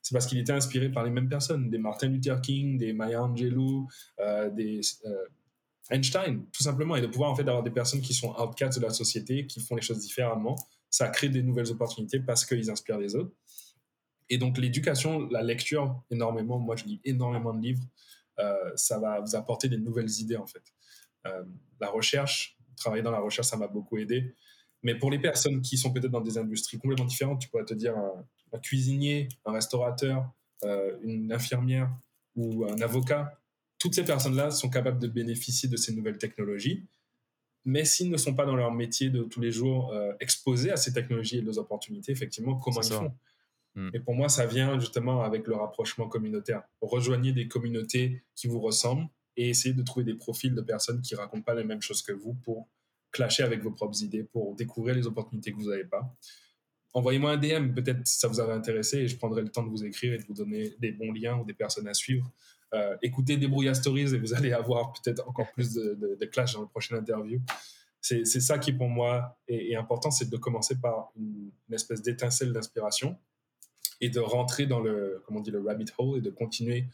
c'est 0.00 0.12
parce 0.12 0.26
qu'il 0.26 0.38
était 0.38 0.52
inspiré 0.52 0.88
par 0.88 1.04
les 1.04 1.10
mêmes 1.10 1.28
personnes, 1.28 1.68
des 1.68 1.78
Martin 1.78 2.08
Luther 2.08 2.40
King, 2.40 2.78
des 2.78 2.92
Maya 2.92 3.24
Angelou, 3.24 3.88
euh, 4.20 4.48
des 4.50 4.80
euh, 5.04 5.26
Einstein, 5.90 6.44
tout 6.52 6.62
simplement, 6.62 6.94
et 6.94 7.00
de 7.00 7.08
pouvoir 7.08 7.32
en 7.32 7.34
fait 7.34 7.42
avoir 7.42 7.64
des 7.64 7.72
personnes 7.72 8.00
qui 8.00 8.14
sont 8.14 8.32
outcasts 8.40 8.78
de 8.78 8.84
la 8.84 8.92
société, 8.92 9.46
qui 9.46 9.60
font 9.60 9.74
les 9.74 9.82
choses 9.82 9.98
différemment, 9.98 10.54
ça 10.90 11.08
crée 11.08 11.28
des 11.28 11.42
nouvelles 11.42 11.70
opportunités 11.72 12.20
parce 12.20 12.44
qu'ils 12.44 12.70
inspirent 12.70 12.98
les 12.98 13.16
autres. 13.16 13.32
Et 14.28 14.38
donc 14.38 14.58
l'éducation, 14.58 15.28
la 15.28 15.42
lecture, 15.42 16.00
énormément, 16.10 16.58
moi 16.58 16.76
je 16.76 16.84
lis 16.84 17.00
énormément 17.04 17.52
de 17.52 17.60
livres, 17.60 17.82
ça 18.74 18.98
va 18.98 19.20
vous 19.20 19.34
apporter 19.34 19.68
des 19.68 19.78
nouvelles 19.78 20.10
idées 20.20 20.36
en 20.36 20.46
fait. 20.46 20.62
Euh, 21.26 21.44
la 21.80 21.88
recherche, 21.88 22.56
travailler 22.76 23.02
dans 23.02 23.10
la 23.10 23.20
recherche, 23.20 23.48
ça 23.48 23.56
m'a 23.56 23.68
beaucoup 23.68 23.98
aidé. 23.98 24.34
Mais 24.82 24.94
pour 24.94 25.10
les 25.10 25.18
personnes 25.18 25.62
qui 25.62 25.76
sont 25.76 25.92
peut-être 25.92 26.10
dans 26.10 26.20
des 26.20 26.38
industries 26.38 26.78
complètement 26.78 27.06
différentes, 27.06 27.40
tu 27.40 27.48
pourrais 27.48 27.64
te 27.64 27.74
dire 27.74 27.96
un, 27.96 28.58
cuisinier, 28.62 29.28
un 29.44 29.52
restaurateur, 29.52 30.30
euh, 30.64 30.96
une 31.02 31.32
infirmière 31.32 31.90
ou 32.34 32.64
un 32.64 32.80
avocat, 32.80 33.38
toutes 33.78 33.94
ces 33.94 34.04
personnes-là 34.04 34.50
sont 34.50 34.70
capables 34.70 34.98
de 34.98 35.08
bénéficier 35.08 35.68
de 35.68 35.76
ces 35.76 35.92
nouvelles 35.94 36.18
technologies. 36.18 36.86
Mais 37.64 37.84
s'ils 37.84 38.10
ne 38.10 38.16
sont 38.16 38.34
pas 38.34 38.46
dans 38.46 38.56
leur 38.56 38.72
métier 38.72 39.10
de 39.10 39.24
tous 39.24 39.40
les 39.40 39.50
jours 39.50 39.92
exposés 40.20 40.70
à 40.70 40.76
ces 40.76 40.92
technologies 40.92 41.38
et 41.38 41.46
aux 41.46 41.58
opportunités, 41.58 42.12
effectivement, 42.12 42.54
comment 42.56 42.80
ils 42.80 42.92
font? 42.92 43.12
Mm. 43.76 43.90
Et 43.94 44.00
pour 44.00 44.14
moi, 44.14 44.28
ça 44.28 44.46
vient 44.46 44.80
justement 44.80 45.22
avec 45.22 45.46
le 45.46 45.54
rapprochement 45.54 46.08
communautaire. 46.08 46.62
Rejoignez 46.80 47.32
des 47.32 47.46
communautés 47.46 48.24
qui 48.34 48.48
vous 48.48 48.60
ressemblent 48.60 49.08
et 49.36 49.50
essayez 49.50 49.74
de 49.74 49.82
trouver 49.82 50.04
des 50.04 50.14
profils 50.14 50.54
de 50.54 50.60
personnes 50.62 51.02
qui 51.02 51.14
racontent 51.14 51.42
pas 51.42 51.54
les 51.54 51.64
mêmes 51.64 51.82
choses 51.82 52.02
que 52.02 52.12
vous 52.12 52.34
pour 52.34 52.68
clasher 53.12 53.42
avec 53.42 53.62
vos 53.62 53.70
propres 53.70 54.02
idées, 54.02 54.24
pour 54.24 54.56
découvrir 54.56 54.94
les 54.94 55.06
opportunités 55.06 55.52
que 55.52 55.56
vous 55.56 55.70
n'avez 55.70 55.84
pas. 55.84 56.14
Envoyez-moi 56.92 57.32
un 57.32 57.36
DM, 57.36 57.74
peut-être 57.74 58.06
si 58.06 58.18
ça 58.18 58.28
vous 58.28 58.40
avait 58.40 58.54
intéressé, 58.54 58.98
et 58.98 59.08
je 59.08 59.16
prendrai 59.16 59.42
le 59.42 59.50
temps 59.50 59.62
de 59.62 59.68
vous 59.68 59.84
écrire 59.84 60.14
et 60.14 60.18
de 60.18 60.24
vous 60.24 60.34
donner 60.34 60.74
des 60.78 60.92
bons 60.92 61.12
liens 61.12 61.36
ou 61.38 61.44
des 61.44 61.52
personnes 61.52 61.86
à 61.88 61.94
suivre. 61.94 62.30
Euh, 62.74 62.96
écoutez 63.02 63.36
Débrouilla 63.36 63.74
Stories 63.74 64.14
et 64.14 64.18
vous 64.18 64.34
allez 64.34 64.52
avoir 64.52 64.92
peut-être 64.92 65.26
encore 65.28 65.52
plus 65.52 65.74
de, 65.74 66.16
de, 66.18 66.26
clash 66.26 66.54
dans 66.54 66.62
la 66.62 66.66
prochaine 66.66 66.98
interview. 66.98 67.40
C'est 68.00 68.24
ça 68.24 68.58
qui, 68.58 68.72
pour 68.72 68.88
moi, 68.88 69.36
est, 69.48 69.74
important, 69.74 70.12
c'est 70.12 70.30
de 70.30 70.36
commencer 70.36 70.80
par 70.80 71.10
une 71.16 71.50
espèce 71.72 72.02
d'étincelle 72.02 72.52
d'inspiration 72.52 73.18
et 74.00 74.10
de 74.10 74.20
rentrer 74.20 74.66
dans 74.66 74.80
le, 74.80 75.22
comment 75.24 75.40
on 75.40 75.42
dit, 75.42 75.50
le 75.50 75.60
rabbit 75.60 75.86
hole 75.98 76.18
et 76.18 76.20
de 76.20 76.30
continuer 76.30 76.88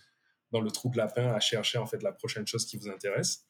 dans 0.50 0.60
le 0.60 0.70
trou 0.70 0.90
de 0.90 0.96
lapin 0.96 1.32
à 1.32 1.40
chercher 1.40 1.78
en 1.78 1.86
fait 1.86 2.02
la 2.02 2.12
prochaine 2.12 2.46
chose 2.46 2.66
qui 2.66 2.76
vous 2.76 2.88
intéresse. 2.88 3.46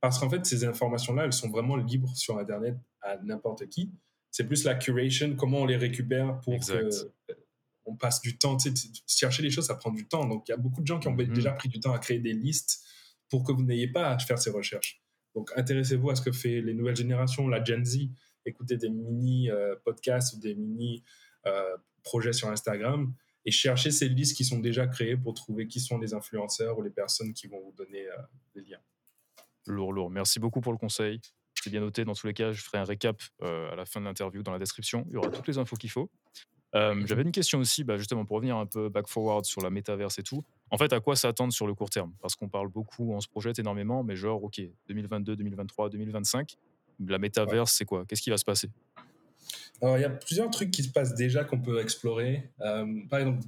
Parce 0.00 0.18
qu'en 0.18 0.30
fait, 0.30 0.44
ces 0.46 0.64
informations-là, 0.64 1.24
elles 1.24 1.32
sont 1.32 1.50
vraiment 1.50 1.76
libres 1.76 2.14
sur 2.16 2.38
Internet 2.38 2.76
à 3.02 3.18
n'importe 3.18 3.68
qui. 3.68 3.92
C'est 4.30 4.44
plus 4.44 4.64
la 4.64 4.74
curation, 4.74 5.36
comment 5.36 5.58
on 5.58 5.66
les 5.66 5.76
récupère 5.76 6.40
pour 6.40 6.58
qu'on 6.58 6.88
on 7.84 7.96
passe 7.96 8.20
du 8.20 8.38
temps. 8.38 8.56
Tu 8.56 8.74
sais, 8.74 8.88
chercher 9.06 9.42
les 9.42 9.50
choses, 9.50 9.66
ça 9.66 9.74
prend 9.74 9.90
du 9.90 10.06
temps. 10.08 10.26
Donc, 10.26 10.48
il 10.48 10.52
y 10.52 10.54
a 10.54 10.56
beaucoup 10.56 10.80
de 10.80 10.86
gens 10.86 10.98
qui 10.98 11.08
ont 11.08 11.14
mm-hmm. 11.14 11.32
déjà 11.32 11.52
pris 11.52 11.68
du 11.68 11.80
temps 11.80 11.92
à 11.92 11.98
créer 11.98 12.18
des 12.18 12.32
listes 12.32 12.82
pour 13.28 13.44
que 13.44 13.52
vous 13.52 13.62
n'ayez 13.62 13.88
pas 13.88 14.10
à 14.10 14.18
faire 14.18 14.38
ces 14.38 14.50
recherches. 14.50 15.02
Donc, 15.34 15.50
intéressez-vous 15.56 16.10
à 16.10 16.16
ce 16.16 16.22
que 16.22 16.32
fait 16.32 16.60
les 16.60 16.74
nouvelles 16.74 16.96
générations, 16.96 17.46
la 17.48 17.62
Gen 17.62 17.84
Z. 17.84 17.98
Écoutez 18.46 18.76
des 18.76 18.88
mini 18.88 19.50
euh, 19.50 19.76
podcasts 19.84 20.34
ou 20.34 20.40
des 20.40 20.54
mini 20.54 21.04
euh, 21.04 21.06
projets 22.02 22.32
sur 22.32 22.48
Instagram 22.48 23.14
et 23.44 23.50
chercher 23.50 23.90
ces 23.90 24.08
listes 24.08 24.36
qui 24.36 24.44
sont 24.44 24.58
déjà 24.58 24.86
créées 24.86 25.16
pour 25.16 25.34
trouver 25.34 25.66
qui 25.66 25.80
sont 25.80 25.98
les 25.98 26.14
influenceurs 26.14 26.78
ou 26.78 26.82
les 26.82 26.90
personnes 26.90 27.32
qui 27.32 27.46
vont 27.46 27.60
vous 27.60 27.72
donner 27.72 28.06
euh, 28.06 28.16
des 28.54 28.62
liens. 28.62 28.80
Lourd, 29.66 29.92
lourd. 29.92 30.10
Merci 30.10 30.40
beaucoup 30.40 30.60
pour 30.60 30.72
le 30.72 30.78
conseil. 30.78 31.20
C'est 31.54 31.70
bien 31.70 31.80
noté. 31.80 32.04
Dans 32.04 32.14
tous 32.14 32.26
les 32.26 32.34
cas, 32.34 32.52
je 32.52 32.62
ferai 32.62 32.78
un 32.78 32.84
récap 32.84 33.20
euh, 33.42 33.72
à 33.72 33.76
la 33.76 33.84
fin 33.84 34.00
de 34.00 34.06
l'interview 34.06 34.42
dans 34.42 34.52
la 34.52 34.58
description. 34.58 35.06
Il 35.08 35.14
y 35.14 35.16
aura 35.16 35.28
toutes 35.28 35.46
les 35.46 35.58
infos 35.58 35.76
qu'il 35.76 35.90
faut. 35.90 36.10
Euh. 36.74 37.02
J'avais 37.06 37.22
une 37.22 37.32
question 37.32 37.58
aussi, 37.58 37.82
bah, 37.82 37.96
justement, 37.96 38.24
pour 38.24 38.36
revenir 38.36 38.56
un 38.56 38.66
peu 38.66 38.88
back-forward 38.88 39.44
sur 39.44 39.60
la 39.60 39.70
métaverse 39.70 40.18
et 40.18 40.22
tout. 40.22 40.44
En 40.70 40.78
fait, 40.78 40.92
à 40.92 41.00
quoi 41.00 41.16
s'attendre 41.16 41.52
sur 41.52 41.66
le 41.66 41.74
court 41.74 41.90
terme? 41.90 42.14
Parce 42.20 42.36
qu'on 42.36 42.48
parle 42.48 42.68
beaucoup, 42.68 43.12
on 43.12 43.20
se 43.20 43.28
projette 43.28 43.58
énormément, 43.58 44.04
mais 44.04 44.16
genre, 44.16 44.42
OK, 44.44 44.60
2022, 44.88 45.36
2023, 45.36 45.90
2025, 45.90 46.56
la 47.08 47.18
métaverse, 47.18 47.72
c'est 47.72 47.84
quoi? 47.84 48.04
Qu'est-ce 48.06 48.22
qui 48.22 48.30
va 48.30 48.36
se 48.36 48.44
passer? 48.44 48.68
Alors, 49.82 49.98
il 49.98 50.02
y 50.02 50.04
a 50.04 50.10
plusieurs 50.10 50.50
trucs 50.50 50.70
qui 50.70 50.82
se 50.82 50.90
passent 50.90 51.14
déjà 51.14 51.44
qu'on 51.44 51.60
peut 51.60 51.80
explorer. 51.80 52.52
Euh, 52.60 52.86
par 53.08 53.20
exemple, 53.20 53.46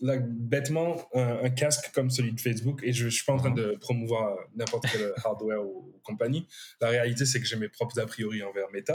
bêtement, 0.00 1.08
un, 1.14 1.50
casque 1.50 1.90
comme 1.94 2.10
celui 2.10 2.32
de 2.32 2.40
Facebook, 2.40 2.80
et 2.82 2.92
je 2.92 3.06
ne 3.06 3.10
suis 3.10 3.24
pas 3.24 3.32
en 3.32 3.38
train 3.38 3.50
de 3.50 3.76
promouvoir 3.80 4.36
n'importe 4.54 4.86
quel 4.90 5.12
hardware 5.24 5.64
ou, 5.64 6.00
compagnie. 6.02 6.46
La 6.80 6.88
réalité, 6.88 7.24
c'est 7.26 7.40
que 7.40 7.46
j'ai 7.46 7.56
mes 7.56 7.68
propres 7.68 7.98
a 7.98 8.06
priori 8.06 8.42
envers 8.42 8.70
Meta. 8.72 8.94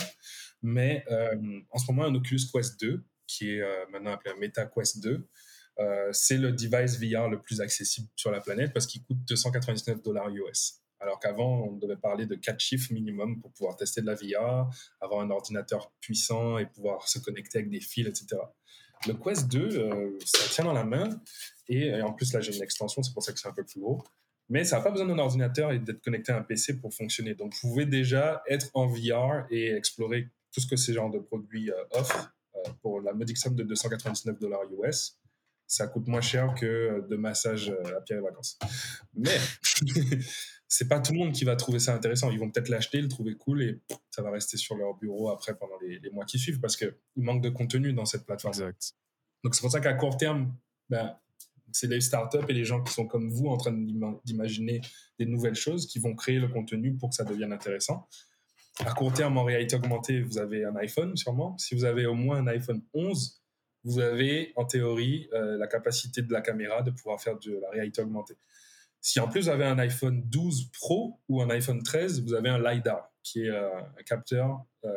Mais 0.62 1.04
euh, 1.12 1.60
en 1.72 1.78
ce 1.78 1.92
moment, 1.92 2.06
un 2.06 2.16
Oculus 2.16 2.42
Quest 2.54 2.80
2, 2.80 3.04
qui 3.28 3.52
est 3.52 3.62
euh, 3.62 3.86
maintenant 3.92 4.12
appelé 4.12 4.34
un 4.36 4.40
Meta 4.40 4.66
Quest 4.66 5.02
2, 5.02 5.28
c'est 6.12 6.38
le 6.38 6.52
device 6.52 7.00
VR 7.00 7.30
le 7.30 7.40
plus 7.40 7.62
accessible 7.62 8.10
sur 8.14 8.32
la 8.32 8.42
planète 8.42 8.74
parce 8.74 8.86
qu'il 8.86 9.02
coûte 9.02 9.20
299 9.30 10.02
dollars 10.02 10.28
US. 10.28 10.82
Alors 11.00 11.20
qu'avant, 11.20 11.64
on 11.64 11.74
devait 11.78 11.96
parler 11.96 12.26
de 12.26 12.36
quatre 12.36 12.60
chiffres 12.60 12.92
minimum 12.92 13.40
pour 13.40 13.52
pouvoir 13.52 13.78
tester 13.78 14.02
de 14.02 14.06
la 14.06 14.16
VR, 14.16 14.70
avoir 15.00 15.22
un 15.22 15.30
ordinateur 15.30 15.92
puissant 16.02 16.58
et 16.58 16.66
pouvoir 16.66 17.08
se 17.08 17.20
connecter 17.20 17.60
avec 17.60 17.70
des 17.70 17.80
fils, 17.80 18.08
etc. 18.08 18.42
Le 19.08 19.14
Quest 19.14 19.48
2, 19.48 19.80
euh, 19.80 20.18
ça 20.26 20.50
tient 20.50 20.66
dans 20.66 20.74
la 20.74 20.84
main. 20.84 21.10
Et, 21.70 22.02
en 22.02 22.12
plus, 22.12 22.34
là, 22.34 22.42
j'ai 22.42 22.56
une 22.56 22.64
extension, 22.64 23.02
c'est 23.02 23.14
pour 23.14 23.24
ça 23.24 23.32
que 23.32 23.40
c'est 23.40 23.48
un 23.48 23.54
peu 23.54 23.64
plus 23.64 23.80
gros. 23.80 24.04
Mais 24.50 24.66
ça 24.66 24.78
n'a 24.78 24.84
pas 24.84 24.92
besoin 24.92 25.08
d'un 25.08 25.20
ordinateur 25.20 25.72
et 25.72 25.80
d'être 25.80 26.02
connecté 26.02 26.32
à 26.32 26.38
un 26.38 26.42
PC 26.42 26.80
pour 26.80 26.94
fonctionner. 26.94 27.36
Donc, 27.36 27.54
vous 27.62 27.70
pouvez 27.70 27.86
déjà 27.86 28.44
être 28.50 28.70
en 28.74 28.88
VR 28.88 29.46
et 29.50 29.72
explorer 29.72 30.28
tout 30.52 30.60
ce 30.60 30.68
que 30.68 30.76
ces 30.76 30.94
genres 30.94 31.12
de 31.12 31.20
produits 31.20 31.72
euh, 31.72 31.76
offrent 31.92 32.34
euh, 32.56 32.70
pour 32.82 33.00
la 33.00 33.14
modique 33.14 33.38
somme 33.38 33.56
de 33.56 33.64
299 33.64 34.40
dollars 34.40 34.64
US. 34.72 35.18
Ça 35.68 35.88
coûte 35.88 36.08
moins 36.08 36.22
cher 36.22 36.56
que 36.56 37.06
de 37.08 37.16
massage 37.16 37.70
à 37.96 38.02
pierre 38.02 38.20
et 38.20 38.24
vacances. 38.24 38.58
Mais 39.14 39.38
c'est 40.72 40.88
pas 40.88 41.00
tout 41.00 41.14
le 41.14 41.18
monde 41.18 41.34
qui 41.34 41.44
va 41.46 41.56
trouver 41.56 41.80
ça 41.80 41.96
intéressant. 41.96 42.30
Ils 42.30 42.40
vont 42.40 42.50
peut-être 42.50 42.70
l'acheter, 42.70 43.02
le 43.02 43.08
trouver 43.08 43.34
cool 43.34 43.64
et 43.64 43.80
ça 44.12 44.22
va 44.22 44.30
rester 44.30 44.56
sur 44.56 44.76
leur 44.76 44.94
bureau 44.94 45.30
après 45.30 45.58
pendant 45.58 45.78
les, 45.82 46.10
mois 46.12 46.26
qui 46.26 46.38
suivent 46.38 46.60
parce 46.60 46.78
qu'il 46.78 46.94
manque 47.18 47.42
de 47.42 47.50
contenu 47.50 47.92
dans 47.92 48.06
cette 48.06 48.26
plateforme. 48.26 48.54
Exact. 48.54 48.94
Donc 49.44 49.56
c'est 49.56 49.62
pour 49.62 49.72
ça 49.72 49.80
qu'à 49.80 49.94
court 49.94 50.16
terme, 50.16 50.54
ben, 50.88 51.18
c'est 51.72 51.88
les 51.88 52.02
startups 52.02 52.46
et 52.48 52.54
les 52.54 52.66
gens 52.66 52.84
qui 52.84 52.94
sont 52.94 53.08
comme 53.08 53.30
vous 53.30 53.48
en 53.48 53.58
train 53.58 53.72
d'imaginer 54.24 54.82
des 55.18 55.26
nouvelles 55.26 55.56
choses 55.56 55.88
qui 55.88 55.98
vont 55.98 56.16
créer 56.16 56.40
le 56.40 56.48
contenu 56.48 56.96
pour 56.96 57.10
que 57.10 57.16
ça 57.16 57.24
devienne 57.24 57.52
intéressant. 57.52 58.08
À 58.86 58.94
court 58.94 59.12
terme, 59.12 59.38
en 59.38 59.44
réalité 59.44 59.76
augmentée, 59.76 60.22
vous 60.22 60.38
avez 60.38 60.66
un 60.66 60.76
iPhone 60.76 61.18
sûrement. 61.18 61.58
Si 61.58 61.74
vous 61.74 61.84
avez 61.84 62.06
au 62.06 62.14
moins 62.14 62.38
un 62.38 62.48
iPhone 62.48 62.82
11, 62.94 63.42
vous 63.84 64.00
avez 64.00 64.54
en 64.56 64.66
théorie 64.66 65.30
euh, 65.34 65.58
la 65.58 65.68
capacité 65.68 66.22
de 66.22 66.32
la 66.32 66.42
caméra 66.42 66.84
de 66.84 66.92
pouvoir 66.92 67.20
faire 67.20 67.40
de 67.40 67.60
la 67.60 67.70
réalité 67.72 68.02
augmentée. 68.02 68.36
Si 69.02 69.20
en 69.20 69.28
plus 69.28 69.44
vous 69.44 69.50
avez 69.50 69.66
un 69.66 69.80
iPhone 69.80 70.22
12 70.30 70.72
Pro 70.72 71.20
ou 71.30 71.42
un 71.42 71.50
iPhone 71.50 71.82
13, 71.82 72.24
vous 72.24 72.34
avez 72.34 72.50
un 72.50 72.60
LiDAR, 72.60 73.12
qui 73.24 73.44
est 73.44 73.50
euh, 73.50 73.70
un 73.80 74.04
capteur 74.04 74.66
euh, 74.84 74.92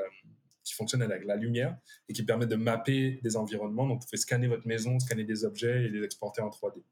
qui 0.64 0.74
fonctionne 0.74 1.02
avec 1.02 1.24
la 1.24 1.36
lumière 1.36 1.76
et 2.08 2.12
qui 2.12 2.24
permet 2.24 2.46
de 2.46 2.56
mapper 2.56 3.20
des 3.22 3.36
environnements. 3.36 3.86
Donc, 3.86 4.00
vous 4.00 4.06
pouvez 4.06 4.18
scanner 4.18 4.48
votre 4.48 4.66
maison, 4.66 4.98
scanner 4.98 5.24
des 5.24 5.44
objets 5.44 5.84
et 5.84 5.88
les 5.88 6.04
exporter 6.04 6.40
en 6.40 6.48
3D. 6.48 6.82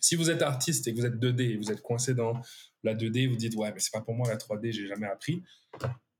Si 0.00 0.14
vous 0.14 0.30
êtes 0.30 0.42
artiste 0.42 0.86
et 0.86 0.94
que 0.94 1.00
vous 1.00 1.06
êtes 1.06 1.16
2D 1.16 1.40
et 1.40 1.56
vous 1.56 1.70
êtes 1.70 1.80
coincé 1.80 2.14
dans 2.14 2.40
la 2.84 2.94
2D, 2.94 3.28
vous 3.28 3.36
dites 3.36 3.56
ouais 3.56 3.72
mais 3.72 3.80
c'est 3.80 3.92
pas 3.92 4.02
pour 4.02 4.14
moi 4.14 4.28
la 4.28 4.36
3D, 4.36 4.72
j'ai 4.72 4.86
jamais 4.86 5.06
appris. 5.06 5.42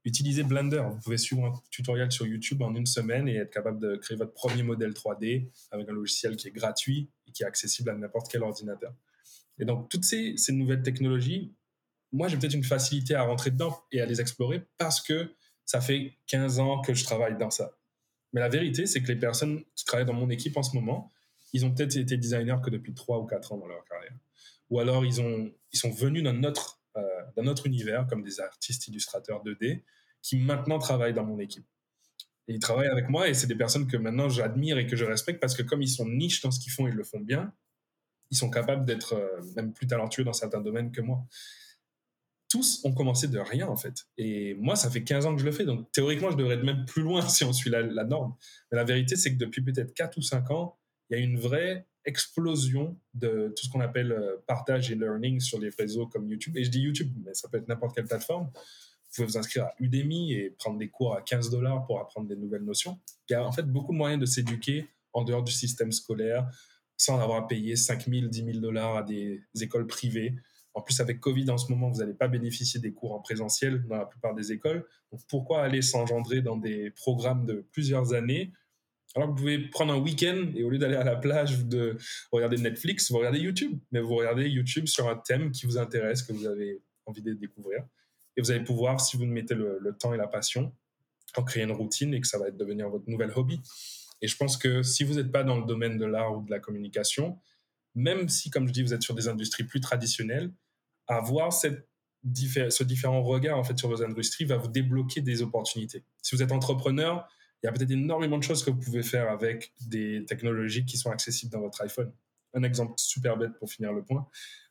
Utilisez 0.03 0.43
Blender. 0.43 0.83
Vous 0.89 0.99
pouvez 0.99 1.17
suivre 1.17 1.45
un 1.45 1.53
tutoriel 1.69 2.11
sur 2.11 2.25
YouTube 2.25 2.61
en 2.61 2.73
une 2.75 2.85
semaine 2.85 3.27
et 3.27 3.35
être 3.35 3.51
capable 3.51 3.79
de 3.79 3.95
créer 3.97 4.17
votre 4.17 4.33
premier 4.33 4.63
modèle 4.63 4.91
3D 4.91 5.49
avec 5.71 5.89
un 5.89 5.93
logiciel 5.93 6.35
qui 6.35 6.47
est 6.47 6.51
gratuit 6.51 7.09
et 7.27 7.31
qui 7.31 7.43
est 7.43 7.45
accessible 7.45 7.89
à 7.89 7.93
n'importe 7.93 8.31
quel 8.31 8.43
ordinateur. 8.43 8.93
Et 9.59 9.65
donc, 9.65 9.89
toutes 9.89 10.03
ces, 10.03 10.35
nouvelles 10.49 10.83
technologies, 10.83 11.53
moi, 12.11 12.27
j'ai 12.27 12.37
peut-être 12.37 12.53
une 12.53 12.63
facilité 12.63 13.15
à 13.15 13.23
rentrer 13.23 13.51
dedans 13.51 13.77
et 13.91 14.01
à 14.01 14.05
les 14.05 14.21
explorer 14.21 14.63
parce 14.77 15.01
que 15.01 15.33
ça 15.65 15.81
fait 15.81 16.17
15 16.27 16.59
ans 16.59 16.81
que 16.81 16.93
je 16.93 17.03
travaille 17.03 17.37
dans 17.37 17.49
ça. 17.49 17.77
Mais 18.33 18.41
la 18.41 18.49
vérité, 18.49 18.85
c'est 18.85 19.01
que 19.01 19.07
les 19.07 19.19
personnes 19.19 19.63
qui 19.75 19.85
travaillent 19.85 20.05
dans 20.05 20.13
mon 20.13 20.29
équipe 20.29 20.57
en 20.57 20.63
ce 20.63 20.75
moment, 20.75 21.11
ils 21.53 21.65
ont 21.65 21.73
peut-être 21.73 21.95
été 21.97 22.17
designers 22.17 22.57
que 22.63 22.69
depuis 22.69 22.93
3 22.93 23.19
ou 23.19 23.25
4 23.25 23.53
ans 23.53 23.57
dans 23.57 23.67
leur 23.67 23.83
carrière. 23.85 24.15
Ou 24.69 24.79
alors, 24.79 25.05
ils, 25.05 25.21
ont, 25.21 25.51
ils 25.71 25.79
sont 25.79 25.91
venus 25.91 26.23
dans 26.23 26.33
notre, 26.33 26.81
euh, 26.97 27.01
dans 27.35 27.43
notre 27.43 27.67
univers 27.67 28.05
comme 28.07 28.21
des 28.21 28.39
artistes 28.39 28.87
illustrateurs 28.87 29.43
2D 29.43 29.83
qui 30.21 30.37
maintenant 30.37 30.77
travaillent 30.77 31.13
dans 31.13 31.25
mon 31.25 31.39
équipe. 31.39 31.65
Ils 32.47 32.59
travaillent 32.59 32.87
avec 32.87 33.09
moi 33.09 33.27
et 33.27 33.33
c'est 33.33 33.47
des 33.47 33.55
personnes 33.55 33.87
que 33.87 33.97
maintenant 33.97 34.29
j'admire 34.29 34.77
et 34.77 34.87
que 34.87 34.95
je 34.95 35.03
respecte 35.03 35.39
parce 35.39 35.55
que 35.55 35.63
comme 35.63 35.81
ils 35.81 35.89
sont 35.89 36.07
niches 36.07 36.41
dans 36.41 36.51
ce 36.51 36.59
qu'ils 36.59 36.71
font, 36.71 36.87
ils 36.87 36.93
le 36.93 37.03
font 37.03 37.19
bien, 37.19 37.53
ils 38.31 38.37
sont 38.37 38.49
capables 38.49 38.85
d'être 38.85 39.13
euh, 39.13 39.41
même 39.55 39.73
plus 39.73 39.87
talentueux 39.87 40.23
dans 40.23 40.33
certains 40.33 40.61
domaines 40.61 40.91
que 40.91 41.01
moi. 41.01 41.25
Tous 42.49 42.81
ont 42.85 42.93
commencé 42.93 43.27
de 43.27 43.39
rien, 43.39 43.67
en 43.67 43.75
fait. 43.75 44.07
Et 44.17 44.53
moi, 44.55 44.75
ça 44.75 44.89
fait 44.89 45.03
15 45.03 45.25
ans 45.25 45.35
que 45.35 45.41
je 45.41 45.45
le 45.45 45.51
fais, 45.51 45.65
donc 45.65 45.91
théoriquement, 45.91 46.31
je 46.31 46.37
devrais 46.37 46.55
être 46.55 46.63
même 46.63 46.85
plus 46.85 47.01
loin 47.01 47.21
si 47.27 47.43
on 47.43 47.53
suit 47.53 47.69
la, 47.69 48.03
norme. 48.03 48.35
Mais 48.71 48.77
la 48.77 48.83
vérité, 48.83 49.15
c'est 49.15 49.33
que 49.33 49.37
depuis 49.37 49.61
peut-être 49.61 49.93
4 49.93 50.17
ou 50.17 50.21
5 50.21 50.51
ans, 50.51 50.77
il 51.09 51.17
y 51.17 51.21
a 51.21 51.23
une 51.23 51.39
vraie 51.39 51.87
explosion 52.05 52.97
de 53.13 53.53
tout 53.55 53.65
ce 53.65 53.69
qu'on 53.69 53.81
appelle 53.81 54.13
euh, 54.13 54.37
partage 54.47 54.91
et 54.91 54.95
learning 54.95 55.41
sur 55.41 55.59
les 55.59 55.69
réseaux 55.77 56.07
comme 56.07 56.29
YouTube. 56.29 56.55
Et 56.55 56.63
je 56.63 56.69
dis 56.69 56.79
YouTube, 56.79 57.11
mais 57.23 57.33
ça 57.33 57.49
peut 57.49 57.57
être 57.57 57.67
n'importe 57.67 57.95
quelle 57.95 58.05
plateforme. 58.05 58.45
Vous 58.45 59.15
pouvez 59.15 59.27
vous 59.27 59.37
inscrire 59.37 59.65
à 59.65 59.73
Udemy 59.79 60.33
et 60.33 60.49
prendre 60.51 60.77
des 60.77 60.89
cours 60.89 61.15
à 61.15 61.21
15 61.21 61.49
dollars 61.49 61.85
pour 61.85 61.99
apprendre 61.99 62.27
des 62.27 62.35
nouvelles 62.35 62.63
notions. 62.63 62.99
Il 63.29 63.33
y 63.33 63.35
a 63.35 63.45
en 63.45 63.51
fait 63.51 63.63
beaucoup 63.63 63.91
de 63.91 63.97
moyens 63.97 64.21
de 64.21 64.25
s'éduquer 64.25 64.87
en 65.13 65.23
dehors 65.23 65.43
du 65.43 65.51
système 65.51 65.91
scolaire, 65.91 66.47
sans 66.97 67.19
avoir 67.19 67.43
à 67.43 67.47
payer 67.47 67.75
5 67.75 68.07
000, 68.07 68.27
10 68.27 68.45
000 68.45 68.57
dollars 68.59 68.97
à 68.97 69.03
des 69.03 69.41
écoles 69.61 69.87
privées. 69.87 70.35
En 70.73 70.81
plus, 70.81 70.99
avec 70.99 71.19
Covid 71.19 71.49
en 71.49 71.57
ce 71.57 71.71
moment, 71.71 71.89
vous 71.89 71.99
n'allez 71.99 72.13
pas 72.13 72.27
bénéficier 72.27 72.79
des 72.79 72.93
cours 72.93 73.13
en 73.13 73.19
présentiel 73.19 73.83
dans 73.87 73.97
la 73.97 74.05
plupart 74.05 74.35
des 74.35 74.51
écoles. 74.51 74.85
Donc, 75.11 75.21
pourquoi 75.27 75.63
aller 75.63 75.81
s'engendrer 75.81 76.41
dans 76.41 76.57
des 76.57 76.91
programmes 76.91 77.45
de 77.45 77.65
plusieurs 77.71 78.13
années? 78.13 78.51
Alors 79.15 79.29
que 79.29 79.31
vous 79.31 79.37
pouvez 79.37 79.59
prendre 79.69 79.93
un 79.93 79.97
week-end 79.97 80.51
et 80.55 80.63
au 80.63 80.69
lieu 80.69 80.77
d'aller 80.77 80.95
à 80.95 81.03
la 81.03 81.15
plage, 81.15 81.65
de 81.65 81.97
regarder 82.31 82.57
Netflix, 82.57 83.11
vous 83.11 83.17
regardez 83.17 83.39
YouTube. 83.39 83.79
Mais 83.91 84.01
vous 84.01 84.15
regardez 84.15 84.47
YouTube 84.49 84.85
sur 84.85 85.09
un 85.09 85.15
thème 85.15 85.51
qui 85.51 85.65
vous 85.65 85.77
intéresse, 85.77 86.21
que 86.21 86.33
vous 86.33 86.45
avez 86.45 86.81
envie 87.05 87.23
de 87.23 87.33
découvrir. 87.33 87.83
Et 88.35 88.41
vous 88.41 88.51
allez 88.51 88.63
pouvoir, 88.63 89.01
si 89.01 89.17
vous 89.17 89.25
mettez 89.25 89.55
le, 89.55 89.79
le 89.81 89.97
temps 89.97 90.13
et 90.13 90.17
la 90.17 90.27
passion, 90.27 90.71
en 91.35 91.43
créer 91.43 91.63
une 91.63 91.71
routine 91.71 92.13
et 92.13 92.21
que 92.21 92.27
ça 92.27 92.37
va 92.37 92.51
devenir 92.51 92.89
votre 92.89 93.09
nouvel 93.09 93.31
hobby. 93.35 93.59
Et 94.21 94.27
je 94.27 94.35
pense 94.35 94.57
que 94.57 94.83
si 94.83 95.03
vous 95.03 95.15
n'êtes 95.15 95.31
pas 95.31 95.43
dans 95.43 95.57
le 95.57 95.65
domaine 95.65 95.97
de 95.97 96.05
l'art 96.05 96.37
ou 96.37 96.43
de 96.43 96.49
la 96.49 96.59
communication, 96.59 97.39
même 97.95 98.29
si, 98.29 98.49
comme 98.49 98.67
je 98.67 98.73
dis, 98.73 98.83
vous 98.83 98.93
êtes 98.93 99.03
sur 99.03 99.15
des 99.15 99.27
industries 99.27 99.63
plus 99.63 99.81
traditionnelles, 99.81 100.51
avoir 101.07 101.53
ce 101.53 102.83
différent 102.83 103.21
regard 103.23 103.57
en 103.57 103.63
fait 103.63 103.77
sur 103.77 103.89
vos 103.89 104.03
industries 104.03 104.45
va 104.45 104.57
vous 104.57 104.67
débloquer 104.67 105.21
des 105.21 105.41
opportunités. 105.41 106.03
Si 106.21 106.35
vous 106.35 106.43
êtes 106.43 106.51
entrepreneur, 106.51 107.27
il 107.61 107.67
y 107.67 107.69
a 107.69 107.71
peut-être 107.71 107.91
énormément 107.91 108.37
de 108.37 108.43
choses 108.43 108.63
que 108.63 108.69
vous 108.69 108.79
pouvez 108.79 109.03
faire 109.03 109.29
avec 109.29 109.73
des 109.87 110.25
technologies 110.25 110.85
qui 110.85 110.97
sont 110.97 111.09
accessibles 111.09 111.51
dans 111.51 111.61
votre 111.61 111.81
iPhone. 111.81 112.11
Un 112.53 112.63
exemple 112.63 112.93
super 112.97 113.37
bête 113.37 113.57
pour 113.57 113.69
finir 113.69 113.93
le 113.93 114.03
point. 114.03 114.27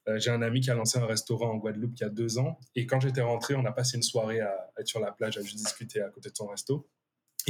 Euh, 0.09 0.19
j'ai 0.19 0.31
un 0.31 0.43
ami 0.43 0.61
qui 0.61 0.71
a 0.71 0.75
lancé 0.75 0.99
un 0.99 1.07
restaurant 1.07 1.51
en 1.51 1.57
Guadeloupe 1.57 1.93
il 1.97 2.01
y 2.03 2.05
a 2.05 2.09
deux 2.09 2.39
ans. 2.39 2.59
Et 2.75 2.87
quand 2.87 3.01
j'étais 3.01 3.23
rentré, 3.23 3.55
on 3.55 3.65
a 3.65 3.73
passé 3.73 3.97
une 3.97 4.03
soirée 4.03 4.41
à 4.41 4.71
être 4.79 4.87
sur 4.87 5.01
la 5.01 5.11
plage, 5.11 5.37
à 5.37 5.43
juste 5.43 5.57
discuter 5.57 6.01
à 6.01 6.11
côté 6.11 6.31
de 6.31 6.37
son 6.37 6.47
resto 6.47 6.89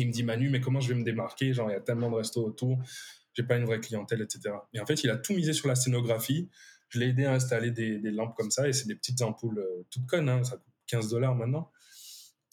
il 0.03 0.09
me 0.09 0.13
dit 0.13 0.23
Manu, 0.23 0.51
mais 0.51 0.61
comment 0.61 0.81
je 0.81 0.89
vais 0.89 0.95
me 0.99 1.05
démarquer? 1.05 1.53
Genre, 1.53 1.71
il 1.71 1.73
y 1.73 1.77
a 1.77 1.81
tellement 1.81 2.11
de 2.11 2.17
restos 2.17 2.45
autour, 2.45 2.79
j'ai 3.35 3.43
pas 3.43 3.57
une 3.57 3.65
vraie 3.65 3.81
clientèle, 3.81 4.23
etc. 4.23 4.55
Et 4.73 4.81
en 4.81 4.87
fait, 4.87 5.05
il 5.05 5.11
a 5.11 5.17
tout 5.17 5.35
misé 5.35 5.53
sur 5.53 5.69
la 5.69 5.75
scénographie. 5.75 6.49
Je 6.89 7.01
l'ai 7.01 7.09
aidé 7.09 7.25
à 7.25 7.33
installer 7.33 7.71
des, 7.71 7.99
lampes 8.11 8.37
comme 8.37 8.51
ça, 8.51 8.69
et 8.69 8.73
c'est 8.73 8.87
des 8.87 8.95
petites 8.95 9.23
ampoules 9.23 9.59
euh, 9.59 9.85
toutes 9.91 10.07
connes, 10.07 10.29
hein, 10.29 10.45
ça 10.45 10.57
coûte 10.57 10.75
15 10.87 11.09
dollars 11.11 11.35
maintenant. 11.35 11.71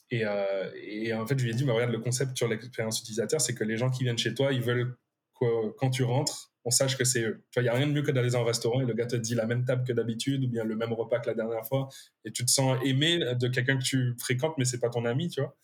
Et, 0.09 0.25
euh, 0.25 0.71
et, 0.75 1.13
en 1.13 1.25
fait, 1.25 1.37
je 1.37 1.43
lui 1.43 1.51
ai 1.51 1.53
dit, 1.53 1.63
bah, 1.63 1.73
regarde, 1.73 1.91
le 1.91 1.99
concept 1.99 2.37
sur 2.37 2.47
l'expérience 2.47 2.99
utilisateur, 2.99 3.41
c'est 3.41 3.55
que 3.55 3.63
les 3.63 3.77
gens 3.77 3.89
qui 3.89 4.03
viennent 4.03 4.17
chez 4.17 4.33
toi, 4.33 4.51
ils 4.51 4.61
veulent 4.61 4.95
que 5.39 5.71
quand 5.77 5.89
tu 5.89 6.03
rentres, 6.03 6.53
on 6.65 6.71
sache 6.71 6.97
que 6.97 7.03
c'est 7.03 7.23
eux. 7.23 7.43
Il 7.57 7.63
n'y 7.63 7.69
a 7.69 7.73
rien 7.73 7.87
de 7.87 7.91
mieux 7.91 8.03
que 8.03 8.11
d'aller 8.11 8.29
dans 8.29 8.41
un 8.41 8.45
restaurant 8.45 8.81
et 8.81 8.85
le 8.85 8.93
gars 8.93 9.05
te 9.05 9.15
dit 9.15 9.35
la 9.35 9.45
même 9.45 9.65
table 9.65 9.83
que 9.85 9.91
d'habitude 9.91 10.43
ou 10.45 10.47
bien 10.47 10.63
le 10.63 10.75
même 10.75 10.93
repas 10.93 11.19
que 11.19 11.27
la 11.27 11.33
dernière 11.33 11.65
fois 11.65 11.89
et 12.23 12.31
tu 12.31 12.45
te 12.45 12.51
sens 12.51 12.77
aimé 12.85 13.19
de 13.35 13.47
quelqu'un 13.49 13.77
que 13.77 13.83
tu 13.83 14.15
fréquentes 14.17 14.55
mais 14.57 14.65
c'est 14.65 14.79
pas 14.79 14.89
ton 14.89 15.05
ami, 15.05 15.27
tu 15.27 15.41
vois. 15.41 15.57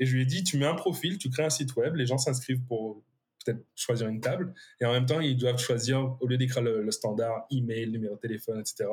Et 0.00 0.06
je 0.06 0.14
lui 0.14 0.22
ai 0.22 0.24
dit, 0.24 0.42
tu 0.42 0.58
mets 0.58 0.66
un 0.66 0.74
profil, 0.74 1.18
tu 1.18 1.30
crées 1.30 1.44
un 1.44 1.50
site 1.50 1.76
web, 1.76 1.94
les 1.94 2.06
gens 2.06 2.18
s'inscrivent 2.18 2.64
pour 2.64 3.04
peut-être 3.44 3.64
choisir 3.76 4.08
une 4.08 4.20
table. 4.20 4.54
Et 4.80 4.86
en 4.86 4.92
même 4.92 5.06
temps, 5.06 5.20
ils 5.20 5.36
doivent 5.36 5.58
choisir, 5.58 6.16
au 6.20 6.26
lieu 6.26 6.36
d'écrire 6.36 6.62
le, 6.62 6.90
standard 6.90 7.46
email, 7.50 7.90
numéro 7.90 8.16
de 8.16 8.20
téléphone, 8.20 8.60
etc., 8.60 8.88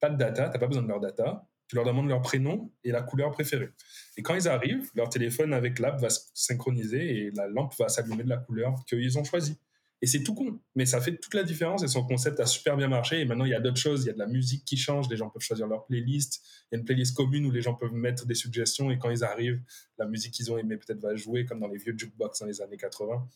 pas 0.00 0.10
de 0.10 0.16
data, 0.16 0.48
tu 0.48 0.50
n'as 0.50 0.58
pas 0.58 0.66
besoin 0.66 0.82
de 0.82 0.88
leur 0.88 1.00
data. 1.00 1.48
Tu 1.66 1.76
leur 1.76 1.86
demandes 1.86 2.08
leur 2.08 2.20
prénom 2.20 2.70
et 2.84 2.92
la 2.92 3.00
couleur 3.00 3.30
préférée. 3.30 3.70
Et 4.18 4.22
quand 4.22 4.34
ils 4.34 4.48
arrivent, 4.48 4.90
leur 4.94 5.08
téléphone 5.08 5.54
avec 5.54 5.78
l'app 5.78 5.98
va 5.98 6.10
se 6.10 6.20
synchroniser 6.34 7.16
et 7.16 7.30
la 7.30 7.48
lampe 7.48 7.74
va 7.78 7.88
s'allumer 7.88 8.22
de 8.22 8.28
la 8.28 8.36
couleur 8.36 8.84
qu'ils 8.86 9.18
ont 9.18 9.24
choisie. 9.24 9.56
Et 10.04 10.06
c'est 10.06 10.22
tout 10.22 10.34
con, 10.34 10.60
mais 10.74 10.84
ça 10.84 11.00
fait 11.00 11.16
toute 11.16 11.32
la 11.32 11.44
différence 11.44 11.82
et 11.82 11.88
son 11.88 12.04
concept 12.04 12.38
a 12.38 12.44
super 12.44 12.76
bien 12.76 12.88
marché. 12.88 13.22
Et 13.22 13.24
maintenant, 13.24 13.46
il 13.46 13.52
y 13.52 13.54
a 13.54 13.60
d'autres 13.60 13.78
choses. 13.78 14.04
Il 14.04 14.08
y 14.08 14.10
a 14.10 14.12
de 14.12 14.18
la 14.18 14.26
musique 14.26 14.62
qui 14.66 14.76
change. 14.76 15.08
Les 15.08 15.16
gens 15.16 15.30
peuvent 15.30 15.40
choisir 15.40 15.66
leur 15.66 15.86
playlist. 15.86 16.42
Il 16.44 16.74
y 16.74 16.76
a 16.76 16.78
une 16.80 16.84
playlist 16.84 17.16
commune 17.16 17.46
où 17.46 17.50
les 17.50 17.62
gens 17.62 17.72
peuvent 17.72 17.94
mettre 17.94 18.26
des 18.26 18.34
suggestions 18.34 18.90
et 18.90 18.98
quand 18.98 19.08
ils 19.08 19.24
arrivent, 19.24 19.62
la 19.96 20.04
musique 20.04 20.34
qu'ils 20.34 20.52
ont 20.52 20.58
aimée 20.58 20.76
peut-être 20.76 21.00
va 21.00 21.16
jouer 21.16 21.46
comme 21.46 21.60
dans 21.60 21.68
les 21.68 21.78
vieux 21.78 21.94
jukebox 21.96 22.38
dans 22.38 22.44
les 22.44 22.60
années 22.60 22.76
80. 22.76 23.26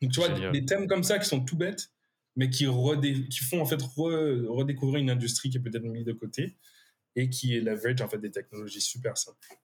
Donc, 0.00 0.12
tu 0.12 0.20
vois, 0.20 0.28
des 0.52 0.64
thèmes 0.64 0.86
comme 0.86 1.02
ça 1.02 1.18
qui 1.18 1.28
sont 1.28 1.44
tout 1.44 1.56
bêtes, 1.56 1.90
mais 2.36 2.50
qui, 2.50 2.68
qui 3.28 3.38
font 3.40 3.60
en 3.60 3.66
fait 3.66 3.82
redécouvrir 3.82 5.02
une 5.02 5.10
industrie 5.10 5.50
qui 5.50 5.56
est 5.56 5.60
peut-être 5.60 5.82
mise 5.82 6.04
de 6.04 6.12
côté 6.12 6.56
et 7.16 7.28
qui 7.28 7.60
leverage 7.60 8.00
en 8.00 8.08
fait 8.08 8.18
des 8.18 8.30
technologies 8.30 8.80
super 8.80 9.18
simples. 9.18 9.58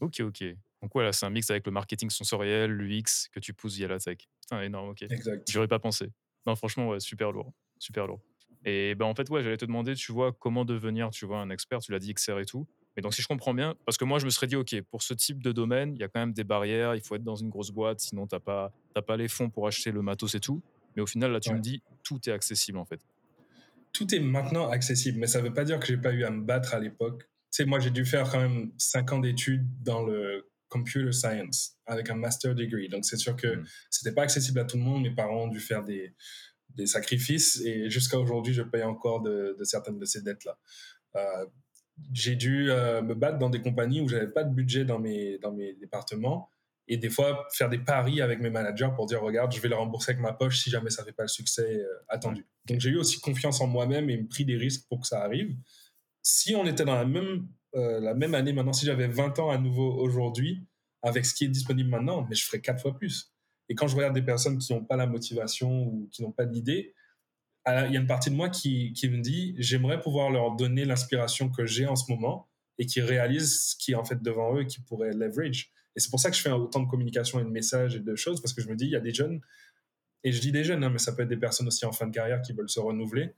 Ok, 0.00 0.18
ok. 0.22 0.42
Donc 0.82 0.90
voilà, 0.92 1.12
c'est 1.12 1.24
un 1.24 1.30
mix 1.30 1.50
avec 1.50 1.66
le 1.66 1.72
marketing 1.72 2.10
sensoriel, 2.10 2.72
l'UX 2.72 3.28
que 3.30 3.38
tu 3.38 3.54
pousses 3.54 3.76
via 3.76 3.88
la 3.88 4.00
tech. 4.00 4.18
Putain, 4.46 4.62
énorme, 4.62 4.90
ok. 4.90 5.02
Exact. 5.02 5.50
J'aurais 5.50 5.68
pas 5.68 5.78
pensé. 5.78 6.10
Non, 6.46 6.54
franchement, 6.56 6.88
ouais, 6.88 7.00
super 7.00 7.32
lourd. 7.32 7.52
Super 7.78 8.06
lourd. 8.06 8.20
Et 8.64 8.94
ben 8.94 9.04
en 9.04 9.14
fait, 9.14 9.28
ouais, 9.30 9.42
j'allais 9.42 9.56
te 9.56 9.64
demander, 9.64 9.94
tu 9.94 10.12
vois, 10.12 10.32
comment 10.32 10.64
devenir, 10.64 11.10
tu 11.10 11.26
vois, 11.26 11.38
un 11.38 11.50
expert. 11.50 11.80
Tu 11.80 11.92
l'as 11.92 11.98
dit, 11.98 12.12
XR 12.14 12.38
et 12.40 12.46
tout. 12.46 12.66
Mais 12.96 13.02
donc, 13.02 13.14
si 13.14 13.22
je 13.22 13.28
comprends 13.28 13.52
bien, 13.54 13.74
parce 13.84 13.96
que 13.98 14.04
moi, 14.04 14.18
je 14.18 14.24
me 14.24 14.30
serais 14.30 14.46
dit, 14.46 14.56
OK, 14.56 14.74
pour 14.90 15.02
ce 15.02 15.14
type 15.14 15.42
de 15.42 15.52
domaine, 15.52 15.94
il 15.94 16.00
y 16.00 16.04
a 16.04 16.08
quand 16.08 16.20
même 16.20 16.32
des 16.32 16.44
barrières. 16.44 16.94
Il 16.94 17.02
faut 17.02 17.14
être 17.14 17.22
dans 17.22 17.36
une 17.36 17.50
grosse 17.50 17.70
boîte, 17.70 18.00
sinon, 18.00 18.26
tu 18.26 18.34
n'as 18.34 18.40
pas, 18.40 18.72
pas 19.06 19.16
les 19.16 19.28
fonds 19.28 19.50
pour 19.50 19.66
acheter 19.66 19.92
le 19.92 20.00
matos 20.02 20.34
et 20.34 20.40
tout. 20.40 20.62
Mais 20.96 21.02
au 21.02 21.06
final, 21.06 21.30
là, 21.32 21.40
tu 21.40 21.52
me 21.52 21.60
dis, 21.60 21.82
tout 22.02 22.18
est 22.28 22.32
accessible, 22.32 22.78
en 22.78 22.84
fait. 22.84 23.00
tout 23.92 24.14
est 24.14 24.20
maintenant 24.20 24.68
accessible, 24.68 25.18
mais 25.18 25.26
ça 25.26 25.40
ne 25.40 25.48
veut 25.48 25.54
pas 25.54 25.64
dire 25.64 25.78
que 25.80 25.86
j'ai 25.86 25.96
pas 25.96 26.12
eu 26.12 26.24
à 26.24 26.30
me 26.30 26.42
battre 26.42 26.74
à 26.74 26.80
l'époque. 26.80 27.22
Tu 27.52 27.62
sais, 27.62 27.64
moi, 27.64 27.80
j'ai 27.80 27.90
dû 27.90 28.04
faire 28.04 28.30
quand 28.30 28.40
même 28.40 28.72
cinq 28.78 29.12
ans 29.12 29.18
d'études 29.18 29.66
dans 29.82 30.02
le 30.02 30.48
computer 30.68 31.12
science 31.12 31.76
avec 31.86 32.10
un 32.10 32.16
master 32.16 32.54
degree. 32.54 32.88
Donc, 32.88 33.04
c'est 33.04 33.16
sûr 33.16 33.36
que 33.36 33.48
ce 33.48 33.56
Mm. 33.56 33.66
c'était 33.90 34.14
pas 34.14 34.22
accessible 34.22 34.60
à 34.60 34.64
tout 34.64 34.76
le 34.76 34.82
monde. 34.82 35.02
Mes 35.02 35.14
parents 35.14 35.44
ont 35.44 35.48
dû 35.48 35.60
faire 35.60 35.84
des, 35.84 36.14
des 36.70 36.86
sacrifices 36.86 37.60
et 37.64 37.90
jusqu'à 37.90 38.18
aujourd'hui, 38.18 38.54
je 38.54 38.62
paye 38.62 38.82
encore 38.82 39.22
de, 39.22 39.56
de 39.58 39.64
certaines 39.64 39.98
de 39.98 40.04
ces 40.04 40.22
dettes-là. 40.22 40.58
Euh, 41.16 41.46
j'ai 42.12 42.36
dû 42.36 42.70
euh, 42.70 43.00
me 43.02 43.14
battre 43.14 43.38
dans 43.38 43.50
des 43.50 43.62
compagnies 43.62 44.00
où 44.00 44.08
j'avais 44.08 44.28
pas 44.28 44.44
de 44.44 44.52
budget 44.52 44.84
dans 44.84 44.98
mes, 44.98 45.38
dans 45.38 45.52
mes 45.52 45.74
départements 45.74 46.50
et 46.88 46.98
des 46.98 47.10
fois 47.10 47.46
faire 47.52 47.68
des 47.68 47.78
paris 47.78 48.20
avec 48.20 48.40
mes 48.40 48.50
managers 48.50 48.90
pour 48.94 49.06
dire 49.06 49.22
regarde, 49.22 49.52
je 49.52 49.60
vais 49.60 49.68
le 49.68 49.74
rembourser 49.74 50.12
avec 50.12 50.22
ma 50.22 50.32
poche 50.32 50.62
si 50.62 50.70
jamais 50.70 50.90
ça 50.90 51.04
fait 51.04 51.12
pas 51.12 51.24
le 51.24 51.28
succès 51.28 51.80
euh, 51.80 51.86
attendu. 52.08 52.46
Donc 52.66 52.80
j'ai 52.80 52.90
eu 52.90 52.98
aussi 52.98 53.20
confiance 53.20 53.60
en 53.60 53.66
moi-même 53.66 54.10
et 54.10 54.18
pris 54.18 54.44
des 54.44 54.56
risques 54.56 54.86
pour 54.88 55.00
que 55.00 55.06
ça 55.06 55.22
arrive. 55.22 55.56
Si 56.22 56.54
on 56.54 56.66
était 56.66 56.84
dans 56.84 56.94
la 56.94 57.04
même, 57.04 57.48
euh, 57.76 58.00
la 58.00 58.14
même 58.14 58.34
année 58.34 58.52
maintenant, 58.52 58.72
si 58.72 58.86
j'avais 58.86 59.08
20 59.08 59.38
ans 59.38 59.50
à 59.50 59.58
nouveau 59.58 59.92
aujourd'hui, 60.00 60.64
avec 61.02 61.26
ce 61.26 61.34
qui 61.34 61.44
est 61.44 61.48
disponible 61.48 61.90
maintenant, 61.90 62.26
mais 62.28 62.34
je 62.34 62.44
ferais 62.44 62.60
quatre 62.60 62.80
fois 62.80 62.96
plus. 62.96 63.32
Et 63.68 63.74
quand 63.74 63.86
je 63.86 63.96
regarde 63.96 64.14
des 64.14 64.22
personnes 64.22 64.58
qui 64.58 64.72
n'ont 64.72 64.84
pas 64.84 64.96
la 64.96 65.06
motivation 65.06 65.84
ou 65.84 66.08
qui 66.10 66.22
n'ont 66.22 66.32
pas 66.32 66.46
d'idée, 66.46 66.94
il 67.66 67.92
y 67.92 67.96
a 67.96 68.00
une 68.00 68.06
partie 68.06 68.30
de 68.30 68.36
moi 68.36 68.48
qui, 68.48 68.94
me 69.04 69.20
dit 69.20 69.54
j'aimerais 69.58 70.00
pouvoir 70.00 70.30
leur 70.30 70.54
donner 70.54 70.84
l'inspiration 70.84 71.50
que 71.50 71.66
j'ai 71.66 71.86
en 71.86 71.96
ce 71.96 72.10
moment 72.10 72.48
et 72.78 72.86
qui 72.86 73.00
réalisent 73.00 73.60
ce 73.70 73.76
qui 73.76 73.92
est 73.92 73.96
en 73.96 74.04
fait 74.04 74.22
devant 74.22 74.54
eux 74.56 74.62
et 74.62 74.66
qui 74.66 74.80
pourrait 74.80 75.12
leverage. 75.12 75.72
Et 75.96 76.00
c'est 76.00 76.10
pour 76.10 76.20
ça 76.20 76.30
que 76.30 76.36
je 76.36 76.42
fais 76.42 76.50
autant 76.50 76.80
de 76.80 76.88
communication 76.88 77.40
et 77.40 77.44
de 77.44 77.48
messages 77.48 77.96
et 77.96 78.00
de 78.00 78.14
choses 78.14 78.40
parce 78.40 78.52
que 78.52 78.62
je 78.62 78.68
me 78.68 78.76
dis 78.76 78.84
il 78.84 78.92
y 78.92 78.96
a 78.96 79.00
des 79.00 79.12
jeunes 79.12 79.40
et 80.22 80.30
je 80.30 80.40
dis 80.40 80.52
des 80.52 80.62
jeunes 80.62 80.84
hein, 80.84 80.90
mais 80.90 80.98
ça 80.98 81.12
peut 81.12 81.22
être 81.22 81.28
des 81.28 81.36
personnes 81.36 81.66
aussi 81.66 81.84
en 81.86 81.92
fin 81.92 82.06
de 82.06 82.12
carrière 82.12 82.40
qui 82.42 82.52
veulent 82.52 82.70
se 82.70 82.78
renouveler 82.78 83.34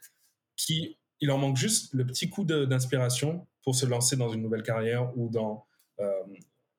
qui 0.57 0.99
il 1.21 1.29
leur 1.29 1.39
manque 1.39 1.57
juste 1.57 1.95
le 1.95 2.05
petit 2.05 2.29
coup 2.29 2.45
d'inspiration 2.45 3.47
pour 3.63 3.75
se 3.75 3.87
lancer 3.87 4.17
dans 4.17 4.29
une 4.29 4.43
nouvelle 4.43 4.63
carrière 4.63 5.17
ou 5.17 5.29
dans 5.29 5.67
euh, 6.01 6.23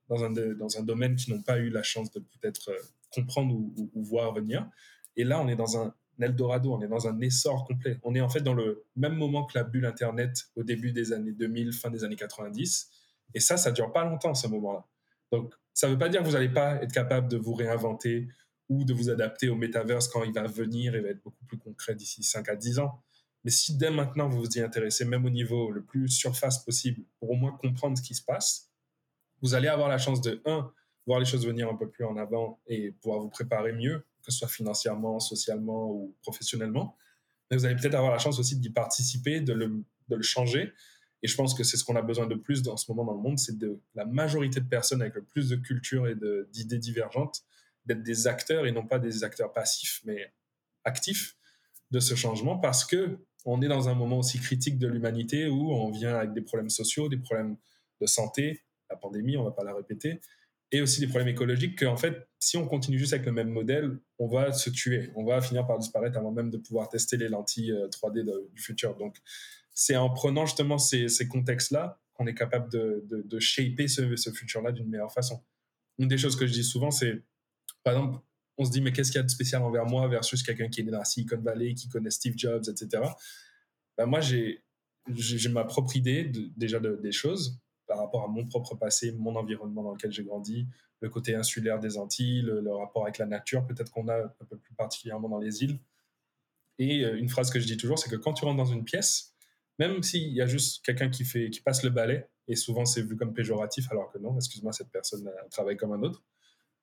dans 0.07 0.23
un 0.23 0.31
dans 0.31 0.77
un 0.77 0.83
domaine 0.83 1.15
qu'ils 1.15 1.33
n'ont 1.33 1.41
pas 1.41 1.57
eu 1.59 1.69
la 1.69 1.83
chance 1.83 2.11
de 2.11 2.19
peut-être 2.19 2.69
euh, 2.69 2.79
comprendre 3.11 3.55
ou, 3.55 3.89
voir 4.03 4.33
venir. 4.33 4.69
Et 5.15 5.23
là, 5.23 5.41
on 5.41 5.47
est 5.47 5.55
dans 5.55 5.77
un 5.77 5.93
Eldorado, 6.19 6.73
on 6.73 6.81
est 6.81 6.87
dans 6.87 7.07
un 7.07 7.19
essor 7.21 7.65
complet. 7.65 7.97
On 8.03 8.13
est 8.13 8.21
en 8.21 8.29
fait 8.29 8.41
dans 8.41 8.53
le 8.53 8.83
même 8.95 9.15
moment 9.15 9.45
que 9.45 9.57
la 9.57 9.63
bulle 9.63 9.85
Internet 9.85 10.49
au 10.55 10.63
début 10.63 10.91
des 10.91 11.13
années 11.13 11.31
2000, 11.31 11.71
fin 11.73 11.89
des 11.89 12.03
années 12.03 12.17
90. 12.17 12.89
Et 13.33 13.39
ça, 13.39 13.57
ça 13.57 13.71
dure 13.71 13.91
pas 13.93 14.03
longtemps, 14.03 14.33
ce 14.33 14.47
moment-là. 14.47 14.85
Donc, 15.31 15.53
ça 15.73 15.87
ne 15.87 15.93
veut 15.93 15.97
pas 15.97 16.09
dire 16.09 16.21
que 16.21 16.25
vous 16.25 16.33
n'allez 16.33 16.49
pas 16.49 16.81
être 16.81 16.91
capable 16.91 17.29
de 17.29 17.37
vous 17.37 17.53
réinventer 17.53 18.27
ou 18.67 18.83
de 18.83 18.93
vous 18.93 19.09
adapter 19.09 19.49
au 19.49 19.55
metaverse 19.55 20.07
quand 20.07 20.23
il 20.23 20.33
va 20.33 20.43
venir 20.43 20.95
et 20.95 21.01
va 21.01 21.09
être 21.09 21.23
beaucoup 21.23 21.45
plus 21.45 21.57
concret 21.57 21.95
d'ici 21.95 22.23
5 22.23 22.49
à 22.49 22.55
10 22.55 22.79
ans. 22.79 23.01
Mais 23.43 23.51
si 23.51 23.77
dès 23.77 23.91
maintenant 23.91 24.27
vous 24.27 24.39
vous 24.39 24.57
y 24.57 24.61
intéressez, 24.61 25.05
même 25.05 25.25
au 25.25 25.29
niveau 25.29 25.71
le 25.71 25.83
plus 25.83 26.09
surface 26.09 26.63
possible, 26.63 27.03
pour 27.19 27.31
au 27.31 27.35
moins 27.35 27.51
comprendre 27.51 27.97
ce 27.97 28.03
qui 28.03 28.15
se 28.15 28.23
passe, 28.23 28.69
vous 29.41 29.53
allez 29.53 29.67
avoir 29.67 29.87
la 29.87 29.97
chance 29.97 30.21
de, 30.21 30.41
un, 30.45 30.71
voir 31.07 31.19
les 31.19 31.25
choses 31.25 31.45
venir 31.45 31.69
un 31.69 31.75
peu 31.75 31.89
plus 31.89 32.05
en 32.05 32.17
avant 32.17 32.59
et 32.67 32.91
pouvoir 32.91 33.19
vous 33.19 33.29
préparer 33.29 33.71
mieux, 33.73 34.05
que 34.21 34.31
ce 34.31 34.37
soit 34.39 34.47
financièrement, 34.47 35.19
socialement 35.19 35.89
ou 35.89 36.15
professionnellement. 36.21 36.97
Mais 37.49 37.57
vous 37.57 37.65
allez 37.65 37.75
peut-être 37.75 37.95
avoir 37.95 38.11
la 38.11 38.19
chance 38.19 38.39
aussi 38.39 38.57
d'y 38.57 38.69
participer, 38.69 39.41
de 39.41 39.53
le, 39.53 39.83
de 40.09 40.15
le 40.15 40.21
changer. 40.21 40.73
Et 41.23 41.27
je 41.27 41.35
pense 41.35 41.53
que 41.53 41.63
c'est 41.63 41.77
ce 41.77 41.83
qu'on 41.83 41.95
a 41.95 42.01
besoin 42.01 42.27
de 42.27 42.35
plus 42.35 42.61
dans 42.61 42.77
ce 42.77 42.91
moment 42.91 43.05
dans 43.05 43.13
le 43.13 43.21
monde, 43.21 43.39
c'est 43.39 43.57
de 43.57 43.81
la 43.95 44.05
majorité 44.05 44.59
de 44.59 44.67
personnes 44.67 45.01
avec 45.01 45.15
le 45.15 45.23
plus 45.23 45.49
de 45.49 45.55
culture 45.55 46.07
et 46.07 46.15
d'idées 46.51 46.77
divergentes, 46.77 47.43
d'être 47.85 48.03
des 48.03 48.27
acteurs 48.27 48.65
et 48.65 48.71
non 48.71 48.85
pas 48.85 48.99
des 48.99 49.23
acteurs 49.23 49.51
passifs, 49.51 50.01
mais 50.05 50.31
actifs 50.83 51.35
de 51.91 51.99
ce 51.99 52.15
changement 52.15 52.57
parce 52.57 52.85
que 52.85 53.19
on 53.51 53.61
est 53.61 53.67
dans 53.67 53.89
un 53.89 53.95
moment 53.95 54.19
aussi 54.19 54.39
critique 54.39 54.77
de 54.77 54.87
l'humanité 54.87 55.47
où 55.47 55.71
on 55.71 55.89
vient 55.91 56.15
avec 56.15 56.33
des 56.33 56.41
problèmes 56.41 56.69
sociaux, 56.69 57.09
des 57.09 57.17
problèmes 57.17 57.57
de 57.99 58.05
santé, 58.05 58.61
la 58.89 58.95
pandémie, 58.95 59.37
on 59.37 59.43
va 59.43 59.51
pas 59.51 59.63
la 59.63 59.73
répéter, 59.73 60.21
et 60.71 60.81
aussi 60.81 60.99
des 60.99 61.07
problèmes 61.07 61.29
écologiques 61.29 61.79
qu'en 61.79 61.97
fait, 61.97 62.27
si 62.37 62.57
on 62.57 62.67
continue 62.67 62.99
juste 62.99 63.13
avec 63.13 63.25
le 63.25 63.31
même 63.31 63.49
modèle, 63.49 63.97
on 64.19 64.27
va 64.27 64.53
se 64.53 64.69
tuer, 64.69 65.11
on 65.15 65.25
va 65.25 65.41
finir 65.41 65.65
par 65.65 65.79
disparaître 65.79 66.17
avant 66.17 66.31
même 66.31 66.51
de 66.51 66.57
pouvoir 66.57 66.89
tester 66.89 67.17
les 67.17 67.27
lentilles 67.27 67.71
euh, 67.71 67.87
3D 67.87 68.23
de- 68.23 68.49
du 68.53 68.61
futur. 68.61 68.95
Donc, 68.97 69.17
c'est 69.73 69.95
en 69.95 70.11
prenant 70.11 70.45
justement 70.45 70.77
ces, 70.77 71.07
contextes-là 71.27 71.99
qu'on 72.13 72.27
est 72.27 72.35
capable 72.35 72.69
de 72.69 73.39
shaper 73.39 73.87
ce, 73.87 74.15
ce 74.15 74.29
futur-là 74.29 74.71
d'une 74.73 74.89
meilleure 74.89 75.11
façon. 75.11 75.41
Une 75.97 76.07
des 76.07 76.17
choses 76.17 76.35
que 76.35 76.45
je 76.45 76.53
dis 76.53 76.63
souvent, 76.63 76.91
c'est, 76.91 77.23
par 77.83 77.93
exemple, 77.93 78.19
on 78.59 78.65
se 78.65 78.71
dit, 78.71 78.81
mais 78.81 78.91
qu'est-ce 78.91 79.11
qu'il 79.11 79.19
y 79.19 79.21
a 79.21 79.23
de 79.23 79.29
spécial 79.29 79.63
envers 79.63 79.85
moi 79.85 80.07
versus 80.09 80.43
quelqu'un 80.43 80.67
qui 80.67 80.81
est 80.81 80.83
né 80.83 80.91
dans 80.91 80.99
la 80.99 81.05
Silicon 81.05 81.39
Valley, 81.39 81.73
qui 81.73 81.87
connaît 81.87 82.09
Steve 82.09 82.33
Jobs, 82.37 82.65
etc. 82.67 83.03
Ben, 83.97 84.05
moi, 84.05 84.19
j'ai 84.19 84.61
ma 85.49 85.63
propre 85.63 85.95
idée 85.95 86.29
déjà 86.57 86.79
de- 86.79 86.99
des 87.01 87.13
choses 87.13 87.57
par 87.87 87.97
rapport 87.97 88.23
à 88.23 88.27
mon 88.27 88.45
propre 88.45 88.75
passé, 88.75 89.13
mon 89.13 89.35
environnement 89.35 89.81
dans 89.81 89.93
lequel 89.93 90.11
j'ai 90.11 90.23
grandi, 90.23 90.67
le 90.99 91.09
côté 91.09 91.35
insulaire 91.35 91.79
des 91.79 91.97
Antilles, 91.97 92.41
le, 92.41 92.71
rapport 92.75 93.03
avec 93.03 93.17
la 93.17 93.25
nature, 93.25 93.65
peut-être 93.65 93.91
qu'on 93.91 94.09
a 94.09 94.25
un 94.25 94.45
peu 94.49 94.57
plus 94.57 94.75
particulièrement 94.75 95.29
dans 95.29 95.39
les 95.39 95.63
îles. 95.63 95.79
Et 96.77 97.03
euh, 97.03 97.17
une 97.17 97.29
phrase 97.29 97.49
que 97.49 97.59
je 97.59 97.65
dis 97.65 97.77
toujours, 97.77 97.97
c'est 97.97 98.09
que 98.09 98.17
quand 98.17 98.33
tu 98.33 98.45
rentres 98.45 98.57
dans 98.57 98.65
une 98.65 98.83
pièce, 98.83 99.33
même 99.79 100.03
s'il 100.03 100.33
y 100.33 100.41
a 100.41 100.45
juste 100.45 100.85
quelqu'un 100.85 101.09
qui, 101.09 101.23
qui 101.23 101.61
passe 101.61 101.83
le 101.83 101.89
balai, 101.89 102.27
et 102.47 102.55
souvent 102.55 102.85
c'est 102.85 103.01
vu 103.01 103.15
comme 103.15 103.33
péjoratif, 103.33 103.89
alors 103.91 104.11
que 104.11 104.17
non, 104.19 104.35
excuse-moi, 104.35 104.73
cette 104.73 104.91
personne 104.91 105.31
travaille 105.49 105.77
comme 105.77 105.93
un 105.93 106.01
autre, 106.03 106.23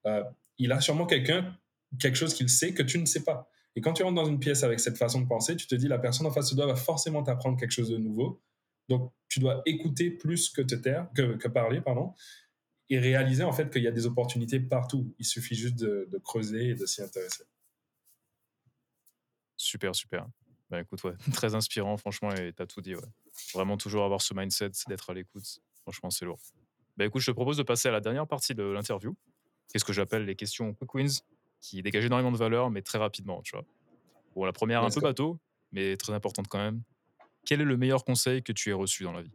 euh, 0.06 0.24
il 0.58 0.72
a 0.72 0.80
sûrement 0.80 1.06
quelqu'un, 1.06 1.56
quelque 1.98 2.16
chose 2.16 2.34
qu'il 2.34 2.48
sait 2.48 2.74
que 2.74 2.82
tu 2.82 2.98
ne 2.98 3.06
sais 3.06 3.24
pas. 3.24 3.50
Et 3.76 3.80
quand 3.80 3.92
tu 3.92 4.02
rentres 4.02 4.14
dans 4.14 4.28
une 4.28 4.40
pièce 4.40 4.62
avec 4.62 4.80
cette 4.80 4.96
façon 4.96 5.20
de 5.20 5.26
penser, 5.26 5.54
tu 5.54 5.66
te 5.66 5.74
dis 5.74 5.86
la 5.86 5.98
personne 5.98 6.26
en 6.26 6.30
face 6.30 6.50
de 6.50 6.56
toi 6.56 6.66
va 6.66 6.76
forcément 6.76 7.22
t'apprendre 7.22 7.58
quelque 7.58 7.72
chose 7.72 7.90
de 7.90 7.98
nouveau. 7.98 8.42
Donc 8.88 9.12
tu 9.28 9.38
dois 9.38 9.62
écouter 9.66 10.10
plus 10.10 10.48
que 10.48 10.62
te 10.62 10.74
taire, 10.74 11.08
que, 11.14 11.48
parler, 11.48 11.80
pardon, 11.80 12.14
et 12.88 12.98
réaliser 12.98 13.42
en 13.42 13.52
fait 13.52 13.70
qu'il 13.70 13.82
y 13.82 13.86
a 13.86 13.92
des 13.92 14.06
opportunités 14.06 14.60
partout. 14.60 15.14
Il 15.18 15.26
suffit 15.26 15.54
juste 15.54 15.76
de, 15.76 16.20
creuser 16.24 16.70
et 16.70 16.74
de 16.74 16.86
s'y 16.86 17.02
intéresser. 17.02 17.44
Super, 19.56 19.94
super. 19.94 20.26
Bah 20.70 20.80
écoute, 20.80 21.00
très 21.32 21.54
inspirant, 21.54 21.96
franchement, 21.96 22.32
et 22.34 22.52
t'as 22.52 22.66
tout 22.66 22.80
dit, 22.80 22.94
ouais. 22.94 23.02
Vraiment 23.52 23.76
toujours 23.76 24.04
avoir 24.04 24.22
ce 24.22 24.34
mindset 24.34 24.70
d'être 24.88 25.10
à 25.10 25.14
l'écoute. 25.14 25.60
Franchement, 25.82 26.10
c'est 26.10 26.24
lourd. 26.24 26.40
Bah 26.96 27.04
écoute, 27.04 27.20
je 27.20 27.30
te 27.30 27.34
propose 27.34 27.58
de 27.58 27.62
passer 27.62 27.88
à 27.88 27.92
la 27.92 28.00
dernière 28.00 28.26
partie 28.26 28.54
de 28.54 28.62
l'interview. 28.62 29.14
Qu'est-ce 29.68 29.84
que 29.84 29.92
j'appelle 29.92 30.24
les 30.24 30.34
questions 30.34 30.72
quick 30.72 30.94
wins, 30.94 31.20
qui 31.60 31.82
dégagent 31.82 32.06
énormément 32.06 32.32
de 32.32 32.36
valeur, 32.36 32.70
mais 32.70 32.82
très 32.82 32.98
rapidement, 32.98 33.42
tu 33.42 33.52
vois. 33.52 33.64
Bon, 34.34 34.44
la 34.44 34.52
première, 34.52 34.84
un 34.84 34.90
peu 34.90 35.00
bateau, 35.00 35.38
mais 35.72 35.96
très 35.96 36.12
importante 36.12 36.48
quand 36.48 36.58
même. 36.58 36.82
Quel 37.44 37.60
est 37.60 37.64
le 37.64 37.76
meilleur 37.76 38.04
conseil 38.04 38.42
que 38.42 38.52
tu 38.52 38.70
aies 38.70 38.74
reçu 38.74 39.04
dans 39.04 39.12
la 39.12 39.22
vie? 39.22 39.32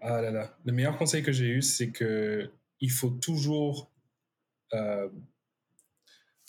Ah 0.00 0.20
là 0.22 0.30
là. 0.30 0.56
Le 0.64 0.72
meilleur 0.72 0.96
conseil 0.96 1.22
que 1.22 1.32
j'ai 1.32 1.46
eu, 1.46 1.62
c'est 1.62 1.90
que 1.90 2.50
il 2.80 2.90
faut 2.90 3.10
toujours. 3.10 3.90
euh, 4.72 5.08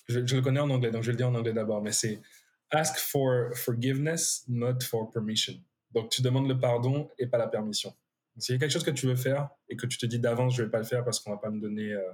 je, 0.07 0.25
je 0.25 0.35
le 0.35 0.41
connais 0.41 0.59
en 0.59 0.69
anglais, 0.69 0.91
donc 0.91 1.01
je 1.01 1.07
vais 1.07 1.13
le 1.13 1.17
dire 1.17 1.29
en 1.29 1.35
anglais 1.35 1.53
d'abord, 1.53 1.81
mais 1.81 1.91
c'est 1.91 2.21
ask 2.69 2.97
for 2.97 3.55
forgiveness, 3.55 4.43
not 4.47 4.79
for 4.81 5.09
permission. 5.11 5.53
Donc 5.91 6.09
tu 6.09 6.21
demandes 6.21 6.47
le 6.47 6.59
pardon 6.59 7.09
et 7.17 7.27
pas 7.27 7.37
la 7.37 7.47
permission. 7.47 7.95
S'il 8.37 8.53
y 8.53 8.55
a 8.57 8.59
quelque 8.59 8.71
chose 8.71 8.83
que 8.83 8.91
tu 8.91 9.07
veux 9.07 9.15
faire 9.15 9.49
et 9.67 9.75
que 9.75 9.87
tu 9.87 9.97
te 9.97 10.05
dis 10.05 10.19
d'avance, 10.19 10.55
je 10.55 10.63
vais 10.63 10.69
pas 10.69 10.77
le 10.77 10.83
faire 10.83 11.03
parce 11.03 11.19
qu'on 11.19 11.31
va 11.31 11.37
pas 11.37 11.49
me 11.49 11.59
donner 11.59 11.91
euh, 11.91 12.11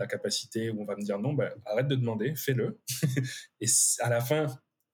la 0.00 0.06
capacité 0.06 0.70
ou 0.70 0.82
on 0.82 0.84
va 0.84 0.96
me 0.96 1.02
dire 1.02 1.18
non, 1.18 1.34
ben, 1.34 1.52
arrête 1.64 1.88
de 1.88 1.94
demander, 1.94 2.34
fais-le. 2.34 2.80
et 3.60 3.66
à 4.00 4.10
la 4.10 4.20
fin, 4.20 4.46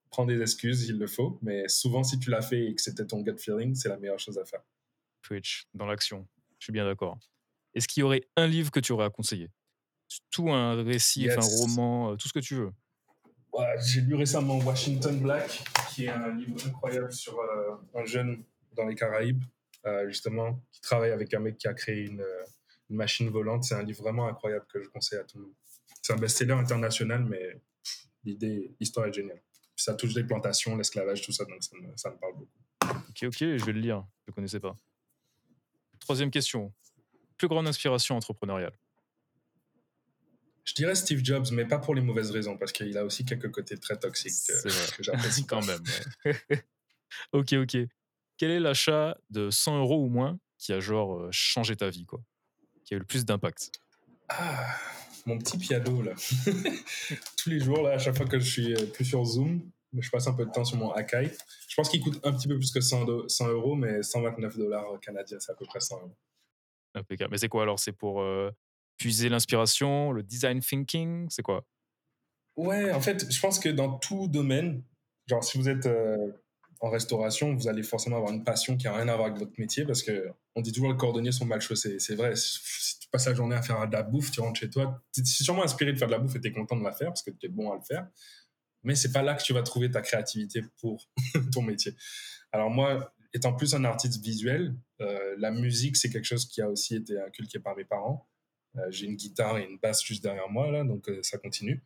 prends 0.09 0.25
des 0.25 0.41
excuses, 0.41 0.87
il 0.87 0.97
le 0.97 1.07
faut. 1.07 1.39
Mais 1.41 1.67
souvent, 1.67 2.03
si 2.03 2.19
tu 2.19 2.29
l'as 2.29 2.41
fait 2.41 2.67
et 2.67 2.75
que 2.75 2.81
c'était 2.81 3.05
ton 3.05 3.21
gut 3.21 3.37
feeling, 3.37 3.73
c'est 3.73 3.89
la 3.89 3.97
meilleure 3.97 4.19
chose 4.19 4.37
à 4.37 4.45
faire. 4.45 4.61
Twitch, 5.21 5.67
dans 5.73 5.85
l'action. 5.85 6.27
Je 6.59 6.65
suis 6.65 6.73
bien 6.73 6.85
d'accord. 6.85 7.17
Est-ce 7.73 7.87
qu'il 7.87 8.01
y 8.01 8.03
aurait 8.03 8.23
un 8.35 8.47
livre 8.47 8.71
que 8.71 8.79
tu 8.79 8.91
aurais 8.91 9.05
à 9.05 9.09
conseiller? 9.09 9.49
Tout 10.31 10.49
un 10.49 10.83
récit, 10.83 11.29
un 11.29 11.39
roman, 11.39 12.11
euh, 12.11 12.15
tout 12.15 12.27
ce 12.27 12.33
que 12.33 12.39
tu 12.39 12.55
veux. 12.55 12.71
Ouais, 13.53 13.75
j'ai 13.83 14.01
lu 14.01 14.15
récemment 14.15 14.59
Washington 14.59 15.19
Black, 15.19 15.63
qui 15.89 16.05
est 16.05 16.09
un 16.09 16.35
livre 16.35 16.55
incroyable 16.65 17.11
sur 17.11 17.39
euh, 17.39 17.75
un 17.95 18.05
jeune 18.05 18.43
dans 18.75 18.85
les 18.85 18.95
Caraïbes, 18.95 19.43
euh, 19.85 20.07
justement, 20.07 20.61
qui 20.71 20.81
travaille 20.81 21.11
avec 21.11 21.33
un 21.33 21.39
mec 21.39 21.57
qui 21.57 21.67
a 21.67 21.73
créé 21.73 22.05
une, 22.05 22.21
euh, 22.21 22.43
une 22.89 22.95
machine 22.95 23.29
volante. 23.29 23.63
C'est 23.63 23.75
un 23.75 23.83
livre 23.83 24.01
vraiment 24.01 24.27
incroyable 24.27 24.65
que 24.71 24.81
je 24.81 24.89
conseille 24.89 25.19
à 25.19 25.23
tout 25.23 25.37
le 25.37 25.45
monde. 25.45 25.53
C'est 26.01 26.13
un 26.13 26.17
best-seller 26.17 26.53
international, 26.53 27.25
mais 27.25 27.61
l'idée, 28.23 28.75
l'histoire 28.79 29.07
est 29.07 29.13
géniale. 29.13 29.41
Puis 29.75 29.83
ça 29.83 29.93
touche 29.93 30.13
des 30.13 30.23
plantations, 30.23 30.75
l'esclavage, 30.75 31.21
tout 31.21 31.31
ça, 31.31 31.45
donc 31.45 31.63
ça 31.63 31.75
me, 31.79 31.95
ça 31.95 32.11
me 32.11 32.17
parle 32.17 32.33
beaucoup. 32.35 32.57
Ok, 33.09 33.23
ok, 33.23 33.37
je 33.39 33.65
vais 33.65 33.73
le 33.73 33.79
lire. 33.79 34.05
Je 34.25 34.31
ne 34.31 34.35
connaissais 34.35 34.59
pas. 34.59 34.75
Troisième 35.99 36.31
question. 36.31 36.73
Plus 37.37 37.47
grande 37.47 37.67
inspiration 37.67 38.15
entrepreneuriale? 38.15 38.73
Je 40.67 40.73
dirais 40.73 40.95
Steve 40.95 41.23
Jobs, 41.23 41.45
mais 41.51 41.65
pas 41.65 41.79
pour 41.79 41.95
les 41.95 42.01
mauvaises 42.01 42.31
raisons, 42.31 42.57
parce 42.57 42.73
qu'il 42.73 42.97
a 42.97 43.05
aussi 43.05 43.23
quelques 43.23 43.51
côtés 43.51 43.77
très 43.77 43.97
toxiques 43.97 44.49
euh, 44.49 44.69
que 44.95 45.03
j'apprécie 45.03 45.45
Quand 45.47 45.65
même. 45.65 45.83
ok, 47.31 47.53
ok. 47.53 47.77
Quel 48.37 48.51
est 48.51 48.59
l'achat 48.59 49.17
de 49.29 49.49
100 49.49 49.79
euros 49.79 50.03
ou 50.03 50.09
moins 50.09 50.37
qui 50.57 50.73
a 50.73 50.79
genre 50.79 51.17
euh, 51.17 51.29
changé 51.31 51.75
ta 51.77 51.89
vie, 51.89 52.05
quoi? 52.05 52.21
Qui 52.87 52.93
a 52.93 52.97
eu 52.97 52.99
le 53.01 53.05
plus 53.05 53.25
d'impact 53.25 53.69
Ah, 54.29 54.65
mon 55.25 55.37
petit 55.37 55.57
piano, 55.57 56.01
là. 56.01 56.13
Tous 57.37 57.49
les 57.49 57.59
jours, 57.59 57.81
là, 57.81 57.95
à 57.95 57.97
chaque 57.97 58.15
fois 58.15 58.25
que 58.25 58.39
je 58.39 58.49
suis 58.49 58.73
euh, 58.73 58.85
plus 58.85 59.03
sur 59.03 59.25
Zoom, 59.25 59.69
je 59.97 60.09
passe 60.09 60.25
un 60.27 60.33
peu 60.33 60.45
de 60.45 60.51
temps 60.51 60.63
sur 60.63 60.77
mon 60.77 60.91
Akai. 60.91 61.33
Je 61.67 61.75
pense 61.75 61.89
qu'il 61.89 62.01
coûte 62.01 62.17
un 62.23 62.31
petit 62.31 62.47
peu 62.47 62.57
plus 62.57 62.71
que 62.71 62.79
100, 62.79 63.27
100 63.27 63.47
euros, 63.49 63.75
mais 63.75 64.01
129 64.01 64.57
dollars 64.57 64.85
canadiens, 65.01 65.37
c'est 65.41 65.51
à 65.51 65.55
peu 65.55 65.65
près 65.65 65.81
100 65.81 65.99
euros. 65.99 66.17
Impeccable. 66.95 67.31
Mais 67.31 67.37
c'est 67.37 67.49
quoi 67.49 67.63
alors? 67.63 67.77
C'est 67.77 67.91
pour 67.91 68.21
euh, 68.21 68.51
puiser 68.97 69.27
l'inspiration, 69.27 70.13
le 70.13 70.23
design 70.23 70.61
thinking? 70.61 71.27
C'est 71.29 71.43
quoi? 71.43 71.65
Ouais, 72.55 72.93
en 72.93 73.01
fait, 73.01 73.29
je 73.29 73.39
pense 73.41 73.59
que 73.59 73.67
dans 73.67 73.99
tout 73.99 74.29
domaine, 74.29 74.81
genre 75.27 75.43
si 75.43 75.57
vous 75.57 75.67
êtes 75.67 75.87
euh, 75.87 76.31
en 76.79 76.89
restauration, 76.89 77.55
vous 77.55 77.67
allez 77.67 77.83
forcément 77.83 78.17
avoir 78.17 78.31
une 78.31 78.43
passion 78.43 78.77
qui 78.77 78.85
n'a 78.85 78.93
rien 78.93 79.07
à 79.07 79.15
voir 79.15 79.27
avec 79.27 79.39
votre 79.39 79.59
métier 79.59 79.85
parce 79.85 80.03
que 80.03 80.29
on 80.55 80.61
dit 80.61 80.71
toujours 80.71 80.89
que 80.89 80.93
les 80.93 80.99
cordonniers 80.99 81.31
sont 81.31 81.45
mal 81.45 81.61
chaussés. 81.61 81.99
C'est 81.99 82.15
vrai, 82.15 82.35
si 82.35 82.99
tu 82.99 83.07
passes 83.09 83.27
la 83.27 83.33
journée 83.33 83.55
à 83.55 83.61
faire 83.61 83.87
de 83.87 83.93
la 83.93 84.03
bouffe, 84.03 84.31
tu 84.31 84.41
rentres 84.41 84.59
chez 84.59 84.69
toi, 84.69 85.01
tu 85.13 85.21
es 85.21 85.25
sûrement 85.25 85.63
inspiré 85.63 85.93
de 85.93 85.97
faire 85.97 86.07
de 86.07 86.13
la 86.13 86.19
bouffe 86.19 86.35
et 86.35 86.41
tu 86.41 86.47
es 86.47 86.51
content 86.51 86.75
de 86.75 86.83
la 86.83 86.91
faire 86.91 87.07
parce 87.07 87.23
que 87.23 87.31
tu 87.31 87.47
es 87.47 87.49
bon 87.49 87.71
à 87.71 87.75
le 87.75 87.81
faire. 87.81 88.07
Mais 88.83 88.95
c'est 88.95 89.11
pas 89.11 89.23
là 89.23 89.33
que 89.35 89.43
tu 89.43 89.53
vas 89.53 89.63
trouver 89.63 89.89
ta 89.89 90.01
créativité 90.01 90.61
pour 90.79 91.03
ton 91.51 91.61
métier. 91.61 91.95
Alors 92.51 92.69
moi, 92.69 93.13
étant 93.33 93.53
plus 93.53 93.73
un 93.73 93.83
artiste 93.83 94.21
visuel, 94.23 94.75
euh, 95.01 95.35
la 95.37 95.51
musique, 95.51 95.97
c'est 95.97 96.09
quelque 96.09 96.25
chose 96.25 96.47
qui 96.47 96.61
a 96.61 96.69
aussi 96.69 96.95
été 96.95 97.19
inculqué 97.19 97.59
par 97.59 97.75
mes 97.75 97.85
parents. 97.85 98.27
Euh, 98.77 98.91
j'ai 98.91 99.05
une 99.07 99.15
guitare 99.15 99.57
et 99.57 99.65
une 99.65 99.77
basse 99.77 100.03
juste 100.03 100.23
derrière 100.23 100.49
moi, 100.49 100.71
là, 100.71 100.83
donc 100.83 101.09
euh, 101.09 101.21
ça 101.23 101.37
continue. 101.37 101.83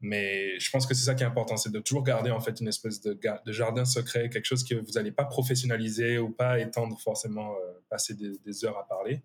Mais 0.00 0.58
je 0.58 0.70
pense 0.70 0.86
que 0.86 0.94
c'est 0.94 1.04
ça 1.04 1.14
qui 1.14 1.22
est 1.22 1.26
important, 1.26 1.56
c'est 1.56 1.72
de 1.72 1.80
toujours 1.80 2.04
garder 2.04 2.30
en 2.30 2.40
fait 2.40 2.60
une 2.60 2.68
espèce 2.68 3.00
de, 3.00 3.14
de 3.14 3.52
jardin 3.52 3.84
secret, 3.84 4.28
quelque 4.28 4.44
chose 4.44 4.62
que 4.62 4.74
vous 4.74 4.92
n'allez 4.92 5.12
pas 5.12 5.24
professionnaliser 5.24 6.18
ou 6.18 6.30
pas 6.30 6.58
étendre 6.60 7.00
forcément, 7.00 7.54
euh, 7.54 7.72
passer 7.88 8.14
des, 8.14 8.64
heures 8.64 8.76
à 8.78 8.86
parler, 8.86 9.22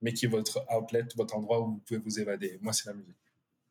mais 0.00 0.14
qui 0.14 0.24
est 0.24 0.28
votre 0.28 0.64
outlet, 0.74 1.04
votre 1.16 1.36
endroit 1.36 1.60
où 1.60 1.66
vous 1.66 1.82
pouvez 1.86 2.00
vous 2.00 2.18
évader. 2.18 2.58
Moi, 2.62 2.72
c'est 2.72 2.86
la 2.86 2.94
musique. 2.94 3.16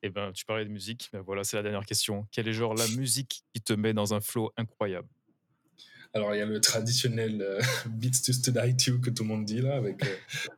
Eh 0.03 0.09
ben, 0.09 0.31
tu 0.33 0.45
parlais 0.45 0.65
de 0.65 0.69
musique, 0.69 1.09
ben 1.11 1.21
voilà, 1.21 1.43
c'est 1.43 1.57
la 1.57 1.63
dernière 1.63 1.85
question. 1.85 2.27
Quelle 2.31 2.47
est 2.47 2.53
genre 2.53 2.75
la 2.75 2.87
musique 2.89 3.43
qui 3.53 3.61
te 3.61 3.73
met 3.73 3.93
dans 3.93 4.13
un 4.13 4.21
flow 4.21 4.51
incroyable? 4.55 5.07
Alors, 6.13 6.33
il 6.35 6.37
y 6.37 6.41
a 6.41 6.45
le 6.45 6.61
traditionnel 6.61 7.41
euh, 7.41 7.59
Beats 7.87 8.21
to 8.23 8.33
Study 8.33 8.77
To 8.77 8.99
que 8.99 9.09
tout 9.09 9.23
le 9.23 9.29
monde 9.29 9.45
dit 9.45 9.61
là, 9.61 9.75
avec 9.75 10.01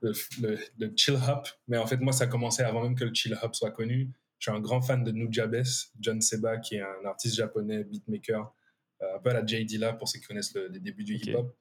euh, 0.04 0.14
le, 0.42 0.60
le, 0.78 0.94
chill 0.98 1.16
hop. 1.16 1.48
Mais 1.68 1.78
en 1.78 1.88
fait, 1.88 1.98
moi, 1.98 2.12
ça 2.12 2.26
a 2.26 2.28
commencé 2.28 2.62
avant 2.62 2.84
même 2.84 2.96
que 2.96 3.06
le 3.06 3.14
chill 3.14 3.38
hop 3.42 3.56
soit 3.56 3.72
connu. 3.72 4.12
Je 4.40 4.50
suis 4.50 4.58
un 4.58 4.62
grand 4.62 4.82
fan 4.82 5.04
de 5.04 5.12
Nujabes, 5.12 5.64
John 6.00 6.22
Seba, 6.22 6.58
qui 6.58 6.76
est 6.76 6.82
un 6.82 7.06
artiste 7.06 7.36
japonais, 7.36 7.84
beatmaker, 7.84 8.54
euh, 9.02 9.16
un 9.16 9.20
peu 9.20 9.30
à 9.30 9.34
la 9.34 9.46
J. 9.46 9.66
Dilla 9.66 9.94
pour 9.94 10.08
ceux 10.08 10.20
qui 10.20 10.26
connaissent 10.26 10.54
les 10.56 10.80
débuts 10.80 11.04
du 11.04 11.16
hip-hop. 11.16 11.56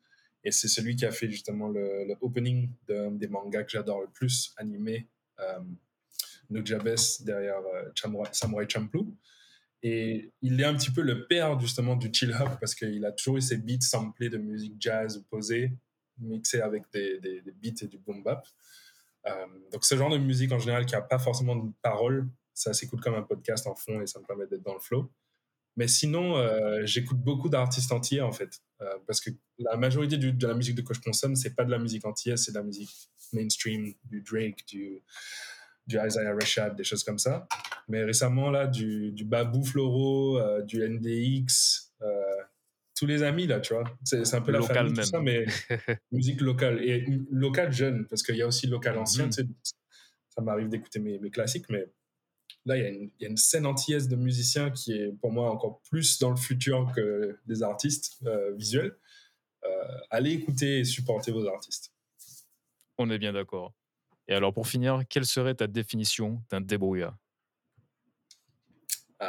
Et 0.44 0.52
c'est 0.52 0.68
celui 0.68 0.94
qui 0.94 1.04
a 1.04 1.10
fait 1.10 1.30
justement 1.30 1.68
le, 1.68 2.14
opening 2.20 2.70
de, 2.86 3.08
des 3.16 3.28
mangas 3.28 3.64
que 3.64 3.70
j'adore 3.70 4.02
le 4.02 4.08
plus, 4.08 4.54
animé, 4.56 5.08
euh, 5.40 5.60
Nujabes 6.50 6.96
derrière 7.20 7.58
euh, 7.74 8.24
Samurai 8.32 8.66
Champloo. 8.68 9.16
Et 9.82 10.32
il 10.42 10.60
est 10.60 10.64
un 10.64 10.74
petit 10.74 10.90
peu 10.90 11.02
le 11.02 11.26
père 11.26 11.58
justement 11.60 11.96
du 11.96 12.10
chill 12.12 12.32
hop 12.32 12.58
parce 12.60 12.74
qu'il 12.74 13.04
a 13.04 13.12
toujours 13.12 13.36
eu 13.36 13.40
ses 13.40 13.58
beats 13.58 13.80
samplés 13.80 14.30
de 14.30 14.38
musique 14.38 14.74
jazz 14.78 15.16
ou 15.16 15.22
posée, 15.24 15.72
mixés 16.18 16.60
avec 16.60 16.84
des, 16.92 17.20
des, 17.20 17.40
des 17.42 17.52
beats 17.52 17.82
et 17.82 17.86
du 17.86 17.98
boom 17.98 18.22
bap. 18.22 18.46
Euh, 19.26 19.46
donc 19.72 19.84
ce 19.84 19.96
genre 19.96 20.10
de 20.10 20.18
musique 20.18 20.52
en 20.52 20.58
général 20.58 20.86
qui 20.86 20.94
n'a 20.94 21.02
pas 21.02 21.18
forcément 21.18 21.56
de 21.56 21.70
paroles, 21.82 22.28
ça 22.56 22.72
s'écoute 22.72 23.00
comme 23.02 23.14
un 23.14 23.22
podcast 23.22 23.66
en 23.66 23.74
fond 23.74 24.00
et 24.00 24.06
ça 24.06 24.18
me 24.18 24.24
permet 24.24 24.46
d'être 24.46 24.62
dans 24.62 24.74
le 24.74 24.80
flow. 24.80 25.12
Mais 25.76 25.88
sinon, 25.88 26.38
euh, 26.38 26.86
j'écoute 26.86 27.18
beaucoup 27.18 27.50
d'artistes 27.50 27.92
entiers 27.92 28.22
en 28.22 28.32
fait, 28.32 28.62
euh, 28.80 28.86
parce 29.06 29.20
que 29.20 29.28
la 29.58 29.76
majorité 29.76 30.16
de 30.16 30.46
la 30.46 30.54
musique 30.54 30.74
de 30.74 30.80
que 30.80 30.94
je 30.94 31.02
consomme, 31.02 31.36
c'est 31.36 31.54
pas 31.54 31.66
de 31.66 31.70
la 31.70 31.78
musique 31.78 32.06
entière, 32.06 32.38
c'est 32.38 32.52
de 32.52 32.56
la 32.56 32.64
musique 32.64 33.10
mainstream, 33.34 33.92
du 34.04 34.22
Drake, 34.22 34.64
du, 34.66 35.02
du 35.86 35.98
Isaiah 36.02 36.32
Rashad, 36.32 36.76
des 36.76 36.84
choses 36.84 37.04
comme 37.04 37.18
ça. 37.18 37.46
Mais 37.88 38.04
récemment 38.04 38.50
là, 38.50 38.66
du, 38.66 39.12
du 39.12 39.26
Babou 39.26 39.62
Floro, 39.62 40.38
euh, 40.38 40.62
du 40.62 40.80
NDX, 40.80 41.92
tous 42.94 43.04
les 43.04 43.22
amis 43.22 43.46
là, 43.46 43.60
tu 43.60 43.74
vois. 43.74 43.84
C'est 44.02 44.34
un 44.34 44.40
peu 44.40 44.52
la 44.52 44.62
famille, 44.62 44.94
même. 44.94 45.04
tout 45.04 45.10
ça, 45.10 45.20
mais 45.20 45.44
musique 46.10 46.40
locale 46.40 46.82
et 46.82 47.04
locale 47.30 47.70
jeune, 47.70 48.06
parce 48.06 48.22
qu'il 48.22 48.36
y 48.36 48.42
a 48.42 48.46
aussi 48.46 48.66
local 48.66 48.96
ancien. 48.96 49.26
Mm-hmm. 49.26 49.46
Ça 50.30 50.40
m'arrive 50.40 50.70
d'écouter 50.70 51.00
mes, 51.00 51.18
mes 51.18 51.30
classiques, 51.30 51.68
mais 51.68 51.86
là, 52.66 52.76
il 52.76 53.10
y, 53.20 53.24
a 53.24 53.28
une 53.28 53.36
scène 53.36 53.64
entière 53.64 54.06
de 54.06 54.16
musiciens 54.16 54.70
qui 54.70 54.92
est 54.92 55.12
pour 55.20 55.32
moi 55.32 55.50
encore 55.50 55.80
plus 55.88 56.18
dans 56.18 56.30
le 56.30 56.36
futur 56.36 56.92
que 56.94 57.38
des 57.46 57.62
artistes 57.62 58.18
euh, 58.26 58.52
visuels. 58.54 58.96
Euh, 59.64 59.68
allez 60.10 60.32
écouter 60.32 60.80
et 60.80 60.84
supporter 60.84 61.30
vos 61.30 61.46
artistes. 61.46 61.92
On 62.98 63.08
est 63.10 63.18
bien 63.18 63.32
d'accord. 63.32 63.72
Et 64.28 64.34
alors, 64.34 64.52
pour 64.52 64.66
finir, 64.66 65.02
quelle 65.08 65.24
serait 65.24 65.54
ta 65.54 65.68
définition 65.68 66.42
d'un 66.50 66.60
débrouillard? 66.60 67.16
Euh, 69.22 69.28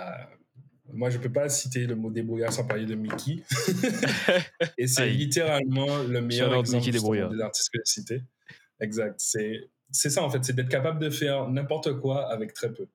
Moi, 0.91 1.11
je 1.11 1.17
ne 1.17 1.23
peux 1.23 1.31
pas 1.31 1.47
citer 1.47 1.85
le 1.85 1.95
mot 1.95 2.09
débrouillard 2.09 2.51
sans 2.51 2.65
parler 2.65 2.85
de 2.85 2.95
Mickey. 2.95 3.43
et 4.79 4.87
c'est 4.87 5.09
littéralement 5.09 6.01
le 6.03 6.21
meilleur 6.21 6.55
exemple 6.55 6.89
des 6.89 7.41
artistes 7.41 7.69
que 7.71 7.79
j'ai 7.85 7.91
cités. 7.91 8.21
Exact. 8.79 9.19
C'est 9.19 10.09
ça, 10.09 10.23
en 10.23 10.29
fait, 10.31 10.43
c'est 10.43 10.53
d'être 10.53 10.69
capable 10.69 10.99
de 10.99 11.11
faire 11.11 11.47
n'importe 11.47 11.99
quoi 11.99 12.31
avec 12.31 12.53
très 12.53 12.73
peu. 12.73 12.87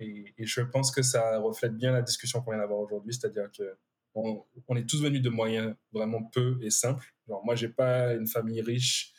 Et, 0.00 0.34
je 0.38 0.62
pense 0.62 0.90
que 0.90 1.02
ça 1.02 1.38
reflète 1.38 1.76
bien 1.76 1.92
la 1.92 2.02
discussion 2.02 2.40
qu'on 2.40 2.52
vient 2.52 2.60
d'avoir 2.60 2.80
aujourd'hui, 2.80 3.14
c'est-à-dire 3.14 3.50
que 3.56 3.76
on, 4.14 4.76
est 4.76 4.88
tous 4.88 5.02
venus 5.02 5.22
de 5.22 5.30
moyens 5.30 5.74
vraiment 5.92 6.24
peu 6.24 6.58
et 6.62 6.70
simples. 6.70 7.14
Genre, 7.28 7.44
moi, 7.44 7.54
j'ai 7.54 7.68
pas 7.68 8.14
une 8.14 8.26
famille 8.26 8.60
riche. 8.60 9.12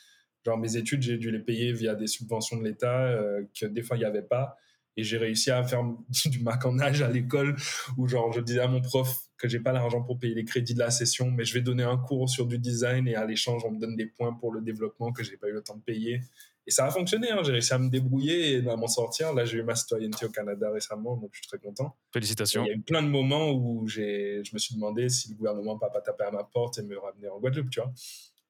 Genre, 0.46 0.58
mes 0.58 0.76
études, 0.76 1.02
j'ai 1.02 1.18
dû 1.18 1.32
les 1.32 1.40
payer 1.40 1.72
via 1.72 1.96
des 1.96 2.08
subventions 2.08 2.58
de 2.58 2.64
l'État 2.64 3.06
euh, 3.06 3.44
que 3.58 3.68
des 3.68 3.84
fois, 3.84 3.96
il 3.96 4.02
n'y 4.02 4.06
avait 4.06 4.22
pas. 4.22 4.58
Et 4.98 5.04
j'ai 5.04 5.18
réussi 5.18 5.50
à 5.50 5.64
faire 5.64 5.82
du 6.26 6.40
mac 6.40 6.66
en 6.66 6.78
âge 6.80 7.02
à 7.02 7.10
l'école 7.10 7.56
où, 7.98 8.08
genre, 8.08 8.34
je 8.34 8.42
disais 8.42 8.60
à 8.60 8.68
mon 8.68 8.82
prof 8.82 9.16
que 9.38 9.48
j'ai 9.48 9.60
pas 9.60 9.72
l'argent 9.72 10.02
pour 10.02 10.20
payer 10.20 10.36
les 10.36 10.46
crédits 10.46 10.74
de 10.74 10.80
la 10.80 10.92
session, 10.92 11.32
mais 11.32 11.46
je 11.46 11.54
vais 11.54 11.62
donner 11.62 11.84
un 11.84 11.98
cours 11.98 12.30
sur 12.30 12.46
du 12.46 12.60
design 12.60 13.08
et 13.08 13.16
à 13.16 13.26
l'échange, 13.26 13.64
on 13.66 13.72
me 13.72 13.80
donne 13.80 13.96
des 13.96 14.06
points 14.06 14.34
pour 14.34 14.52
le 14.52 14.62
développement 14.62 15.14
que 15.14 15.24
j'ai 15.24 15.38
pas 15.38 15.48
eu 15.48 15.54
le 15.54 15.64
temps 15.64 15.78
de 15.78 15.82
payer. 15.82 16.22
Et 16.68 16.72
ça 16.72 16.86
a 16.86 16.92
fonctionné, 16.92 17.32
hein. 17.32 17.42
j'ai 17.44 17.54
réussi 17.54 17.74
à 17.74 17.80
me 17.80 17.90
débrouiller 17.90 18.58
et 18.58 18.70
à 18.70 18.76
m'en 18.76 18.88
sortir. 18.88 19.34
Là, 19.34 19.46
j'ai 19.46 19.58
eu 19.58 19.64
ma 19.64 19.76
citoyenneté 19.76 20.26
au 20.26 20.30
Canada 20.30 20.70
récemment, 20.72 21.18
donc 21.18 21.32
je 21.34 21.40
suis 21.40 21.48
très 21.48 21.58
content. 21.58 21.98
Félicitations. 22.14 22.64
il 22.66 22.68
y 22.68 22.72
a 22.72 22.76
eu 22.76 22.82
plein 22.82 23.02
de 23.02 23.08
moments 23.08 23.52
où 23.52 23.88
je 23.88 24.40
me 24.54 24.60
suis 24.60 24.76
demandé 24.76 25.10
si 25.10 25.30
le 25.30 25.36
gouvernement 25.36 25.76
ne 25.76 25.80
pas 25.80 25.90
taper 26.02 26.26
à 26.26 26.32
ma 26.32 26.44
porte 26.44 26.78
et 26.78 26.84
me 26.84 26.98
ramener 26.98 27.30
en 27.30 27.40
Guadeloupe, 27.40 27.70
tu 27.72 27.80
vois. 27.80 27.92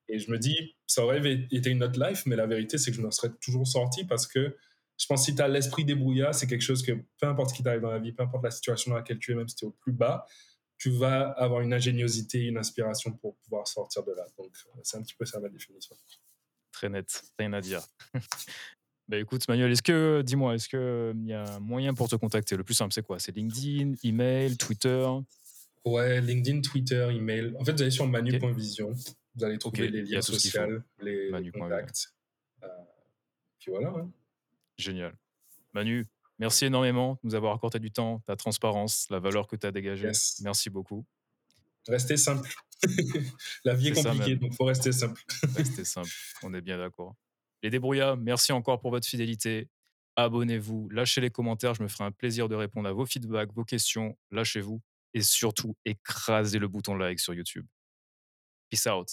Et 0.09 0.19
je 0.19 0.29
me 0.29 0.37
dis, 0.37 0.75
ça 0.87 1.05
aurait 1.05 1.21
été 1.51 1.69
une 1.69 1.83
autre 1.83 1.97
life, 2.03 2.23
mais 2.25 2.35
la 2.35 2.45
vérité, 2.45 2.77
c'est 2.77 2.91
que 2.91 2.97
je 2.97 3.01
m'en 3.01 3.11
serais 3.11 3.31
toujours 3.39 3.65
sorti 3.65 4.03
parce 4.03 4.27
que 4.27 4.57
je 4.97 5.07
pense 5.07 5.21
que 5.21 5.31
si 5.31 5.35
tu 5.35 5.41
as 5.41 5.47
l'esprit 5.47 5.85
débrouillard, 5.85 6.35
c'est 6.35 6.47
quelque 6.47 6.61
chose 6.61 6.83
que 6.83 6.91
peu 6.91 7.27
importe 7.27 7.51
ce 7.51 7.55
qui 7.55 7.63
t'arrive 7.63 7.81
dans 7.81 7.91
la 7.91 7.99
vie, 7.99 8.11
peu 8.11 8.23
importe 8.23 8.43
la 8.43 8.51
situation 8.51 8.91
dans 8.91 8.97
laquelle 8.97 9.19
tu 9.19 9.31
es, 9.31 9.35
même 9.35 9.47
si 9.47 9.55
tu 9.55 9.65
es 9.65 9.67
au 9.67 9.71
plus 9.71 9.93
bas, 9.93 10.25
tu 10.77 10.89
vas 10.89 11.29
avoir 11.29 11.61
une 11.61 11.73
ingéniosité, 11.73 12.39
une 12.39 12.57
inspiration 12.57 13.11
pour 13.13 13.35
pouvoir 13.37 13.67
sortir 13.67 14.03
de 14.03 14.11
là. 14.11 14.25
Donc, 14.37 14.51
c'est 14.83 14.97
un 14.97 15.01
petit 15.01 15.15
peu 15.15 15.25
ça 15.25 15.39
ma 15.39 15.47
définition 15.47 15.95
très 16.71 16.89
net, 16.89 17.23
rien 17.37 17.53
à 17.53 17.61
dire. 17.61 17.81
bah 19.07 19.17
écoute, 19.17 19.47
Manuel, 19.47 19.71
est-ce 19.71 19.81
que, 19.81 20.21
dis-moi, 20.21 20.55
est-ce 20.55 20.69
qu'il 20.69 21.27
y 21.27 21.33
a 21.33 21.55
un 21.55 21.59
moyen 21.59 21.93
pour 21.93 22.09
te 22.09 22.15
contacter? 22.15 22.55
Le 22.57 22.63
plus 22.63 22.73
simple, 22.73 22.93
c'est 22.93 23.05
quoi? 23.05 23.19
C'est 23.19 23.35
LinkedIn, 23.35 23.93
email, 24.03 24.57
Twitter? 24.57 25.07
Ouais, 25.85 26.21
LinkedIn, 26.21 26.61
Twitter, 26.61 27.07
email. 27.11 27.55
En 27.59 27.65
fait, 27.65 27.73
vous 27.73 27.81
allez 27.81 27.91
sur 27.91 28.07
manu.vision, 28.07 28.93
vous 29.35 29.43
allez 29.43 29.57
trouver 29.57 29.89
les 29.89 30.03
liens 30.03 30.21
sociaux, 30.21 30.79
les 31.01 31.51
contacts. 31.51 32.13
Euh, 32.63 32.67
puis 33.59 33.71
voilà. 33.71 33.89
Hein. 33.89 34.11
Génial. 34.77 35.15
Manu, 35.73 36.07
merci 36.37 36.65
énormément 36.65 37.13
de 37.15 37.19
nous 37.23 37.35
avoir 37.35 37.55
accordé 37.55 37.79
du 37.79 37.91
temps, 37.91 38.19
ta 38.25 38.35
transparence, 38.35 39.07
la 39.09 39.19
valeur 39.19 39.47
que 39.47 39.55
tu 39.55 39.65
as 39.65 39.71
dégagée. 39.71 40.11
Merci 40.41 40.69
beaucoup. 40.69 41.05
Restez 41.87 42.17
simple. 42.17 42.49
la 43.65 43.75
vie 43.75 43.89
est, 43.89 43.93
compliquée, 43.93 44.35
donc 44.35 44.51
il 44.51 44.55
faut 44.55 44.65
rester 44.65 44.91
simple. 44.91 45.21
rester 45.55 45.85
simple, 45.85 46.09
on 46.41 46.53
est 46.53 46.61
bien 46.61 46.77
d'accord. 46.77 47.15
Les 47.63 47.69
débrouillards, 47.69 48.17
merci 48.17 48.51
encore 48.51 48.79
pour 48.79 48.89
votre 48.91 49.07
fidélité. 49.07 49.69
Abonnez-vous, 50.15 50.89
lâchez 50.89 51.21
les 51.21 51.29
commentaires, 51.29 51.73
je 51.73 51.83
me 51.83 51.87
ferai 51.87 52.05
un 52.05 52.11
plaisir 52.11 52.49
de 52.49 52.55
répondre 52.55 52.89
à 52.89 52.91
vos 52.91 53.05
feedbacks, 53.05 53.53
vos 53.53 53.63
questions. 53.63 54.17
Lâchez-vous 54.31 54.81
et 55.13 55.21
surtout 55.21 55.75
écrasez 55.85 56.59
le 56.59 56.67
bouton 56.67 56.95
like 56.95 57.19
sur 57.19 57.33
YouTube. 57.33 57.65
Peace 58.69 58.87
out. 58.87 59.07